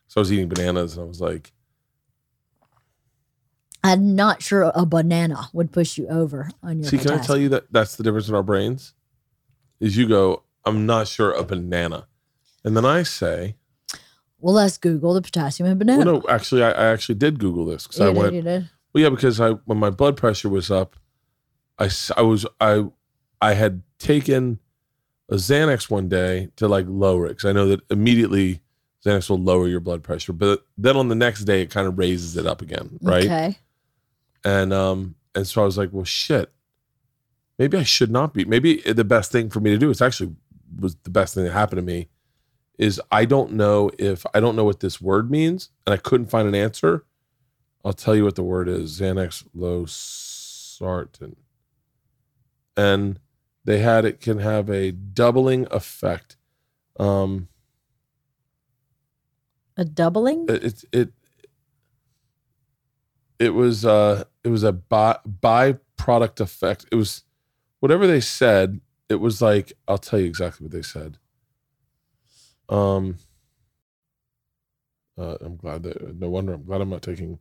[0.08, 1.54] So I was eating bananas, and I was like,
[3.86, 7.38] I'm not sure a banana would push you over on your "See, can I tell
[7.38, 8.94] you that that's the difference in our brains?
[9.80, 12.08] Is you go, I'm not sure a banana,
[12.64, 13.56] and then I say,
[14.40, 16.04] Well, let's Google the potassium in banana.
[16.04, 18.70] well, no, actually, I, I actually did Google this because I did, went, you did.
[18.94, 20.96] Well, yeah, because I when my blood pressure was up,
[21.78, 22.86] I I was I
[23.42, 24.60] I had taken
[25.30, 28.62] a Xanax one day to like lower it because I know that immediately
[29.06, 31.98] Xanax will lower your blood pressure, but then on the next day it kind of
[31.98, 33.26] raises it up again, right?
[33.26, 33.58] Okay.
[34.46, 36.54] And um and so I was like, well, shit,
[37.60, 38.46] maybe I should not be.
[38.46, 40.36] Maybe the best thing for me to do is actually
[40.80, 42.10] was the best thing that happened to me
[42.80, 46.28] is I don't know if I don't know what this word means and I couldn't
[46.28, 47.06] find an answer.
[47.84, 51.36] I'll tell you what the word is Xanax losartan.
[52.78, 53.20] And
[53.64, 56.38] they had it can have a doubling effect.
[57.00, 57.48] Um
[59.78, 60.46] A doubling?
[60.50, 61.12] it it
[63.40, 66.86] it, was uh it was a by, byproduct effect.
[66.92, 67.24] It was
[67.80, 68.80] whatever they said.
[69.10, 71.18] It was like I'll tell you exactly what they said.
[72.70, 73.18] Um,
[75.18, 77.40] uh, I'm glad that no wonder I'm glad I'm not taking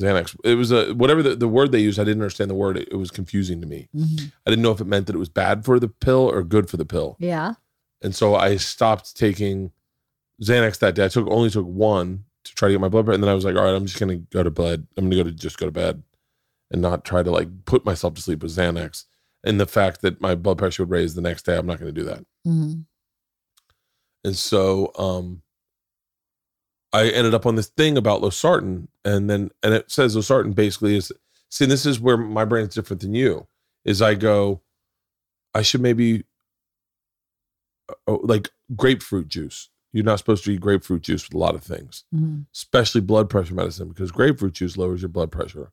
[0.00, 0.36] Xanax.
[0.44, 1.98] It was a whatever the, the word they used.
[1.98, 2.76] I didn't understand the word.
[2.78, 3.88] It, it was confusing to me.
[3.94, 4.32] Mhm.
[4.46, 6.70] I didn't know if it meant that it was bad for the pill or good
[6.70, 7.16] for the pill.
[7.18, 7.54] Yeah.
[8.00, 9.72] And so I stopped taking
[10.42, 11.04] Xanax that day.
[11.04, 13.34] I took only took one to try to get my blood pressure, and then I
[13.34, 14.86] was like, all right, I'm just gonna go to bed.
[14.96, 16.02] I'm gonna go to just go to bed
[16.70, 19.04] and not try to like put myself to sleep with Xanax.
[19.44, 21.92] And the fact that my blood pressure would raise the next day, I'm not gonna
[21.92, 22.24] do that.
[22.46, 22.84] Mhm.
[24.24, 25.42] And so um
[26.92, 30.96] I ended up on this thing about losartan, and then and it says losartan basically
[30.96, 31.10] is
[31.48, 33.46] see, this is where my brain's different than you.
[33.84, 34.62] Is I go,
[35.54, 36.24] I should maybe
[38.06, 39.68] oh, like grapefruit juice.
[39.92, 42.46] You're not supposed to eat grapefruit juice with a lot of things, Mhm.
[42.54, 45.70] especially blood pressure medicine, because grapefruit juice lowers your blood pressure.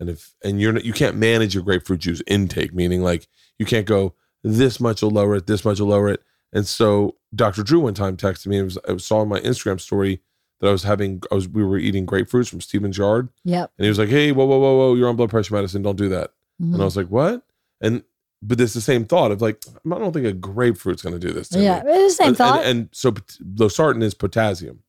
[0.00, 3.28] And if and you're not, you can't manage your grapefruit juice intake, meaning like
[3.58, 6.22] you can't go this much will lower it, this much will lower it.
[6.52, 7.62] And so Dr.
[7.62, 8.58] Drew one time texted me.
[8.58, 10.22] It was I saw on my Instagram story
[10.60, 11.22] that I was having.
[11.30, 13.72] I was we were eating grapefruits from Stevens Yard, Yep.
[13.78, 14.94] and he was like, "Hey, whoa, whoa, whoa, whoa!
[14.94, 15.82] You're on blood pressure medicine.
[15.82, 16.72] Don't do that." Mhm.
[16.74, 17.42] And I was like, "What?"
[17.80, 18.02] And
[18.42, 21.32] but it's the same thought of like, I don't think a grapefruit's going to do
[21.32, 21.48] this.
[21.50, 21.82] To yeah.
[21.82, 21.92] me.
[21.92, 22.58] It's the same and, thought.
[22.60, 24.82] And, and so losartan is potassium.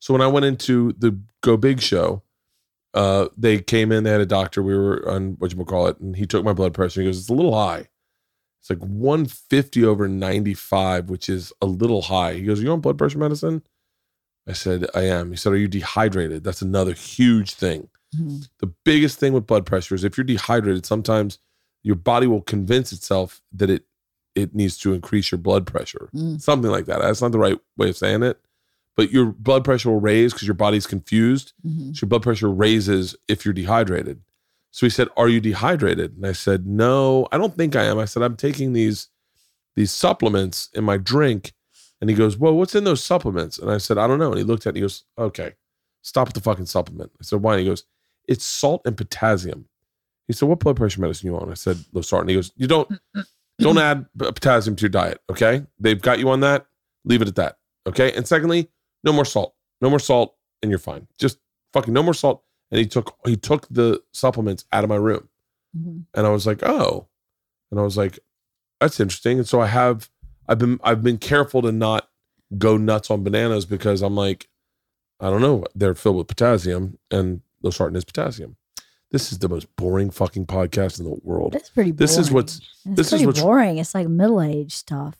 [0.00, 2.22] So when I went into the Go Big show,
[2.94, 4.04] uh, they came in.
[4.04, 4.62] They had a doctor.
[4.62, 7.00] We were on what you call it, and he took my blood pressure.
[7.00, 7.88] He goes, "It's a little high.
[8.60, 12.98] It's like 150 over 95, which is a little high." He goes, "You on blood
[12.98, 13.62] pressure medicine?"
[14.46, 17.88] I said, "I am." He said, "Are you dehydrated?" That's another huge thing.
[18.14, 18.48] Mhm.
[18.58, 21.38] The biggest thing with blood pressure is if you're dehydrated, sometimes
[21.84, 23.84] your body will convince itself that it
[24.34, 26.08] it needs to increase your blood pressure.
[26.12, 26.40] Mm.
[26.40, 27.00] Something like that.
[27.00, 28.40] That's not the right way of saying it.
[28.96, 31.52] But your blood pressure will raise because your body's confused.
[31.64, 31.94] Mhm.
[31.96, 34.22] So your blood pressure raises if you're dehydrated.
[34.72, 36.16] So he said, Are you dehydrated?
[36.16, 37.98] And I said, No, I don't think I am.
[38.00, 39.08] I said, I'm taking these
[39.76, 41.52] these supplements in my drink.
[42.00, 43.58] And he goes, Well, what's in those supplements?
[43.58, 44.30] And I said, I don't know.
[44.30, 44.80] And he looked at me.
[44.80, 45.54] and he goes, Okay,
[46.02, 47.12] stop with the fucking supplement.
[47.20, 47.52] I said, Why?
[47.54, 47.84] And he goes,
[48.26, 49.66] It's salt and potassium.
[50.26, 51.50] He said, What blood pressure medicine you on?
[51.50, 52.28] I said, Losartan.
[52.28, 52.90] He goes, You don't
[53.58, 55.20] don't add potassium to your diet.
[55.30, 55.64] Okay.
[55.78, 56.66] They've got you on that.
[57.04, 57.58] Leave it at that.
[57.86, 58.12] Okay.
[58.12, 58.68] And secondly,
[59.04, 59.54] no more salt.
[59.80, 61.06] No more salt, and you're fine.
[61.18, 61.38] Just
[61.72, 62.42] fucking no more salt.
[62.70, 65.28] And he took he took the supplements out of my room.
[65.76, 66.04] Mhm.
[66.14, 67.06] And I was like, oh.
[67.70, 68.18] And I was like,
[68.80, 69.38] that's interesting.
[69.38, 70.08] And so I have
[70.48, 72.08] I've been I've been careful to not
[72.56, 74.48] go nuts on bananas because I'm like,
[75.20, 78.56] I don't know, they're filled with potassium and losartan is potassium.
[79.14, 81.54] This is the most boring fucking podcast in the world.
[81.54, 81.98] It's pretty boring.
[81.98, 83.78] This is what's It's this is what's- boring.
[83.78, 85.14] It's like middle age stuff.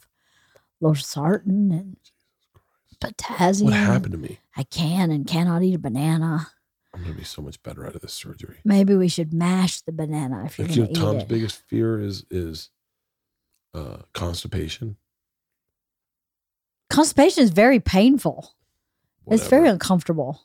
[0.82, 1.96] Losartan and
[3.00, 3.70] potassium.
[3.70, 4.40] what happened to me.
[4.56, 6.48] I can and cannot eat a banana.
[6.92, 8.56] I'm gonna be so much better out of this surgery.
[8.64, 11.28] Maybe we should mash the banana if you're Like, you know, eat Tom's it.
[11.28, 12.70] biggest fear is is
[13.74, 14.96] uh constipation.
[16.90, 18.54] Constipation is very painful.
[19.28, 20.42] It's very uncomfortable.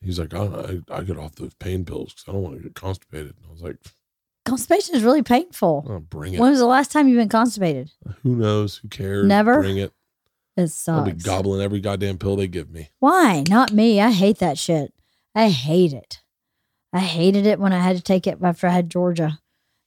[0.00, 2.62] He's like, I, I, I get off those pain pills because I don't want to
[2.62, 3.34] get constipated.
[3.36, 3.76] And I was like,
[4.44, 5.84] Constipation is really painful.
[5.88, 6.40] oh, bring it.
[6.40, 7.90] When was the last time you've been constipated?
[8.22, 8.76] Who knows?
[8.76, 9.26] Who cares?
[9.26, 9.60] Never?
[9.60, 9.92] Bring it.
[10.56, 10.98] It sucks.
[10.98, 12.90] I'll be gobbling every goddamn pill they give me.
[13.00, 13.42] Why?
[13.48, 14.00] Not me.
[14.00, 14.94] I hate that shit.
[15.34, 16.22] I hate it.
[16.92, 19.40] I hated it when I had to take it after I had Georgia.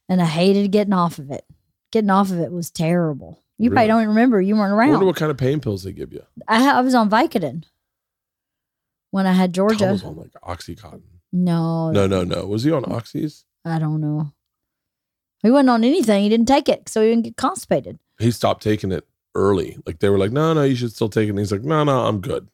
[0.08, 1.44] And I hated getting off of it.
[1.90, 3.42] Getting off of it was terrible.
[3.58, 3.74] You Really?
[3.76, 4.40] probably don't even remember.
[4.42, 4.88] You weren't around.
[4.88, 5.06] I wonder around.
[5.06, 6.22] what kind of pain pills they give you.
[6.46, 7.64] I, I was on Vicodin
[9.10, 9.92] when I had Tom Georgia.
[9.92, 11.02] was on like Oxycontin.
[11.32, 12.46] No, No, no, no.
[12.46, 13.44] Was he on Oxys?
[13.64, 14.32] I don't know.
[15.42, 16.22] He wasn't on anything.
[16.22, 17.98] He didn't take it, so he didn't get constipated.
[18.18, 19.78] He stopped taking it early.
[19.86, 21.30] Like they were like, no, no, you should still take it.
[21.30, 22.48] And he's like, no, no, I'm good.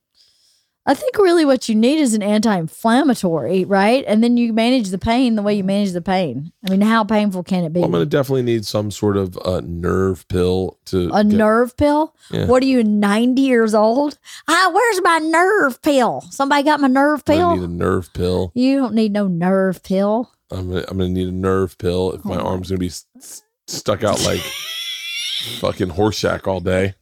[0.88, 4.04] I think really what you need is an anti-inflammatory, right?
[4.06, 6.52] And then you manage the pain the way you manage the pain.
[6.64, 7.80] I mean, how painful can it be?
[7.80, 11.76] Well, I'm gonna definitely need some sort of uh, nerve pill to a get- nerve
[11.76, 12.14] pill?
[12.30, 12.46] Yeah.
[12.46, 14.18] What are you, 90 years old?
[14.48, 16.20] Ah, where's my nerve pill?
[16.30, 17.50] Somebody got my nerve pill?
[17.50, 18.52] I'm need a nerve pill.
[18.54, 20.30] You don't need no nerve pill.
[20.52, 22.86] I'm gonna, I'm gonna need a nerve pill if my Oh my arm's gonna be
[22.86, 24.40] s- s- stuck out like
[25.58, 26.94] fucking Horshack all day.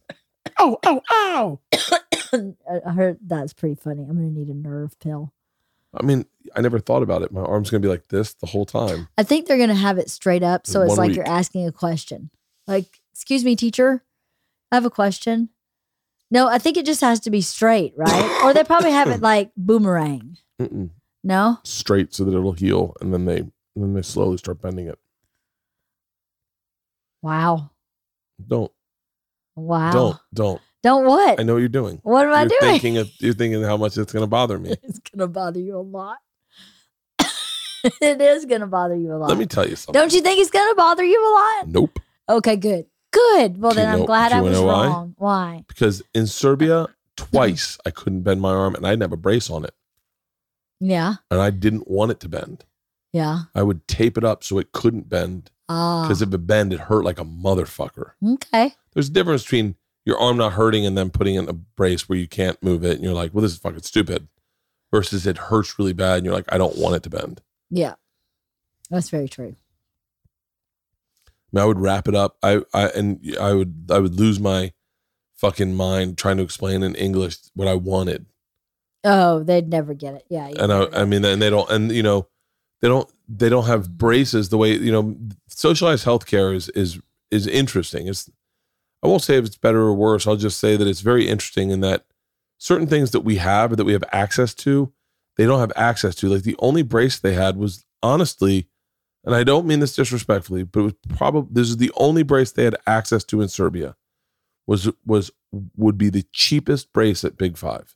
[0.59, 1.59] Oh, oh, oh!
[2.85, 4.03] I heard that's pretty funny.
[4.03, 5.33] I'm going to need a nerve pill.
[5.97, 6.25] I mean,
[6.55, 7.31] I never thought about it.
[7.31, 9.07] My arm's gonna be like this the whole time.
[9.17, 10.67] I think they're going to have it straight up.
[10.67, 11.15] So In it's like week.
[11.17, 12.29] you're asking a question.
[12.67, 14.03] Like, excuse me, teacher,
[14.71, 15.49] I have a question.
[16.31, 18.41] No, I think it just has to be straight, right?
[18.43, 20.37] or they probably have it like boomerang.
[20.59, 20.89] Mm-mm.
[21.23, 21.59] No?
[21.63, 24.99] Straight so that it'll heal, and then they and then they slowly start bending it.
[27.21, 27.71] Wow.
[28.45, 28.71] Don't,
[29.55, 29.91] Wow.
[29.91, 30.61] don't, don't.
[30.85, 31.39] Don't what?
[31.39, 31.99] I know what you're doing.
[32.03, 32.71] What am I you're doing?
[32.73, 34.69] thinking of, you're thinking how much it's gonna bother me.
[34.83, 36.17] it's going to bother you a lot.
[38.01, 39.29] it is going to bother you a lot.
[39.29, 39.99] Let me tell you something.
[39.99, 41.67] Don't you think it's going to bother you a lot?
[41.69, 41.99] Nope.
[42.29, 42.85] Okay, good.
[43.11, 43.59] Good.
[43.59, 44.87] Well, Do then I'm know- glad I was wanna know why?
[44.87, 45.15] wrong.
[45.17, 45.63] Why?
[45.67, 46.87] Because in Serbia,
[47.17, 49.73] twice I couldn't bend my arm, and I didn't have a brace on it,
[50.79, 51.15] Yeah.
[51.31, 52.65] and I didn't want it to bend.
[53.13, 53.43] Yeah.
[53.55, 56.03] I would tape it up so it couldn't bend Ah.
[56.03, 58.11] because if it bent, it hurt like a motherfucker.
[58.33, 58.73] okay.
[58.93, 59.75] There's a difference between
[60.05, 62.95] your arm not hurting and then putting in a brace where you can't move it,
[62.95, 64.27] and you're like, "Well, this is fucking stupid,"
[64.91, 67.95] versus it hurts really bad, and you're like, "I don't want it to bend." Yeah.
[68.89, 69.55] That's very true.
[71.27, 72.37] I, mean, I would wrap it up.
[72.43, 74.73] I, I and I would I would lose my
[75.35, 78.25] fucking mind trying to explain in English what I wanted.
[79.03, 80.25] Oh, they'd never get it.
[80.29, 80.47] Yeah.
[80.47, 82.27] and I, I mean, and they don't, and you know,
[82.81, 85.15] they don't, they don't have braces the way you know.
[85.47, 86.99] Socialized healthcare is is
[87.31, 88.07] is interesting.
[88.07, 88.29] It's,
[89.05, 90.25] I won't say if it's better or worse.
[90.25, 92.05] I'll just say that it's very interesting in that
[92.57, 94.91] certain things that we have or that we have access to,
[95.37, 96.27] they don't have access to.
[96.29, 98.67] Like the only brace they had was honestly,
[99.23, 102.51] and I don't mean this disrespectfully, but it was probably this is the only brace
[102.51, 103.95] they had access to in Serbia.
[104.65, 105.29] Was was
[105.77, 107.95] would be the cheapest brace at Big Five,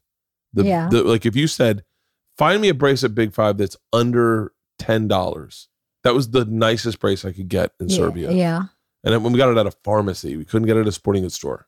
[0.54, 0.90] The, Yeah.
[0.92, 1.84] the like if you said,
[2.38, 5.70] find me a brace at Big Five that's under ten dollars.
[6.04, 8.32] That was the nicest brace I could get in Yeah, Serbia.
[8.32, 8.64] Yeah.
[9.04, 11.24] And when we got it at a pharmacy, we couldn't get it at a sporting
[11.24, 11.68] goods store.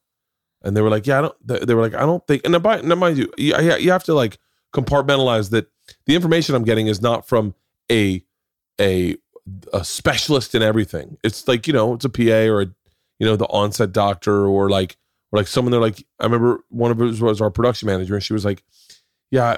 [0.64, 2.60] And they were like, "Yeah, I don't." They were like, "I don't think." And now,
[2.82, 4.38] now mind you, you, you have to like
[4.74, 5.68] compartmentalize that
[6.06, 7.56] the information I'm getting is not from
[7.92, 8.24] a
[8.80, 9.18] a
[9.74, 11.18] a specialist in everything.
[11.24, 12.66] It's like you know, it's a PA or a
[13.20, 14.98] you know the onset doctor or like
[15.32, 15.72] or like someone.
[15.72, 18.64] They're like, I remember one of us was our production manager, and she was like,
[19.32, 19.58] "Yeah,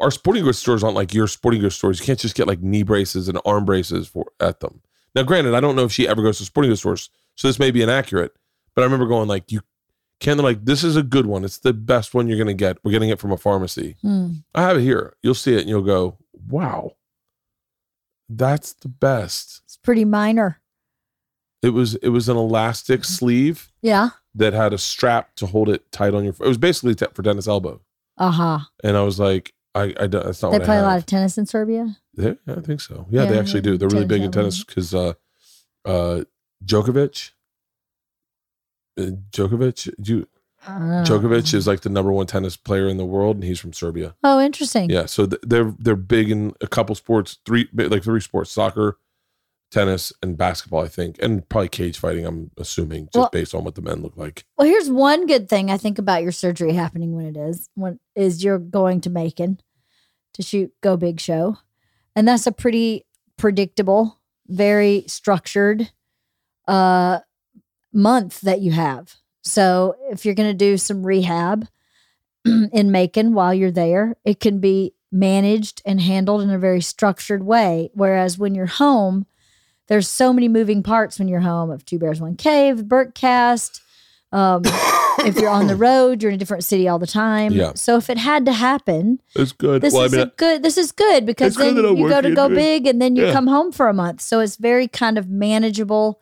[0.00, 2.00] our sporting goods stores aren't like your sporting goods stores.
[2.00, 4.82] You can't just get like knee braces and arm braces for at them."
[5.16, 7.58] Now, granted, I don't know if she ever goes to sporting goods stores, so this
[7.58, 8.32] may be inaccurate.
[8.74, 9.62] But I remember going like, "You
[10.20, 11.42] can." They're like, "This is a good one.
[11.44, 12.76] It's the best one you're gonna get.
[12.84, 14.28] We're getting it from a pharmacy." Hmm.
[14.54, 15.16] I have it here.
[15.22, 16.18] You'll see it and you'll go,
[16.48, 16.92] "Wow,
[18.28, 20.60] that's the best." It's pretty minor.
[21.62, 24.10] It was it was an elastic sleeve Yeah.
[24.34, 26.34] that had a strap to hold it tight on your.
[26.34, 27.80] It was basically t- for tennis elbow,
[28.18, 28.58] Uh huh.
[28.84, 31.06] and I was like, "I, I don't- that's not They play a have." lot of
[31.06, 31.96] tennis in Serbia.
[32.16, 33.06] Yeah, I think so.
[33.10, 33.76] Yeah, they actually do.
[33.76, 35.14] They're really big in tennis because uh,
[35.84, 36.24] uh,
[36.64, 37.32] Djokovic,
[38.98, 40.26] uh, Djokovic, you,
[40.66, 43.72] Uh, Djokovic is like the number one tennis player in the world, and he's from
[43.72, 44.14] Serbia.
[44.24, 44.90] Oh, interesting.
[44.90, 48.98] Yeah, so th- they're they're big in a couple sports, three like three sports: soccer,
[49.70, 50.82] tennis, and basketball.
[50.82, 52.24] I think, and probably cage fighting.
[52.26, 54.44] I'm assuming just Well- based on what the men look like.
[54.56, 58.00] Well, here's one good thing I think about your surgery happening when it is when
[58.16, 59.60] is you're going to Macon
[60.34, 61.58] to shoot Go Big Show,
[62.16, 63.06] and that's a pretty
[63.36, 64.18] predictable,
[64.48, 65.90] very structured
[66.66, 67.20] uh
[67.92, 69.14] month that you have.
[69.42, 71.68] So if you're going to do some rehab
[72.44, 77.44] in Macon while you're there, it can be managed and handled in a very structured
[77.44, 77.90] way.
[77.94, 79.26] Whereas when you're home,
[79.88, 83.80] there's so many moving parts when you're home of Two Bears One Cave, Bertcast.
[84.36, 84.62] Um,
[85.20, 87.52] if you're on the road, you're in a different city all the time.
[87.52, 87.72] Yeah.
[87.74, 89.80] So if it had to happen, It's good.
[89.82, 90.62] this well, I is mean, a good.
[90.62, 93.26] This is good because It's good then you go to go big and then you
[93.26, 93.32] Yeah.
[93.32, 94.20] come home for a month.
[94.20, 96.20] So it's very kind of manageable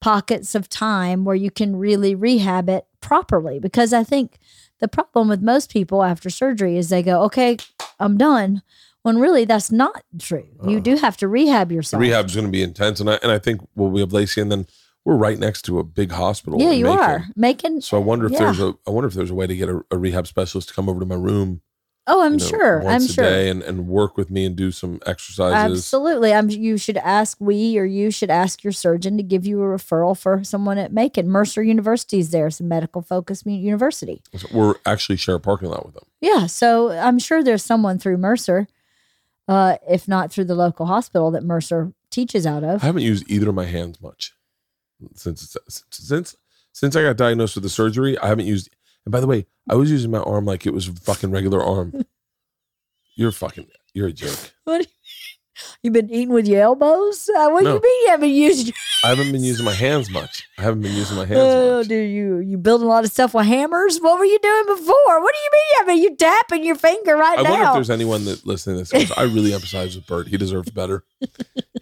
[0.00, 3.58] pockets of time where you can really rehab it properly.
[3.58, 4.38] Because I think
[4.80, 7.56] the problem with most people after surgery is they go, "Okay,
[7.98, 8.62] I'm done,"
[9.02, 10.46] when really that's not true.
[10.68, 12.00] You Uh, do have to rehab yourself.
[12.02, 14.52] rehab's going to be intense, and I and I think well, we have Lacey, and
[14.52, 14.66] then
[15.06, 16.60] we're right next to a big hospital.
[16.60, 17.00] Yeah, you Macon.
[17.00, 17.80] are making.
[17.80, 18.40] So I wonder if Yeah.
[18.40, 20.74] there's a I wonder if there's a way to get a, a rehab specialist to
[20.74, 21.60] come over to my room.
[22.08, 22.88] Oh, I'm you know, sure.
[22.88, 23.24] I'm sure.
[23.24, 25.78] and, and work with me and do some exercises.
[25.78, 26.32] Absolutely.
[26.34, 29.64] I'm you should ask we or you should ask your surgeon to give you a
[29.66, 31.28] referral for someone at Macon.
[31.28, 32.48] Mercer University is there.
[32.48, 34.22] It's a medical focused university.
[34.36, 36.04] So We're actually share a parking lot with them.
[36.20, 36.46] Yeah.
[36.46, 38.66] So I'm sure there's someone through Mercer,
[39.46, 42.82] uh, if not through the local hospital that Mercer teaches out of.
[42.82, 44.32] I haven't used either of my hands much
[45.14, 45.56] since
[45.90, 46.36] since
[46.72, 48.18] since I got diagnosed with the surgery.
[48.18, 48.68] I haven't used.
[49.04, 51.62] And by the way, I was using my arm like it was a fucking regular
[51.62, 52.04] arm.
[53.14, 53.68] You're fucking.
[53.94, 54.52] You're a jerk.
[54.64, 54.86] What?
[55.82, 57.30] You've been eating with your elbows?
[57.34, 57.74] Uh, what do No.
[57.76, 58.74] you mean you haven't used your
[59.04, 60.46] I haven't been using my hands much.
[60.58, 61.88] I haven't been using my hands Oh, much.
[61.88, 63.98] do you you building a lot of stuff with hammers?
[63.98, 65.22] What were you doing before?
[65.22, 65.80] What do you mean?
[65.80, 67.50] I mean, you tapping your finger right I now.
[67.52, 69.08] wonder if there's anyone that listening to this.
[69.08, 70.26] Goes, I really emphasize with Bert.
[70.26, 71.04] He deserves better.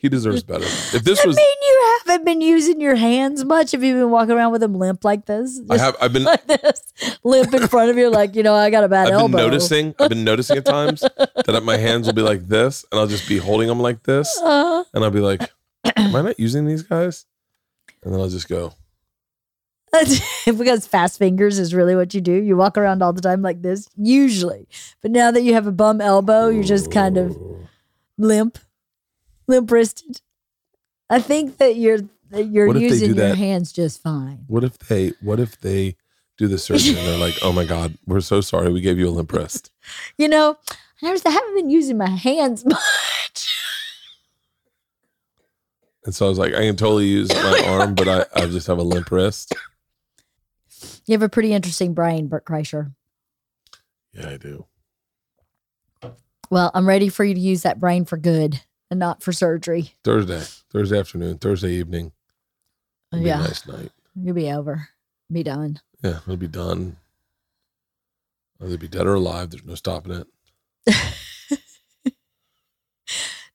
[0.01, 0.65] He deserves better.
[0.65, 3.73] If this I was, mean, you haven't been using your hands much.
[3.73, 5.61] Have you been walking around with them limp like this?
[5.70, 5.97] I have.
[6.01, 6.24] I've been.
[6.35, 6.93] like this,
[7.24, 9.28] limp in front of you, like you know, I got a bad I've elbow.
[9.28, 9.94] been noticing.
[9.98, 11.01] I've been noticing at times
[11.47, 14.39] that my hands will be like this, and I'll just be holding them like this,
[14.43, 15.51] Uh, and I'll be like,
[15.97, 17.24] "Am I not using these guys?"
[18.02, 18.74] And then I'll just go.
[20.44, 22.32] because fast fingers is really what you do.
[22.32, 24.66] You walk around all the time like this, usually.
[25.01, 27.36] But now that you have a bum elbow, you're just kind of
[28.19, 28.59] limp,
[29.46, 30.20] limp wristed.
[31.10, 31.98] I think that you're
[32.30, 33.38] that you're What if they do using your that?
[33.38, 34.44] hands just fine.
[34.48, 35.12] What if they?
[35.20, 35.96] What if they
[36.36, 39.08] do the surgery and they're like, "Oh my god, we're so sorry, we gave you
[39.08, 39.70] a limp wrist."
[40.18, 40.56] You know,
[41.02, 43.54] I noticed I haven't been using my hands much.
[46.04, 48.66] And so I was like, I can totally use my arm, but I, I just
[48.66, 49.54] have a limp wrist.
[51.06, 52.92] You have a pretty interesting brain, Bert Kreischer.
[54.12, 54.66] Yeah, I do.
[56.50, 58.60] Well, I'm ready for you to use that brain for good
[58.94, 59.92] and not for surgery.
[60.04, 60.40] Thursday,
[60.70, 62.12] Thursday afternoon, Thursday evening.
[63.12, 63.90] It'll yeah, nice night.
[64.14, 64.88] you'll be over,
[65.30, 65.80] be done.
[66.00, 66.96] Yeah, it'll be done.
[68.62, 69.50] Either be dead or alive.
[69.50, 70.24] There's no stopping
[70.86, 71.18] it.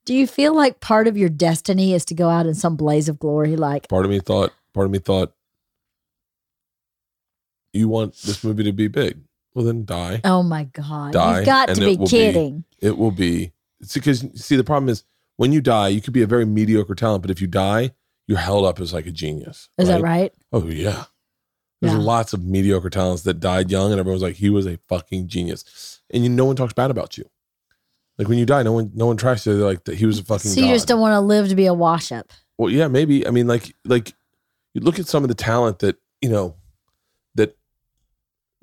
[0.06, 3.08] Do you feel like part of your destiny is to go out in some blaze
[3.08, 3.56] of glory?
[3.56, 5.34] Like, Part of me thought, part of me thought,
[7.72, 9.20] you want this movie to be big.
[9.54, 10.20] Well, then die.
[10.26, 12.66] oh my God, Die, you've got to be will be- kidding.
[12.82, 13.54] It will be.
[13.80, 15.04] It's because see, the problem is
[15.40, 17.92] when you die, you could be a very mediocre talent, but if you die,
[18.28, 19.70] you're held up as like a genius.
[19.78, 20.34] Is that right?
[20.52, 21.06] Oh yeah.
[21.80, 22.00] There's Yeah.
[22.00, 26.02] lots of mediocre talents that died young, and everyone's like, he was a fucking genius,
[26.10, 27.24] and you, no one talks bad about you.
[28.18, 29.52] Like when you die, no one, no one tries to.
[29.52, 30.52] Like, that he was a fucking.
[30.52, 30.74] So you god.
[30.74, 32.34] just don't want to live to be a wash up.
[32.58, 33.26] Well, yeah, maybe.
[33.26, 34.12] I mean, like, like
[34.74, 36.56] you look at some of the talent that you know
[37.36, 37.56] that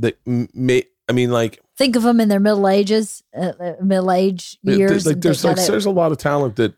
[0.00, 0.84] that may.
[1.08, 5.06] I mean, like, Think of them in their middle ages, uh, uh, middle age years.
[5.06, 6.74] like there's like there's a lot of talent that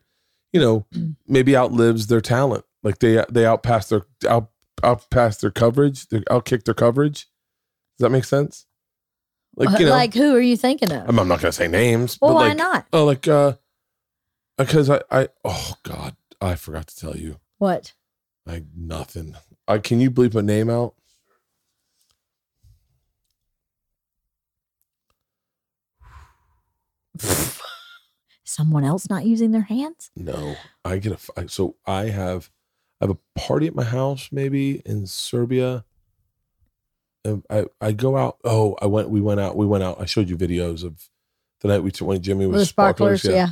[0.53, 0.87] you know
[1.29, 2.65] maybe outlives their talent.
[2.83, 4.51] Like they they outpass their out
[4.83, 6.09] outpass their coverage.
[6.09, 7.29] They outkick their coverage.
[7.97, 8.67] Does that make sense?
[9.55, 11.09] Like you know, like who are you thinking of?
[11.09, 12.19] I'm, I'm not gonna say names.
[12.21, 12.87] well, but why like, not?
[12.93, 13.53] Oh, like uh,
[14.57, 17.39] because I I oh god, I forgot to tell you.
[17.59, 17.93] What?
[18.47, 19.37] Like nothing.
[19.69, 20.95] I can you bleep a name out?
[28.45, 30.11] Someone else not using their hands?
[30.17, 31.41] No, I get a.
[31.41, 32.51] I- So I have,
[33.01, 35.85] I have a party at my house, maybe in Serbia.
[37.25, 38.39] And I I go out.
[38.45, 39.11] Oh, I went.
[39.11, 39.57] We went out.
[39.57, 40.01] We went out.
[40.01, 41.09] I showed you videos of
[41.61, 43.47] the night we took when Jimmy was the sparklers, yeah.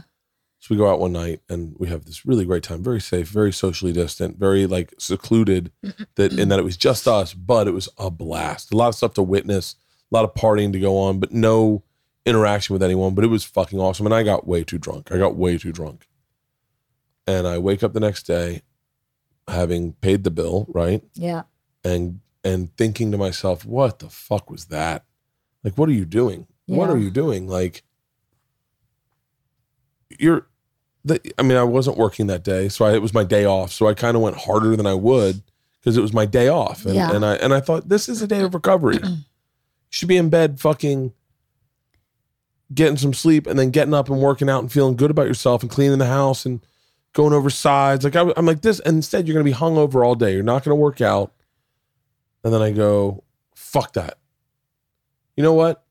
[0.61, 3.29] So we go out one night and we have this really great time, very safe,
[3.29, 5.73] very socially distant, very like secluded.
[6.15, 8.73] That in that it was just us, but it was a blast.
[8.73, 9.75] A lot of stuff to witness,
[10.11, 11.83] a lot of partying to go on, but no
[12.27, 13.15] interaction with anyone.
[13.15, 14.05] But it was fucking awesome.
[14.07, 15.11] And I got way too drunk.
[15.11, 16.07] I got way too drunk.
[17.27, 18.63] And I wake up the next day,
[19.49, 21.43] having paid the bill, right, Yeah.
[21.85, 25.05] and and thinking to myself, what the fuck was that?
[25.65, 26.47] Like, what are you doing?
[26.67, 27.49] What are you doing?
[27.49, 27.83] Like,
[30.19, 30.47] you're
[31.05, 33.73] the, I mean, I wasn't working that day, so I, it was my day off.
[33.73, 35.43] So I kind of went harder than I would
[35.81, 37.13] because it was my day off, and, Yeah.
[37.15, 38.99] and I and I thought this is a day of recovery.
[39.03, 39.17] you
[39.91, 41.13] should be in bed, fucking
[42.73, 45.63] getting some sleep, and then getting up and working out and feeling good about yourself
[45.63, 46.61] and cleaning the house and
[47.13, 48.05] going over sides.
[48.05, 50.35] Like I, am like this, and instead you're gonna be hung over all day.
[50.35, 51.33] You're not gonna work out,
[52.45, 53.25] and then I go,
[53.55, 54.19] fuck that.
[55.37, 55.85] You know what?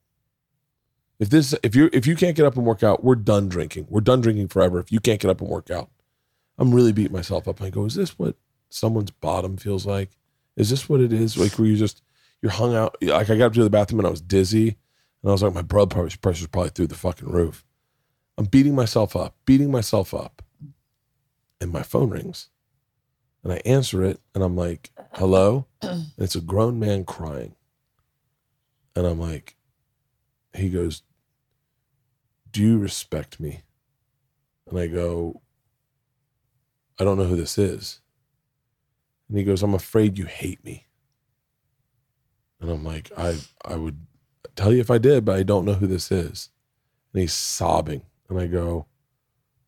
[1.20, 3.88] If this if you if you can't get up and work out, we're done drinking.
[3.90, 4.80] We're done drinking forever.
[4.80, 5.90] If you can't get up and work out,
[6.58, 7.62] I'm really beating myself up.
[7.62, 8.36] I go, is this what
[8.70, 10.18] someone's bottom feels like?
[10.58, 11.38] Is this what it is?
[11.38, 12.02] Like where you just
[12.42, 12.98] you're hung out.
[13.02, 14.78] Like I got up to the bathroom and I was dizzy,
[15.26, 17.66] and I was like, my blood pressure pressure's probably through the fucking roof.
[18.38, 20.44] I'm beating myself up, beating myself up,
[21.60, 22.50] and my phone rings,
[23.44, 27.56] and I answer it, and I'm like, hello, and it's a grown man crying,
[28.96, 29.56] and I'm like,
[30.54, 31.02] he goes,
[32.52, 33.64] Do you respect me?
[34.70, 35.42] And I go,
[37.00, 38.00] I don't know who this is.
[39.28, 40.86] And he goes, I'm afraid you hate me.
[42.62, 44.06] And I'm like, I I would
[44.56, 46.49] tell you if I did, but I don't know who this is.
[47.14, 48.02] And he's sobbing.
[48.30, 48.88] And I go,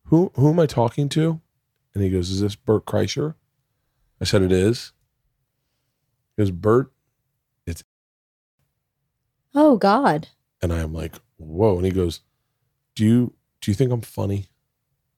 [0.06, 1.40] Who who am I talking to?
[1.94, 3.34] And he goes, Is this Bert Kreischer?
[4.20, 4.92] I said it is.
[6.36, 6.92] He goes, Bert,
[7.66, 7.84] it's
[9.54, 10.28] Oh God.
[10.60, 11.76] And I am like, whoa.
[11.76, 12.20] And he goes,
[12.94, 14.46] Do you do you think I'm funny?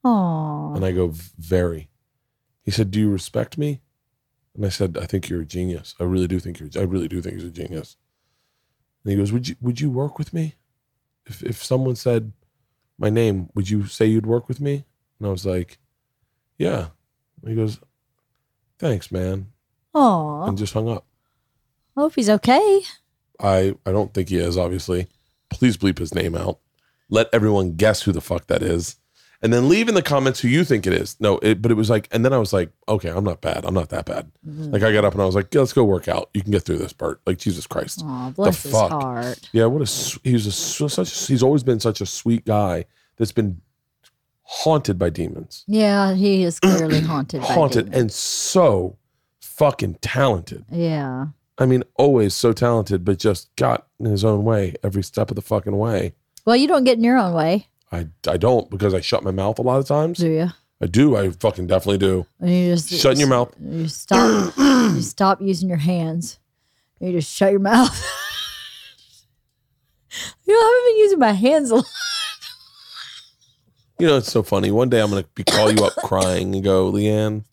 [0.02, 0.72] Oh.
[0.74, 1.90] And I go, very.
[2.62, 3.80] He said, Do you respect me?
[4.55, 5.94] And I said, I think you're a genius.
[6.01, 7.97] I really do think you're I really do think you're a genius.
[9.05, 10.55] And he goes, Would you would you work with me?
[11.27, 12.32] If if someone said
[12.98, 14.85] my name, would you say you'd work with me?
[15.18, 15.78] And I was like,
[16.59, 16.89] Yeah.
[17.43, 17.78] And he goes,
[18.78, 19.48] Thanks, man.
[19.94, 20.44] Oh.
[20.44, 21.06] And just hung up.
[21.97, 22.82] Hope he's okay.
[23.39, 25.09] I I don't think he is, obviously.
[25.48, 26.59] Please bleep his name out.
[27.09, 28.97] Let everyone guess who the fuck that is.
[29.43, 31.17] And then leave in the comments who you think it is.
[31.19, 33.65] No, it, but it was like, and then I was like, okay, I'm not bad.
[33.65, 34.31] I'm not that bad.
[34.47, 34.71] Mm-hmm.
[34.71, 36.29] Like I got up and I was like, yeah, let's go work out.
[36.35, 37.21] You can get through this, Bert.
[37.25, 38.05] Like Jesus Christ.
[38.37, 39.49] Bless his heart.
[39.53, 42.85] Yeah, what a he's a such he's always been such a sweet guy
[43.17, 43.62] that's been
[44.43, 47.41] haunted by demons, Yeah, he is clearly haunted.
[47.41, 48.97] by haunted, and so
[49.41, 50.65] fucking talented.
[50.71, 51.27] yeah.
[51.59, 55.37] I mean, always so talented, but just got in his own way every step of
[55.37, 56.15] the fucking way.
[56.47, 59.31] Well, you don't get in your own way, I, I don't because I shut my
[59.31, 60.19] mouth a lot of times.
[60.19, 60.49] do you?
[60.83, 61.17] I do.
[61.17, 62.27] I fucking definitely do.
[62.41, 63.55] And you just Shut your mouth.
[63.61, 64.55] You stop.
[64.59, 66.39] you stop using your hands.
[67.01, 67.91] You just shut your mouth.
[70.47, 71.85] you know, I haven't been using my hands a lot.
[73.99, 74.71] You know, it's so funny.
[74.71, 77.45] One day I'm gonna be call you up crying and go, LeeAnn,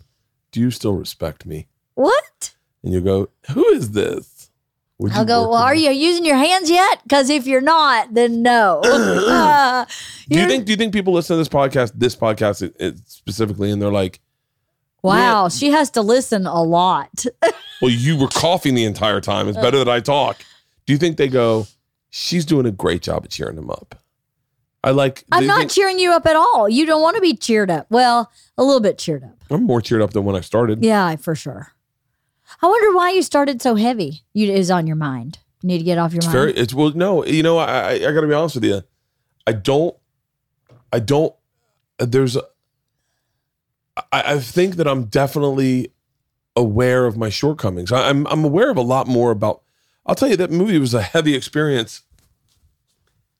[0.54, 1.68] do you still respect me?
[1.96, 2.54] What?
[2.84, 4.37] And you go, Who is this?
[5.00, 5.50] Would I'll go.
[5.50, 7.02] Well, are you using your hands yet?
[7.04, 8.82] Because if you're not, then no.
[9.38, 9.86] Uh,
[10.28, 10.66] Do you think?
[10.66, 13.92] Do you think people listen to this podcast, this podcast it, it specifically, and they're
[13.92, 14.20] like,
[15.04, 17.26] Wow, she has to listen a lot.
[17.82, 19.48] "Well, you were coughing the entire time.
[19.48, 20.44] It's better that I talk."
[20.86, 21.68] Do you think they go,
[22.10, 23.96] "She's doing a great job at cheering them up"?
[24.84, 25.24] I like.
[25.32, 26.68] I'm not think- cheering you up at all.
[26.68, 27.86] You don't want to be cheered up.
[27.90, 29.36] Well, a little bit cheered up.
[29.52, 30.84] I'm more cheered up than when I started.
[30.84, 31.72] Yeah, for sure.
[32.62, 34.24] I wonder why you started so heavy.
[34.34, 35.40] You is on your mind.
[35.62, 36.34] You need to get off your It's mind.
[36.34, 36.54] very.
[36.54, 36.92] It's well.
[36.92, 38.82] No, you know, I I, I got to be honest with you.
[39.46, 39.96] I don't.
[40.92, 41.34] I don't.
[42.00, 42.36] There's.
[42.36, 42.44] A,
[44.12, 45.92] I, I think that I'm definitely
[46.56, 47.92] aware of my shortcomings.
[47.92, 49.62] I, I'm I'm aware of a lot more about.
[50.06, 52.02] I'll tell you that movie was a heavy experience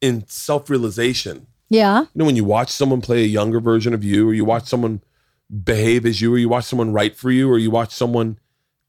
[0.02, 1.48] in self realization.
[1.70, 2.02] yeah.
[2.02, 4.66] You know, when you watch someone play a younger version of you, or you watch
[4.66, 5.02] someone
[5.64, 8.38] behave as you, or you watch someone write for you, or you watch someone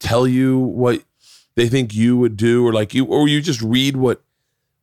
[0.00, 1.02] tell you what
[1.54, 4.22] they think you would do, or like you, or you just read what,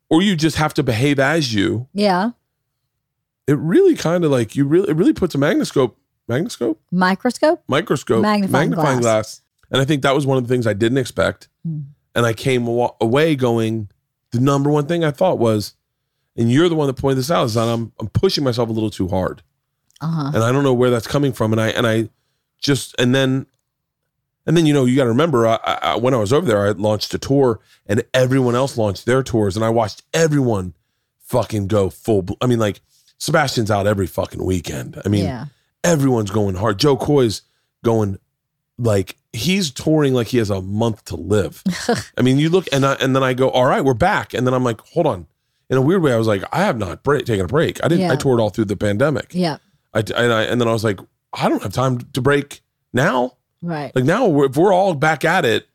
[0.09, 1.87] or you just have to behave as you.
[1.93, 2.31] Yeah.
[3.47, 5.93] It really kind of like you really, it really puts a magnoscope,
[6.29, 7.63] magnoscope, Microscope.
[7.67, 8.99] microscope, Magnifying glass.
[8.99, 9.41] glass.
[9.71, 11.47] And I think that was one of the things I didn't expect.
[11.65, 11.81] Hmm.
[12.15, 13.89] And I came awa- away going,
[14.31, 15.75] the number one thing I thought was,
[16.37, 18.71] and you're the one that pointed this out, is that I'm I'm pushing myself a
[18.71, 19.41] little too hard.
[20.01, 20.31] Uh huh.
[20.33, 21.51] and I don't know where that's coming from.
[21.53, 22.09] And I and I
[22.59, 23.45] just and then
[24.45, 26.67] and then you know you got to remember I, I, when I was over there,
[26.67, 30.73] I launched a tour, and everyone else launched their tours, and I watched everyone
[31.19, 32.21] fucking go full.
[32.21, 32.81] bl- I mean, like
[33.17, 35.01] Sebastian's out every fucking weekend.
[35.05, 35.45] I mean, yeah.
[35.83, 36.79] everyone's going hard.
[36.79, 37.41] Jo Koy's
[37.83, 38.19] going
[38.77, 41.63] like he's touring like he has a month to live.
[42.17, 44.45] I mean, you look and I, and then I go, all right, we're back, and
[44.45, 45.27] then I'm like, hold on.
[45.67, 47.83] In a weird way, I was like, I have not break, taken a break.
[47.83, 48.05] I didn't.
[48.05, 48.13] Yeah.
[48.13, 49.33] I toured all through the pandemic.
[49.33, 49.57] Yeah.
[49.95, 50.99] I, and I and then I was like,
[51.33, 52.61] I don't have time to break
[52.93, 53.37] now.
[53.61, 53.95] Right.
[53.95, 55.67] Like now, we're, if we're all back at it,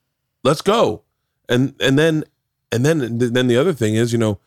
[0.45, 1.03] let's go.
[1.49, 2.25] And and then
[2.71, 4.39] and then then the other thing is, you know,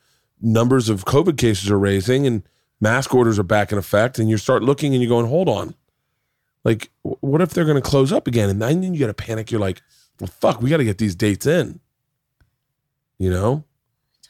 [0.42, 2.44] numbers of COVID cases are raising and
[2.80, 5.76] mask orders are back in effect, and you start looking and you're going, hold on,
[6.64, 8.50] like what if they're going to close up again?
[8.50, 9.52] And then you got to panic.
[9.52, 9.82] You're like,
[10.20, 11.80] well, fuck, we got to get these dates in.
[13.20, 13.64] You know,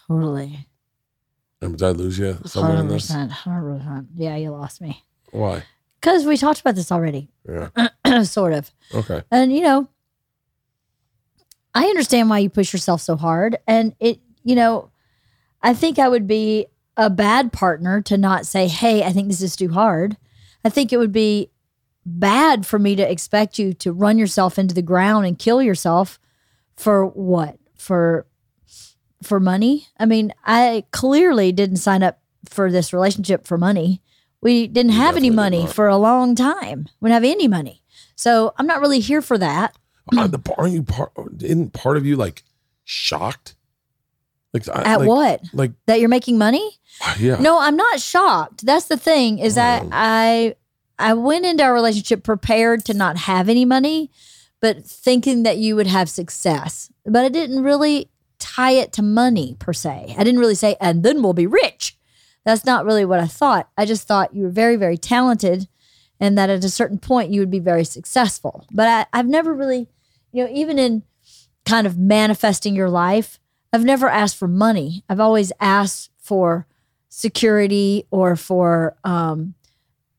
[0.07, 0.67] Totally.
[1.61, 3.11] and did I lose you somewhere in this?
[3.11, 3.29] 100%.
[3.31, 4.07] 100%.
[4.15, 5.03] Yeah, you lost me.
[5.31, 5.63] Why?
[6.03, 8.23] Because we talked about this already, Yeah.
[8.23, 8.69] sort of.
[8.93, 9.21] Okay.
[9.31, 9.87] And, you know,
[11.73, 13.55] I understand why you push yourself so hard.
[13.67, 14.91] And it, you know,
[15.61, 16.65] I think I would be
[16.97, 20.17] a bad partner to not say, hey, I think this is too hard.
[20.65, 21.51] I think it would be
[22.05, 26.19] bad for me to expect you to run yourself into the ground and kill yourself
[26.75, 27.57] for what?
[27.77, 28.25] For
[29.23, 29.87] for money?
[29.97, 32.19] I mean, I clearly didn't sign up
[32.49, 34.01] for this relationship for money.
[34.43, 36.87] We didn't You have any money for a long time.
[36.99, 37.81] We didn't have any money.
[38.15, 39.75] So I'm not really here for that.
[40.15, 41.11] Uh, the aren't you part?
[41.41, 42.43] Isn't part of you like
[42.83, 43.55] shocked?
[44.53, 45.41] Like I- At like, what?
[45.53, 46.77] Like That you're making money?
[47.17, 47.37] yeah.
[47.39, 48.65] No, I'm not shocked.
[48.65, 49.89] That's the thing is that Oh.
[49.91, 50.55] I
[50.99, 54.11] I went into our relationship prepared to not have any money,
[54.61, 56.91] but thinking that you would have success.
[57.05, 58.09] But I didn't really
[58.39, 60.13] tie it to money per se.
[60.17, 61.97] I didn't really say, and then we'll be rich.
[62.45, 63.69] That's not really what I thought.
[63.77, 65.67] I just thought you were very, very talented
[66.19, 68.65] and that at a certain point you would be very successful.
[68.71, 69.89] But I, I've never really,
[70.31, 71.03] you know, even in
[71.65, 73.39] kind of manifesting your life,
[73.71, 75.03] I've never asked for money.
[75.09, 76.67] I've always asked for
[77.09, 79.55] security or for um,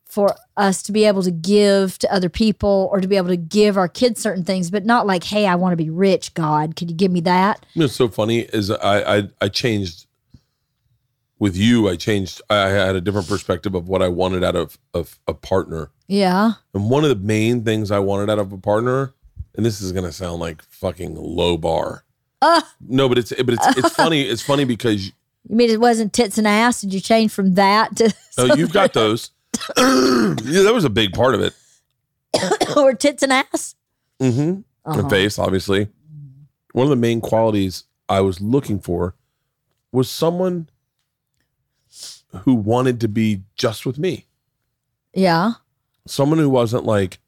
[0.04, 3.36] for us to be able to give to other people or to be able to
[3.36, 6.34] give our kids certain things, but not like, hey, I want to be rich.
[6.34, 7.66] God, could you give me that?
[7.74, 10.03] You know, what's so funny is I, I I changed
[11.44, 11.90] with you.
[11.90, 12.40] I changed.
[12.48, 15.90] I had a different perspective of what I wanted out of of a partner.
[16.08, 19.12] Yeah, And one of the main things I wanted out of a partner,
[19.54, 22.04] and this is gonna sound like fucking low bar.
[22.40, 22.74] Ah.
[22.80, 24.22] No, but it's but it's it's funny.
[24.22, 25.12] It's funny because you
[25.50, 26.80] mean it wasn't tits and ass?
[26.80, 29.30] Did you change from that to oh, you've got those.
[29.76, 31.52] yeah, that was a big part of it.
[32.76, 33.74] or tits and ass?
[34.18, 34.60] Mm-hmm.
[34.86, 35.00] Uh-huh.
[35.00, 35.88] and face, obviously.
[36.72, 39.14] One of the main qualities I was looking for
[39.92, 40.68] was someone
[42.42, 44.26] who wanted to be just with me.
[45.12, 45.52] Yeah.
[46.06, 47.18] Someone who wasn't like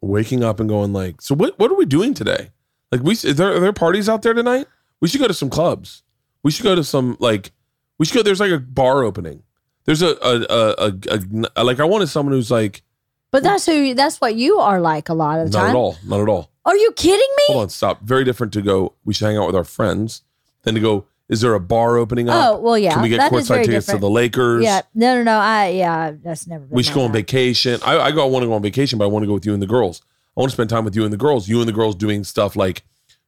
[0.00, 1.58] waking up and going like, "So what?
[1.58, 2.50] What are we doing today?
[2.92, 4.66] Like, we is there are there parties out there tonight?
[5.00, 6.02] We should go to some clubs.
[6.42, 7.52] We should go to some like
[7.98, 8.22] we should go.
[8.22, 9.42] There's like a bar opening.
[9.84, 12.82] There's a a a, a, a like I wanted someone who's like
[13.30, 15.70] But that's who that's what you are like a lot of the not time.
[15.70, 16.50] at all, not at all.
[16.64, 17.44] Are you kidding me?
[17.48, 18.00] hold on, stop.
[18.02, 18.94] Very different to go.
[19.04, 20.22] We should hang out with our friends
[20.62, 21.06] than to go.
[21.28, 22.54] Is there a bar opening up?
[22.54, 22.92] Oh, well, yeah.
[22.92, 24.00] Can we get that is courtside tickets different.
[24.00, 24.62] to the Lakers?
[24.62, 24.82] Yeah.
[24.94, 25.38] No, no, no.
[25.38, 27.80] I yeah, that's never been We should my go on vacation.
[27.84, 28.22] I, I go.
[28.22, 29.66] I want to go on vacation, but I want to go with you and the
[29.66, 30.02] girls.
[30.36, 31.48] I want to spend time with you and the girls.
[31.48, 32.82] You and the girls doing stuff like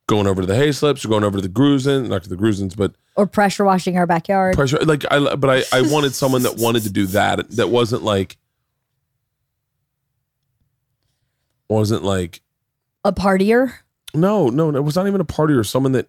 [0.09, 2.37] going over to the hay slips or going over to the Grusin, not to the
[2.37, 4.55] Grusins, but Or pressure washing our backyard.
[4.57, 4.79] pressure.
[4.79, 7.51] Like I, but I, I wanted someone that wanted to do that.
[7.53, 8.37] That wasn't like,
[11.69, 12.43] wasn't like
[13.05, 13.73] a partier.
[14.15, 16.09] No, no, no, it was not even a party or someone that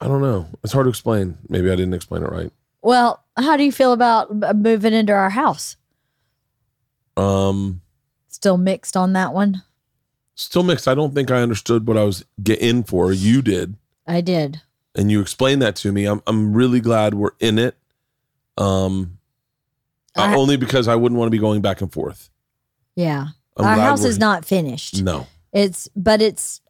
[0.00, 0.46] I don't know.
[0.62, 1.38] It's hard to explain.
[1.48, 2.52] Maybe I didn't explain it right.
[2.82, 5.76] Well, how do you feel about moving into our house?
[7.16, 7.80] Um,
[8.28, 9.62] Still mixed on that one.
[10.34, 10.86] Still mixed.
[10.86, 13.10] I don't think I understood what I was getting in for.
[13.12, 13.74] You did,
[14.06, 14.60] I did.
[14.94, 16.04] and you explained that to me.
[16.04, 17.74] I'm I'm really glad we're in it.
[18.58, 19.18] Um,
[20.16, 22.28] uh, I- only because I wouldn't want to be going back and forth.
[22.94, 23.28] Yeah.
[23.56, 25.02] I'm Our house is not finished.
[25.02, 26.60] No, It's but it's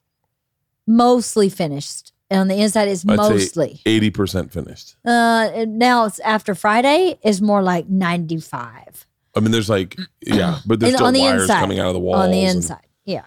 [0.86, 2.12] mostly finished.
[2.30, 3.80] On the inside it's I'd mostly.
[3.86, 4.96] eighty percent finished.
[5.04, 9.06] Uh now it's after Friday is more like 95.
[9.36, 11.60] I mean, there's like yeah, but there's still on the wires inside.
[11.60, 12.16] coming out of the walls.
[12.24, 12.86] on the and- inside.
[13.04, 13.24] Yeah.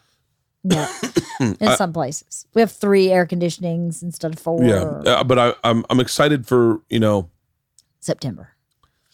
[0.63, 0.91] Yeah.
[1.39, 2.45] In some places.
[2.53, 4.61] We have 3 air conditionings instead of 4.
[4.65, 4.76] yeah,
[5.13, 7.30] uh, but I, I'm I'm excited for you know
[8.01, 8.49] September.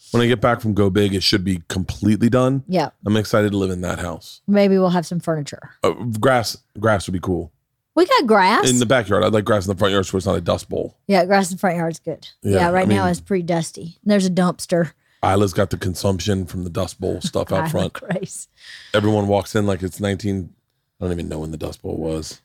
[0.09, 2.63] when I get back from Go Big, it should be completely done.
[2.67, 2.89] Yeah.
[3.05, 4.41] I'm excited to live in that house.
[4.47, 5.69] Maybe we'll have some furniture.
[5.83, 7.51] Uh, grass, grass would be cool
[7.95, 8.69] We got grass.
[8.69, 9.23] in the backyard.
[9.23, 10.97] I'd like grass in the front yard so it's not a dust bowl.
[11.07, 12.27] yeah, grass in the front yard's good.
[12.41, 13.97] Yeah, Yeah, right I now mean- it's pretty dusty.
[14.03, 14.91] And there's a dumpster.
[15.23, 17.93] Ila's got the consumption from the dust bowl stuff out front.
[17.93, 18.47] Grace.
[18.93, 20.53] Everyone walks in like it's 19.
[20.99, 22.41] I don't even know when the dust bowl was.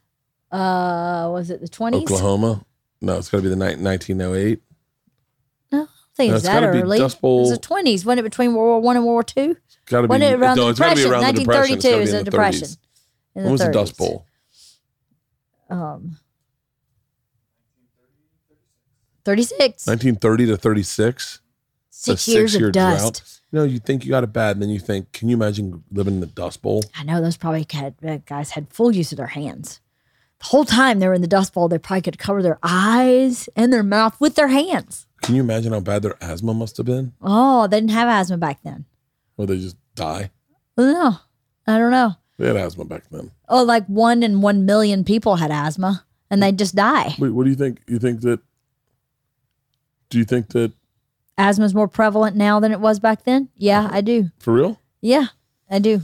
[0.51, 2.03] Uh, was it the 20s?
[2.03, 2.65] Oklahoma.
[3.01, 4.61] No, it's got to be the ni- 1908.
[5.73, 5.87] No, I
[6.17, 6.99] think No, it's it's that gotta be early.
[6.99, 7.41] Dust It Bowl.
[7.41, 8.05] was the 20s.
[8.05, 9.57] Wasn't it between World War One and World War Two?
[9.87, 11.13] Got to be Wasn't it around no, the it's gotta be Depression?
[11.25, 11.75] around the Depression.
[11.77, 12.69] It's 1932 gotta be is in the the Depression.
[12.69, 12.79] 30s.
[13.37, 14.27] In When was the Dust Bowl?
[15.71, 16.19] Um,
[19.25, 19.87] 36.
[19.87, 21.41] 1930 to 36.
[21.91, 23.01] So Six years six-year of dust.
[23.03, 23.41] drought.
[23.53, 25.83] You know, you think you got it bad, and then you think, can you imagine
[25.91, 26.83] living in the Dust Bowl?
[26.95, 29.81] I know those probably had, uh, guys had full use of their hands.
[30.39, 33.49] The whole time they were in the Dust Bowl, they probably could cover their eyes
[33.57, 35.07] and their mouth with their hands.
[35.21, 37.13] Can you imagine how bad their asthma must have been?
[37.21, 38.87] Oh, they didn't have asthma back then.
[39.37, 40.31] Or they just die?
[40.79, 41.17] No.
[41.67, 42.15] I don't know.
[42.41, 43.31] They had asthma back then.
[43.51, 47.15] Oh, like one in one million people had asthma and they'd just die.
[47.19, 47.83] Wait, what do you think?
[47.87, 48.41] You think that?
[50.09, 50.73] Do you think that
[51.37, 53.51] Asthma's more prevalent now than it was back then?
[53.57, 54.31] Yeah, I do.
[54.39, 54.81] for real?
[55.03, 55.27] Yeah,
[55.71, 56.01] I do.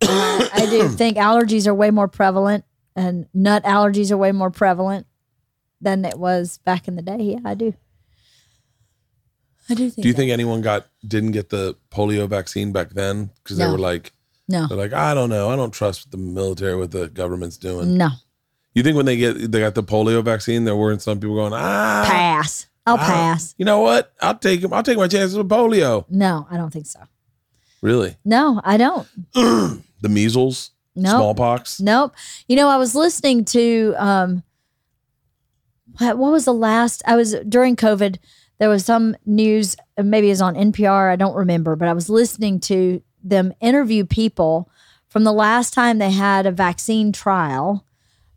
[0.02, 2.64] I do think allergies are way more prevalent
[2.96, 5.06] and nut allergies are way more prevalent
[5.80, 7.18] than it was back in the day.
[7.20, 7.74] Yeah, I do.
[9.70, 10.02] I do think.
[10.02, 10.16] Do you that.
[10.18, 13.72] think anyone got didn't get the polio vaccine back then because they No.
[13.72, 14.12] were like
[14.52, 14.66] No.
[14.68, 17.96] they're like I don't know I don't trust the military what the government's doing.
[17.96, 18.10] No.
[18.74, 21.52] You think when they get they got the polio vaccine there weren't some people going
[21.54, 22.66] ah Pass.
[22.86, 23.54] I'll I- pass.
[23.58, 24.12] You know what?
[24.20, 26.04] I'll take I'll take my chances with polio.
[26.08, 27.00] No, I don't think so.
[27.80, 28.16] Really?
[28.24, 29.08] No, I don't.
[30.02, 31.10] The measles, No.
[31.10, 31.80] smallpox.
[31.80, 32.14] Nope.
[32.48, 34.42] You know, I was listening to um
[35.98, 38.16] what, what was the last I was during COVID,
[38.58, 42.08] there was some news, maybe it was on NPR, I don't remember, but I was
[42.08, 44.68] listening to them interview people
[45.08, 47.84] from the last time they had a vaccine trial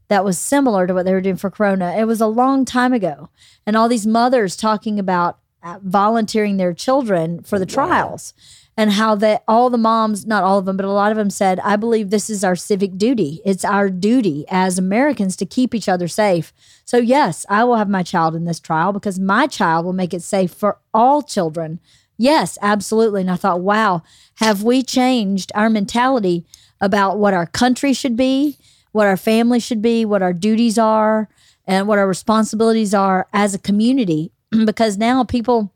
[0.07, 1.95] that was similar to what they were doing for corona.
[1.97, 3.29] It was a long time ago.
[3.65, 8.33] And all these mothers talking about uh, volunteering their children for the trials
[8.77, 11.29] and how that all the moms, not all of them, but a lot of them
[11.29, 13.41] said, I believe this is our civic duty.
[13.45, 16.53] It's our duty as Americans to keep each other safe.
[16.83, 20.13] So, yes, I will have my child in this trial because my child will make
[20.13, 21.79] it safe for all children.
[22.17, 23.21] Yes, absolutely.
[23.21, 24.03] And I thought, wow,
[24.35, 26.45] have we changed our mentality
[26.79, 28.57] about what our country should be,
[28.91, 31.29] what our family should be, what our duties are,
[31.65, 34.31] and what our responsibilities are as a community?
[34.65, 35.73] because now people,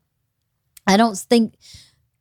[0.88, 1.56] I don't think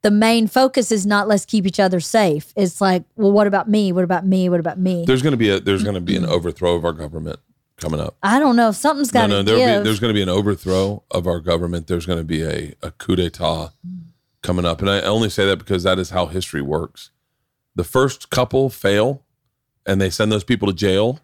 [0.02, 2.52] the main focus is not let's keep each other safe.
[2.56, 3.92] It's like, well, what about me?
[3.92, 4.48] What about me?
[4.48, 5.04] What about me?
[5.06, 7.40] There's gonna be a there's gonna be an overthrow of our government
[7.78, 8.16] coming up.
[8.22, 8.72] I don't know.
[8.72, 9.82] Something's got no, to no, there'll give.
[9.82, 11.86] be, there's going to be an overthrow of our government.
[11.86, 13.70] There's going to be a, a coup d'etat
[14.42, 14.80] coming up.
[14.80, 17.10] And I only say that because that is how history works.
[17.74, 19.24] The first couple fail
[19.88, 21.20] and they send those people to jail,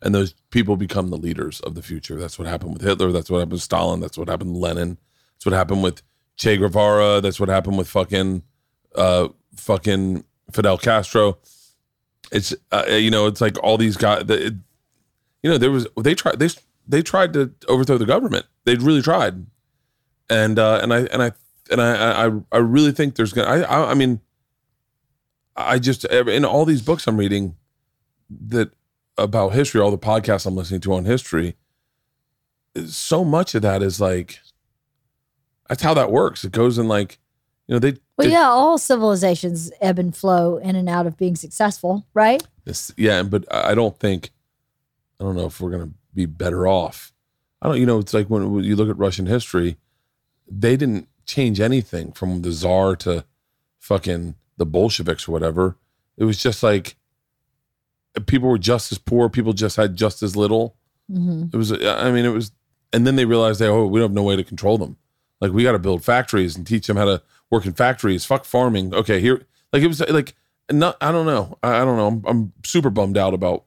[0.00, 2.16] and those people become the leaders of the future.
[2.16, 3.10] That's what happened with Hitler.
[3.12, 4.00] That's what happened with Stalin.
[4.00, 4.96] That's what happened with Lenin.
[5.34, 6.02] That's what happened with
[6.36, 7.20] Che Guevara.
[7.20, 8.44] That's what happened with fucking,
[8.94, 11.38] uh, fucking Fidel Castro.
[12.30, 14.24] It's, uh, you know, it's like all these guys.
[14.24, 14.54] The, it,
[15.42, 16.48] you know, there was they tried they
[16.86, 18.46] they tried to overthrow the government.
[18.64, 19.46] They really tried,
[20.28, 21.32] and uh, and I and I
[21.70, 23.48] and I I I really think there's gonna.
[23.48, 24.20] I I, I mean,
[25.56, 27.56] I just in all these books I'm reading
[28.46, 28.70] that
[29.18, 31.56] about history, all the podcasts I'm listening to on history,
[32.86, 34.40] so much of that is like
[35.68, 36.44] that's how that works.
[36.44, 37.18] It goes in like
[37.66, 37.92] you know they.
[38.16, 42.42] well, they- yeah, all civilizations ebb and flow in and out of being successful, right?
[42.64, 44.30] This, yeah, but I don't think,
[45.20, 47.12] I don't know if we're gonna be better off.
[47.62, 49.76] I don't, you know, it's like when you look at Russian history,
[50.48, 53.24] they didn't change anything from the czar to
[53.78, 55.76] fucking the Bolsheviks or whatever.
[56.16, 56.96] It was just like
[58.26, 60.76] people were just as poor, people just had just as little.
[61.10, 62.52] hmm It was, I mean, it was,
[62.92, 64.96] and then they realized they, oh, we don't have no way to control them.
[65.40, 68.24] Like we got to build factories and teach them how to work in factories.
[68.24, 68.94] Fuck farming.
[68.94, 70.34] Okay, here, like it was like
[70.70, 71.58] not I don't know.
[71.62, 72.06] I, I don't know.
[72.06, 73.64] I'm, I'm super bummed out about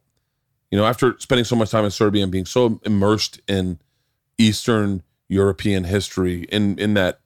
[0.71, 3.79] you know after spending so much time in Serbia and being so immersed in
[4.37, 7.19] Eastern European history in in that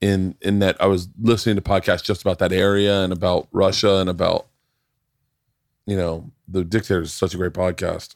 [0.00, 3.96] in in that I was listening to podcasts just about that area and about Russia
[3.96, 4.46] and about
[5.86, 8.14] you know the dictator is such a great podcast.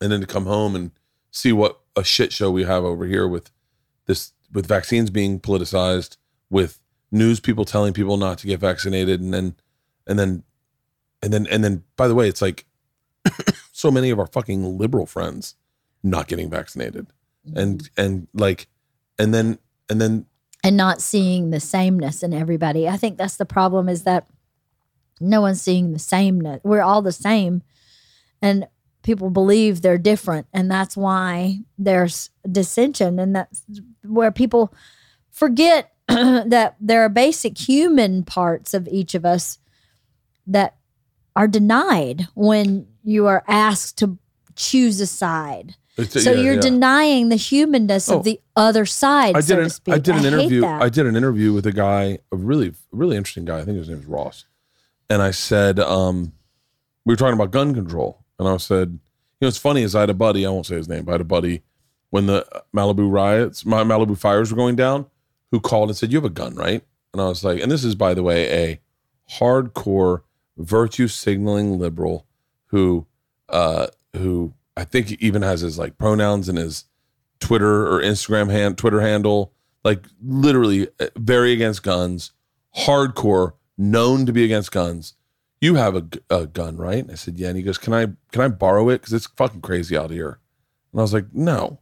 [0.00, 0.90] And then to come home and
[1.30, 3.50] see what a shit show we have over here with
[4.06, 6.16] this with vaccines being politicized
[6.50, 6.80] with
[7.10, 9.54] news people telling people not to get vaccinated and then
[10.06, 10.42] and then
[11.22, 12.66] and then and then by the way it's like
[13.72, 15.54] so many of our fucking liberal friends
[16.02, 17.06] not getting vaccinated.
[17.54, 18.00] And mm-hmm.
[18.00, 18.68] and like
[19.18, 19.58] and then
[19.88, 20.26] and then
[20.64, 22.88] and not seeing the sameness in everybody.
[22.88, 24.26] I think that's the problem is that
[25.20, 26.60] no one's seeing the sameness.
[26.64, 27.62] We're all the same.
[28.42, 28.66] And
[29.02, 30.46] people believe they're different.
[30.52, 33.18] And that's why there's dissension.
[33.18, 33.62] And that's
[34.02, 34.74] where people
[35.30, 39.58] forget that there are basic human parts of each of us
[40.46, 40.76] that
[41.36, 44.18] are denied when you are asked to
[44.56, 45.76] choose a side.
[45.98, 46.60] It's- So yeah, you're yeah.
[46.60, 48.18] denying the humanness Oh.
[48.18, 49.94] of the other side, I so did to an speak.
[49.94, 50.64] I did an hate interview.
[50.66, 53.58] I did an interview with a guy, a really really interesting guy.
[53.60, 54.44] I think his name is Ross.
[55.08, 56.32] And I said, um,
[57.04, 58.98] we were talking about gun control, and I said, you
[59.42, 59.82] know, it's funny.
[59.82, 60.44] Is I had a buddy.
[60.46, 61.62] I won't say his name, but I had a buddy
[62.10, 62.44] when the
[62.74, 65.06] Malibu riots, my Malibu fires were going down,
[65.50, 66.82] who called and said, "You have a gun, right?"
[67.12, 68.80] And I was like, and this is by the way a
[69.38, 70.22] hardcore
[70.58, 72.26] virtue signaling liberal
[72.66, 73.06] who,
[73.48, 76.84] uh, who I think he even has his like pronouns in his
[77.40, 79.52] Twitter or Instagram hand Twitter handle,
[79.84, 82.32] like literally uh, very against guns,
[82.76, 85.14] hardcore, known to be against guns.
[85.60, 86.98] You have a, a gun, right?
[86.98, 87.48] And I said, yeah.
[87.48, 88.98] And he goes, can I can I borrow it?
[89.00, 90.38] Because it's fucking crazy out here.
[90.92, 91.78] And I was like, no,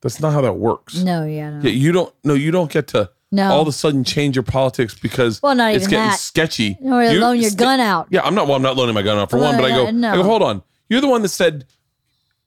[0.00, 0.96] that's not how that works.
[1.02, 1.60] no, yeah, no.
[1.62, 2.14] Yeah, you don't.
[2.24, 3.50] No, you don't get to no.
[3.50, 6.18] all of a sudden change your politics because Well, not it's getting that.
[6.18, 6.78] sketchy.
[6.82, 8.08] or You- loan your st- gun out.
[8.10, 8.46] yeah, I'm not.
[8.46, 10.12] Well, I'm not loaning my gun out for Well, one, but I go, no.
[10.12, 10.62] I go, hold on.
[10.88, 11.66] You're the one that said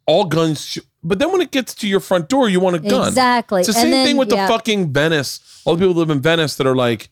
[0.09, 0.65] all guns.
[0.65, 0.79] Sh-.
[1.03, 3.07] But then when it gets to your front door, you want a gun.
[3.07, 3.61] Exactly.
[3.61, 4.47] It's the And same then- thing with yeah.
[4.47, 5.61] the fucking Venice.
[5.65, 7.09] All the people who live in Venice that are like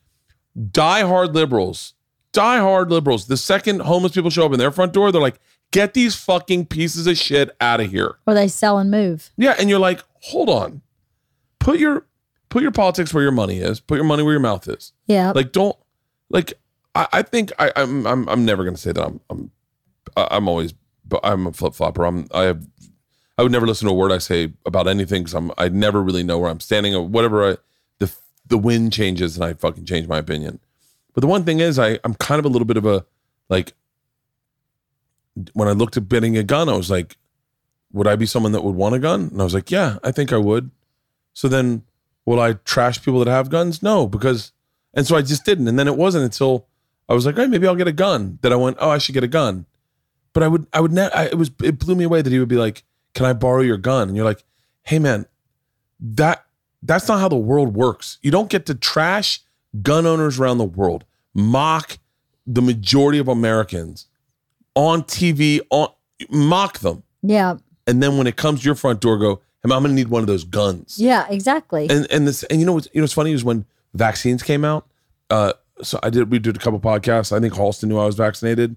[0.59, 1.93] diehard liberals,
[2.33, 3.27] diehard liberals.
[3.27, 5.39] The second homeless people show up in their front door, they're like,
[5.71, 8.15] get these fucking pieces of shit out of here.
[8.25, 9.31] Or they sell and move.
[9.37, 10.81] Yeah, and you're like, hold on,
[11.59, 12.05] put your
[12.49, 13.79] put your politics where your money is.
[13.79, 14.93] Put your money where your mouth is.
[15.05, 15.31] Yeah.
[15.35, 15.75] Like, don't
[16.29, 16.53] like.
[16.95, 19.51] I, I think I, I'm I'm I'm never gonna say that I'm I'm
[20.15, 20.73] I'm always
[21.05, 22.05] but I'm a flip flopper.
[22.05, 22.65] I'm I have
[23.37, 26.01] I would never listen to a word I say about anything because I'm I never
[26.01, 27.51] really know where I'm standing or whatever.
[27.51, 27.57] I,
[27.99, 28.11] the
[28.47, 30.59] the wind changes and I fucking change my opinion.
[31.13, 33.05] But the one thing is, I I'm kind of a little bit of a
[33.49, 33.73] like.
[35.53, 37.15] When I looked at getting a gun, I was like,
[37.91, 39.29] would I be someone that would want a gun?
[39.31, 40.71] And I was like, yeah, I think I would.
[41.33, 41.83] So then,
[42.25, 43.83] will I trash people that have guns?
[43.83, 44.51] No, because,
[44.95, 45.67] and so I just didn't.
[45.67, 46.65] And then it wasn't until
[47.07, 48.39] I was like, hey, maybe I'll get a gun.
[48.41, 49.67] That I went, oh, I should get a gun.
[50.33, 52.39] But I would, I would, ne- I, it was, it blew me away that he
[52.39, 52.83] would be like,
[53.17, 54.07] can I borrow your gun?
[54.07, 54.43] And you're like,
[54.83, 55.25] hey, man,
[55.99, 56.45] that,
[56.83, 58.19] that's not how the world works.
[58.21, 59.41] You don't get to trash
[59.81, 61.03] gun owners around the world,
[61.33, 61.97] mock
[62.45, 64.05] the majority of Americans
[64.75, 65.89] on TV, on
[66.29, 67.57] mock them yeah.
[67.87, 70.07] and then when it comes to your front door, go, "Hey, I'm going to need
[70.07, 71.87] one of those guns." Yeah, exactly.
[71.89, 74.63] And and this and you know what's you know what's funny is when vaccines came
[74.63, 74.87] out.
[75.29, 77.35] Uh, so I did we did a couple podcasts.
[77.35, 78.75] I think Halston knew I was vaccinated,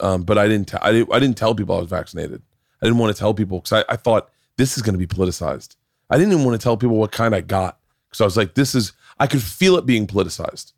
[0.00, 0.68] um, but I didn't.
[0.68, 1.12] T- I didn't.
[1.14, 2.42] I didn't tell people I was vaccinated.
[2.82, 5.06] I didn't want to tell people because I, I thought this is going to be
[5.06, 5.76] politicized.
[6.10, 7.78] I didn't even want to tell people what kind I got
[8.08, 8.92] because I was like, this is.
[9.20, 10.72] I could feel it being politicized.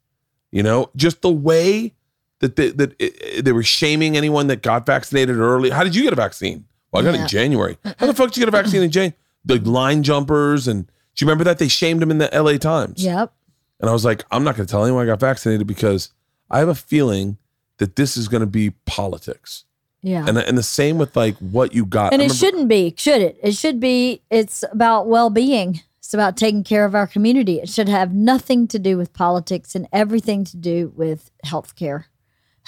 [0.52, 1.94] You know, just the way
[2.40, 5.70] that they, that it, it- they were shaming anyone that got vaccinated early.
[5.70, 6.66] How did you get a vaccine?
[6.92, 7.78] Well, I got it in January.
[7.98, 9.16] How the fuck did you get a vaccine in January?
[9.44, 10.92] The line jumpers and do
[11.24, 12.58] you remember that they shamed him in the L.A.
[12.58, 13.02] Times?
[13.04, 13.32] yep.
[13.80, 16.10] And I was like, I'm not going to tell anyone I got vaccinated because
[16.50, 17.38] I have a feeling
[17.78, 19.64] that this is going to be politics.
[20.06, 20.26] Yeah.
[20.28, 22.12] And and the same with like what you got.
[22.12, 23.38] and I it remember- shouldn't be, should it?
[23.42, 25.80] It should be, it's about well being.
[25.98, 27.58] It's about taking care of our community.
[27.60, 32.04] It should have nothing to do with politics and everything to do with healthcare.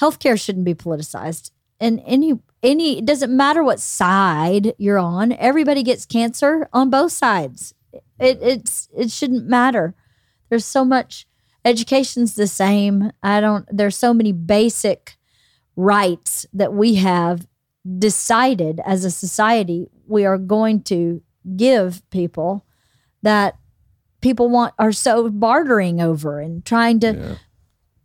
[0.00, 1.50] Healthcare shouldn't be politicized.
[1.78, 7.12] And any, any, it doesn't matter what side you're on, everybody gets cancer on both
[7.12, 7.74] sides.
[8.18, 9.94] It, it's, it shouldn't matter.
[10.48, 11.26] There's so much,
[11.66, 13.12] education's the same.
[13.22, 15.18] I don't, there's so many basic
[15.76, 17.46] rights that we have
[17.98, 21.22] decided as a society we are going to
[21.56, 22.64] give people
[23.22, 23.56] that
[24.20, 27.34] people want are so bartering over and trying to Yeah.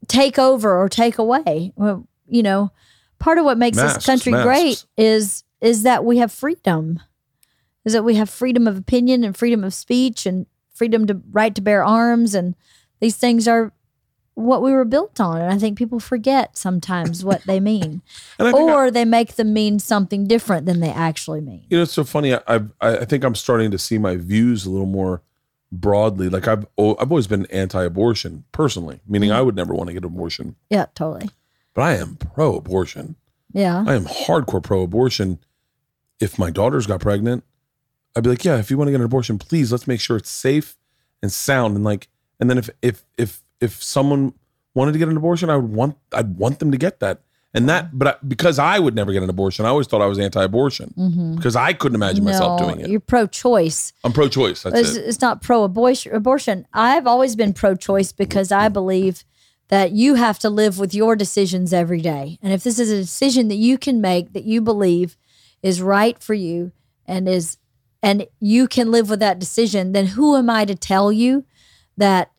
[0.08, 2.72] take over or take away well, you know
[3.20, 4.46] part of what makes Masks, this country masks.
[4.46, 7.00] great is is that we have freedom
[7.86, 11.56] is that we have freedom of opinion and freedom of speech and freedom to right
[11.56, 12.56] to bear arms and
[13.00, 13.72] these things are
[14.44, 15.42] what we were built on.
[15.42, 18.02] And I think people forget sometimes what they mean,
[18.40, 21.66] And I or they make them mean something different than they actually mean.
[21.70, 22.34] You know, it's so funny.
[22.34, 25.22] I, I I think I'm starting to see my views a little more
[25.72, 26.30] broadly.
[26.30, 29.40] Like I've oh, I've always been anti-abortion personally, meaning mm-hmm.
[29.40, 31.30] I would never want to get an abortion, Yeah, totally.
[31.74, 33.16] but I am pro-abortion.
[33.54, 33.84] Yeah.
[33.86, 35.40] I am hardcore pro-abortion.
[36.20, 37.44] If my daughters got pregnant,
[38.16, 40.18] I'd be like, yeah, if you want to get an abortion, please let's make sure
[40.18, 40.78] it's safe
[41.22, 41.76] and sound.
[41.76, 42.08] And like,
[42.40, 44.34] and then if if if if someone
[44.74, 47.22] wanted to get an abortion, I would want I'd want them to get that.
[47.54, 50.06] And that, but I, because I would never get an abortion, I always thought I
[50.06, 52.70] was anti-abortion because I couldn't imagine myself Mm-hmm.
[52.70, 52.90] Doing it.
[52.90, 53.92] You're pro-choice.
[54.06, 54.64] I'm pro-choice.
[54.64, 55.06] That's It's, it.
[55.06, 56.16] it's not pro-abortion.
[56.16, 56.66] Abortion.
[56.74, 59.26] I've always been pro-choice because I believe
[59.68, 62.40] that you have to live with your decisions every day.
[62.42, 65.18] And if this is a decision that you can make that you believe
[65.62, 66.72] is right for you
[67.06, 67.58] and is
[68.02, 71.44] and you can live with that decision, then who am I to tell you
[71.98, 72.32] that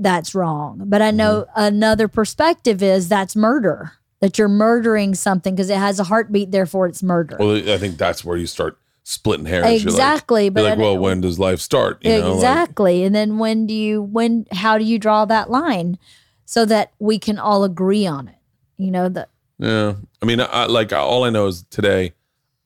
[0.00, 0.82] that's wrong?
[0.86, 1.60] But I know mm-hmm.
[1.64, 3.92] another perspective is that's murder.
[4.20, 7.36] That you're murdering something because it has a heartbeat, therefore it's murder.
[7.40, 9.64] Well, I think that's where you start splitting hairs.
[9.64, 10.44] You're like- exactly.
[10.44, 12.04] You're but like, well, when does life start?
[12.04, 13.04] You know, like- exactly.
[13.04, 15.98] and then when do you when how do you draw that line
[16.44, 18.36] so that we can all agree on it?
[18.76, 19.26] You know, the
[19.58, 19.94] yeah.
[20.22, 22.12] I mean, I, like all I know is today,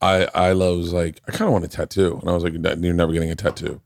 [0.01, 2.93] I I was like, I kind of want a tattoo, and I was like, you're
[2.93, 3.81] never getting a tattoo.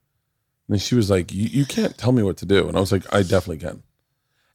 [0.72, 2.94] And she was like, you, you can't tell me what to do, and I was
[2.94, 3.84] like, I definitely can.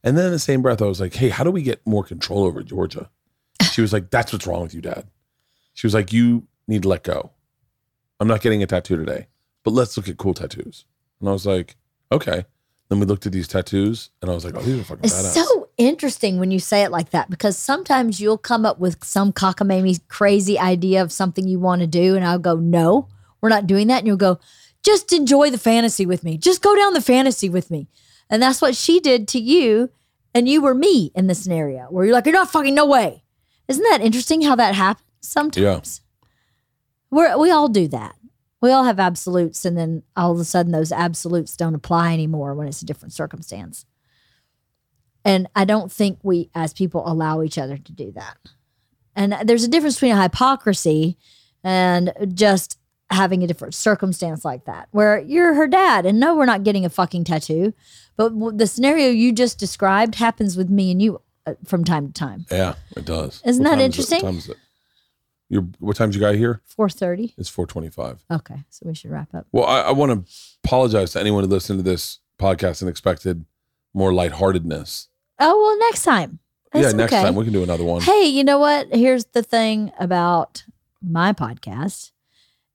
[0.03, 2.03] And then in the same breath, I was like, hey, how do we get more
[2.03, 3.11] control over Georgia?
[3.71, 5.05] She was like, that's what's wrong with you, Dad.
[5.75, 7.31] She was like, you need to let go.
[8.19, 9.27] I'm not getting a tattoo today,
[9.63, 10.85] but let's look at cool tattoos.
[11.19, 11.75] And I was like,
[12.11, 12.45] okay.
[12.89, 15.19] Then we looked at these tattoos, and I was like, oh, these are fucking badass.
[15.19, 15.45] it's badass.
[15.45, 19.31] so interesting when you say it like that because sometimes you'll come up with some
[19.31, 23.07] cockamamie crazy idea of something you want to do, and I'll go, No,
[23.39, 23.99] we're not doing that.
[23.99, 24.39] And you'll go,
[24.87, 26.37] just enjoy the fantasy with me.
[26.37, 27.89] Just go down the fantasy with me.
[28.29, 29.91] And that's what she did to you.
[30.33, 33.23] And you were me in the scenario where you're like, You're not fucking no way.
[33.67, 36.01] Isn't that interesting how that happens sometimes?
[37.11, 38.15] We're, we all do that.
[38.61, 42.55] We all have absolutes, and then all of a sudden, those absolutes don't apply anymore
[42.55, 43.85] when it's a different circumstance.
[45.23, 48.37] And I don't think we, as people, allow each other to do that.
[49.15, 51.17] And there's a difference between a hypocrisy
[51.63, 56.45] and just having a different circumstance like that, where you're her dad, and no, we're
[56.45, 57.73] not getting a fucking tattoo.
[58.15, 62.13] But the scenario you just described happens with me and you uh, from time to
[62.13, 62.45] time.
[62.51, 63.41] Yeah, it does.
[63.45, 64.21] Isn't What that time is interesting?
[64.21, 64.57] What time is it?
[65.49, 66.61] You're, what time's you got here?
[66.65, 67.33] Four thirty.
[67.37, 68.25] It's 425.
[68.29, 69.47] Okay, so we should wrap up.
[69.51, 70.33] Well, I, I want to
[70.65, 73.45] apologize to anyone who listened to this podcast and expected
[73.93, 75.07] more lightheartedness.
[75.39, 76.39] Oh well, next time.
[76.73, 77.23] yeah, next okay.
[77.23, 78.01] time we can do another one.
[78.01, 78.93] Hey, you know what?
[78.93, 80.65] Here's the thing about
[81.01, 82.11] my podcast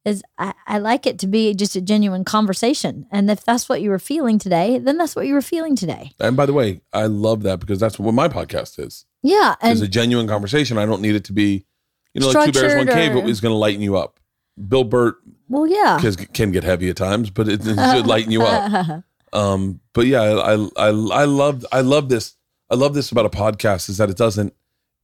[0.04, 3.06] is I, I like it to be just a genuine conversation.
[3.10, 6.12] And if that's what you were feeling today, then that's what you were feeling today.
[6.18, 9.06] And by the way, I love that because that's what my podcast is.
[9.22, 9.54] Yeah.
[9.62, 10.78] It's a genuine conversation.
[10.78, 11.64] I don't need it to be,
[12.14, 13.12] you know, like two bears, one cave.
[13.12, 14.18] It or- was going to lighten you up.
[14.68, 15.16] Bill Burr
[15.48, 15.98] well, yeah.
[16.00, 19.04] can, can get heavy at times, but it, it should lighten you up.
[19.34, 22.36] Um, but yeah, I, I, I, I love, I love this.
[22.68, 24.52] I love this about a podcast is that it doesn't,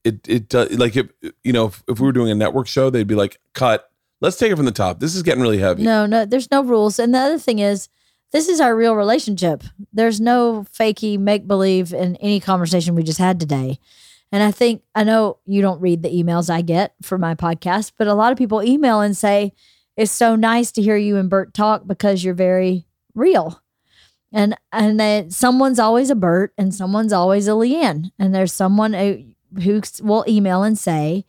[0.03, 1.07] it, it does like if,
[1.43, 3.88] you know, if, if we were doing a network show, they'd be like, cut,
[4.21, 4.99] let's take it from the top.
[4.99, 5.83] This is getting really heavy.
[5.83, 6.99] no, no, there's no rules.
[6.99, 7.89] And the other thing is,
[8.31, 9.63] this is our real relationship.
[9.91, 13.79] There's no fakey make believe in any conversation we just had today.
[14.31, 17.93] And I think, I know you don't read the emails I get for my podcast,
[17.97, 19.53] but a lot of people email and say,
[19.97, 22.85] it's so nice to hear you and Bert talk because you're very
[23.15, 23.61] real.
[24.31, 28.11] And and that someone's always a Bert and someone's always a LeeAnn.
[28.19, 29.17] And there's someone uh,
[29.55, 31.25] who, who will email and say,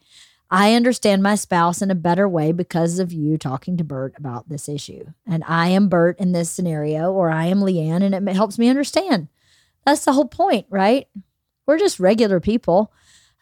[0.51, 4.49] I understand my spouse in a better way because of you talking to Bert about
[4.49, 5.07] this issue.
[5.27, 8.69] And I am Bert in this scenario, or I am LeeAnn, and it helps me
[8.69, 9.29] understand.
[9.87, 11.07] That's the whole point, right?
[11.67, 12.93] We're just regular people.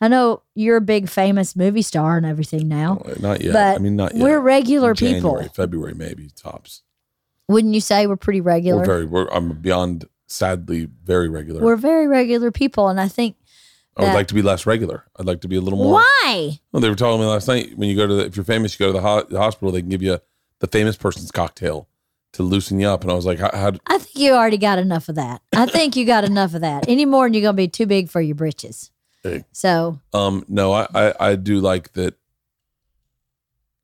[0.00, 3.52] I know you're a big famous movie star and everything now, oh, Not yet.
[3.52, 4.22] but I mean, not yet.
[4.22, 5.54] we're regular January, people.
[5.54, 6.82] February, maybe tops.
[7.48, 8.80] Wouldn't you say we're pretty regular?
[8.80, 9.04] We're very.
[9.06, 11.62] We're, I'm beyond, sadly, very regular.
[11.62, 13.36] We're very regular people, and I think
[13.98, 15.04] I would like to be less regular.
[15.18, 15.94] I'd like to be a little more.
[15.94, 16.60] why?
[16.72, 18.78] Well, they were telling me last night when you go to the, if you're famous,
[18.78, 20.18] you go to the, ho- the hospital, they can give you
[20.60, 21.88] the famous person's cocktail
[22.34, 23.02] to loosen you up.
[23.02, 25.42] And I was like, how, how I think you already got enough of that.
[25.52, 26.88] I think you got enough of that.
[26.88, 28.90] Any more, and you're gonna be too big for your britches.
[29.24, 29.44] Hey.
[29.50, 32.14] So um, no, I, I, I do like that.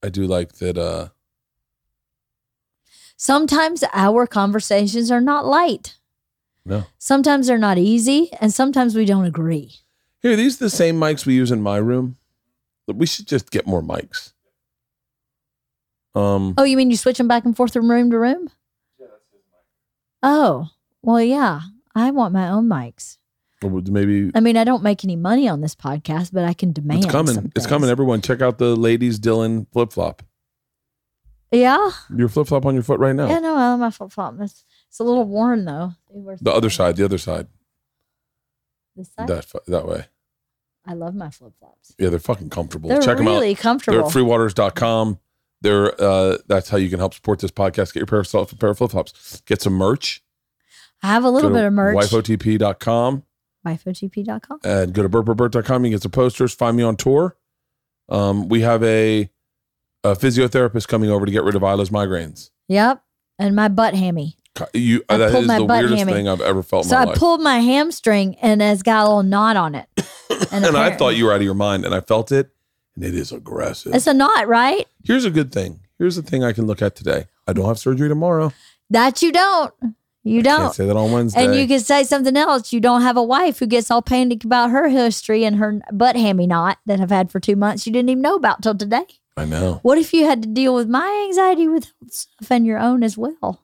[0.03, 0.78] I do like that.
[0.78, 1.09] Uh,
[3.16, 5.97] sometimes our conversations are not light.
[6.65, 6.85] no.
[6.99, 9.77] Sometimes they're not easy, and sometimes we don't agree.
[10.25, 12.17] Here, are these the same mics we use in my room?
[12.87, 14.33] We should just get more mics.
[16.15, 18.49] Um, Oh, you mean you switch them back and forth from room to room?
[20.23, 20.71] Oh,
[21.03, 21.61] well, yeah.
[21.95, 23.19] I want my own mics.
[23.63, 26.73] Or maybe I mean, I don't make any money on this podcast, but I can
[26.73, 27.05] demand.
[27.05, 27.35] it's coming.
[27.35, 27.91] some It's coming.
[27.91, 30.23] Everyone, check out the ladies Dylan flip flop.
[31.51, 33.29] Yeah, Your flip flop on your foot right now.
[33.29, 33.41] yeah.
[33.41, 34.37] No, I love my flip flop.
[34.41, 35.93] It's, it's a little worn though.
[36.41, 36.97] The other side.
[36.97, 37.47] The other side.
[38.97, 39.29] This side.
[39.29, 40.07] That that way.
[40.86, 41.94] I love my flip flops.
[41.98, 42.89] Yeah, they're fucking comfortable.
[42.90, 43.31] They're check them out.
[43.32, 44.06] really They're really comfortable.
[44.09, 45.19] at freewaters.com.
[45.62, 47.94] They're uh that's how you can help support this podcast.
[47.94, 49.40] Get your pair of, pair of flip flops.
[49.47, 50.23] Get some merch.
[51.02, 51.97] I have a little bit of merch.
[51.97, 53.23] Wifeotp.com
[53.66, 54.59] Wifeotp.com.
[54.65, 55.85] and go to bertbertbert.com.
[55.85, 56.52] You can get some posters.
[56.55, 57.36] Find me on tour.
[58.11, 59.31] Um, we have a,
[60.02, 62.51] a physiotherapist coming over to get rid of Ila's migraines.
[62.69, 63.02] Yep.
[63.39, 64.36] And my butt hammy.
[64.73, 66.12] You I that my the weirdest hammy.
[66.12, 67.19] thing I've ever felt So my I life.
[67.19, 69.89] pulled my hamstring and it's got a little knot on it.
[70.53, 72.51] And I thought you were out of your mind, and I felt it,
[72.95, 73.95] and it is aggressive.
[73.95, 74.87] It's a knot, right?
[75.05, 75.81] Here's a good thing.
[75.99, 77.27] Here's the thing I can look at today.
[77.47, 78.53] I don't have surgery tomorrow.
[78.91, 79.73] That you don't.
[80.27, 80.75] You Can't don't.
[80.75, 81.45] say that on Wednesday.
[81.45, 82.73] And you can say something else.
[82.73, 86.17] You don't have a wife who gets all panicked about her history and her butt
[86.17, 89.05] hammy knot that I've had for two months you didn't even know about till today.
[89.37, 89.81] I know.
[89.83, 93.19] What if you had to deal with my anxiety with stuff and your own as
[93.19, 93.64] well?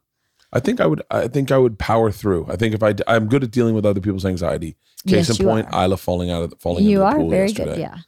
[0.53, 1.03] I think I would.
[1.11, 2.47] I think I would power through.
[2.49, 4.77] I think if I, I'm good at dealing with other people's anxiety.
[5.07, 5.85] Case Yes, in point, are.
[5.85, 7.71] Ila falling out of the, falling You are very yesterday.
[7.73, 7.79] good.
[7.79, 7.99] Yeah.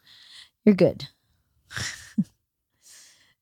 [0.64, 1.08] You're good.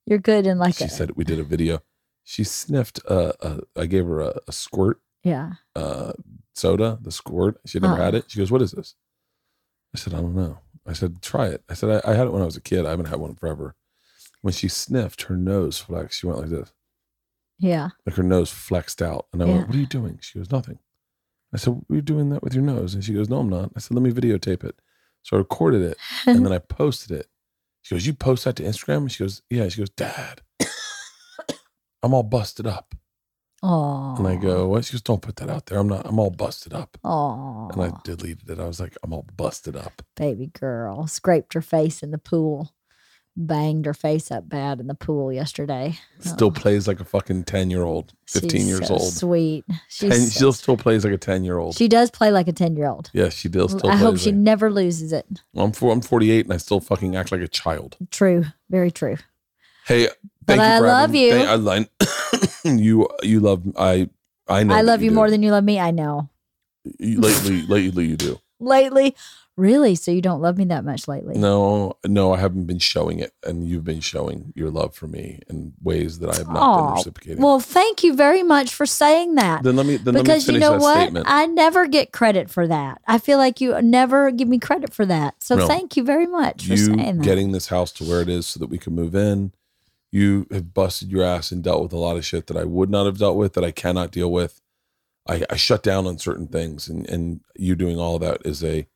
[0.07, 1.81] You're good in like She a, said we did a video.
[2.25, 3.01] She sniffed.
[3.09, 5.53] Uh, uh, I gave her a, a squirt yeah.
[5.77, 6.13] uh,
[6.55, 7.61] soda, the squirt.
[7.67, 8.05] She had never Uh-uh.
[8.05, 8.25] had it.
[8.29, 8.95] She goes, "What is this?"
[9.95, 12.33] I said, "I don't know." I said, "Try it." I said, I, "I had it
[12.33, 12.87] when I was a kid.
[12.87, 13.75] I haven't had one forever."
[14.43, 16.21] When she sniffed, her nose flexed.
[16.21, 16.73] She went like this,
[17.61, 17.91] Yeah.
[18.07, 19.27] like her nose flexed out.
[19.33, 19.55] And I Yeah.
[19.55, 20.79] went, "What are you doing?" She goes, "Nothing."
[21.53, 23.71] I said, "Were you doing that with your nose?" And she goes, "No, I'm not."
[23.77, 24.77] I said, "Let me videotape it."
[25.23, 25.97] So I recorded it
[26.27, 27.27] and then I posted it.
[27.83, 30.43] She goes, "You post that to Instagram?" And she goes, "Yeah." She goes, "Dad,
[32.03, 32.95] I'm all busted up."
[33.63, 34.15] Oh.
[34.17, 35.79] And I go, "What?" She goes, "Don't put that out there.
[35.79, 36.07] I'm not.
[36.07, 37.69] I'm all busted up." Oh.
[37.73, 38.59] And I deleted it.
[38.59, 40.01] I was like, I'm all busted up.
[40.17, 42.73] baby girl scraped her face in the pool,
[43.37, 45.99] banged her face up bad in the pool yesterday.
[46.19, 49.13] Still Oh, plays like a fucking 10 year old, 15 she's years so old.
[49.13, 49.65] Sweet.
[49.89, 51.77] She's And so- still still plays like a 10 year old.
[51.77, 53.11] she does play like a ten year old.
[53.15, 55.27] Yeah, she does still I hope she like- never loses it.
[55.55, 57.97] I'm, four, I'm 48 and I still fucking act like a child.
[58.11, 58.45] True.
[58.69, 59.17] Very true.
[59.87, 60.09] Hey,
[60.45, 61.31] But thank you I for love having- you.
[61.33, 61.89] Thank, I, li-
[62.83, 64.09] you you love I
[64.49, 65.79] I know I love you, more than you love me.
[65.81, 66.29] I know.
[66.99, 68.39] Lately lately you do.
[68.61, 69.17] Lately,
[69.57, 69.95] really?
[69.95, 71.37] So you don't love me that much lately?
[71.39, 75.41] No, no, I haven't been showing it, and you've been showing your love for me
[75.49, 77.43] in ways that I have not been reciprocating.
[77.43, 79.63] Well, thank you very much for saying that.
[79.63, 81.01] then let me then because let me you know what?
[81.01, 81.27] statement.
[81.29, 83.01] I never get credit for that.
[83.07, 85.43] I feel like you never give me credit for that.
[85.43, 85.67] So No.
[85.67, 87.25] thank you very much for saying that.
[87.25, 89.53] getting this house to where it is so that we can move in.
[90.13, 92.91] You have busted your ass and dealt with a lot of shit that I would
[92.91, 94.61] not have dealt with, that I cannot deal with.
[95.29, 98.63] I, I shut down on certain things, and and you doing all of that is
[98.65, 98.87] a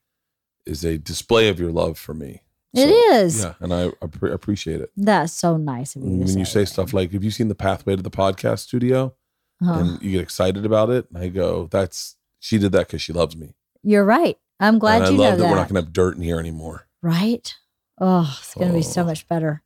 [0.66, 2.42] is a display of your love for me.
[2.72, 3.42] It So, is.
[3.44, 4.90] yeah, and I appre- appreciate it.
[4.96, 6.08] That's so nice of you.
[6.10, 9.14] when you say stuff like, "Have you seen the pathway to the podcast studio?"
[9.62, 9.74] Huh.
[9.74, 13.12] and you get excited about it, and I go, "That's she did that because she
[13.12, 14.36] loves me." You're right.
[14.58, 15.50] I'm glad and I love know that, that.
[15.50, 16.88] we're not going to have dirt in here anymore.
[17.02, 17.54] right?
[18.00, 19.04] Oh, it's going to be so Oh.
[19.04, 19.62] much better.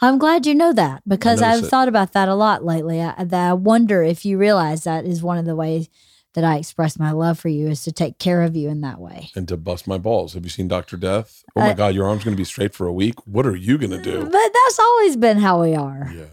[0.00, 1.68] I'm glad you know that because I've it.
[1.68, 3.00] thought about that a lot lately.
[3.02, 5.88] I, that I wonder if you realize that is one of the ways
[6.34, 9.00] that I express my love for you is to take care of you in that
[9.00, 9.30] way.
[9.34, 10.34] and to bust my balls.
[10.34, 11.42] Have you seen Doctor Death?
[11.56, 13.14] Oh my Uh, God, your arm's going to be straight for a week.
[13.26, 14.22] What are you going to do?
[14.24, 16.12] But that's always been how we are.
[16.14, 16.26] Yeah,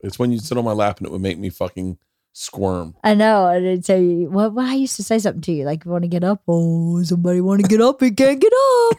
[0.00, 1.98] it's when you sit on my lap and it would make me fucking
[2.32, 2.94] squirm.
[3.04, 3.48] I know.
[3.48, 6.04] And I'd say, well, well, I used to say something to you, like, you want
[6.04, 6.40] to get up?
[6.48, 8.52] Oh, somebody want to get up and can't get
[8.90, 8.98] up.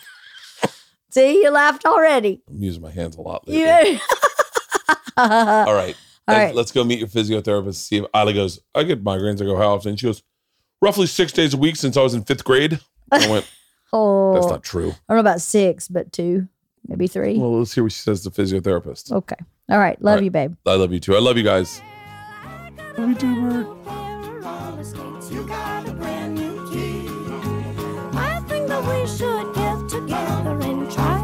[1.14, 2.42] See, you laughed already.
[2.50, 3.62] I'm using my hands a lot lately.
[3.64, 4.00] Yeah.
[5.68, 5.96] All right.
[6.28, 7.76] All Let's- go meet your physiotherapist.
[7.76, 9.42] See if Ila goes, I get migraines.
[9.42, 9.96] I go, how often?
[9.96, 10.24] She goes,
[10.82, 12.80] roughly six days a week since I was in fifth grade.
[13.12, 13.48] I went,
[13.94, 14.90] oh, that's not true.
[14.90, 16.48] I don't know about six, but two,
[16.88, 17.38] maybe three.
[17.38, 19.12] Well, let's hear what she says to the physiotherapist.
[19.12, 19.36] okay.
[19.70, 20.02] All right.
[20.02, 20.24] Love All right.
[20.26, 20.56] you, babe.
[20.66, 21.16] I love you too.
[21.16, 21.80] I love you guys.
[22.98, 23.68] Love you too, Bert.
[25.32, 27.08] You got a brand new key.
[28.18, 29.63] I think that we should get
[30.14, 31.23] together and try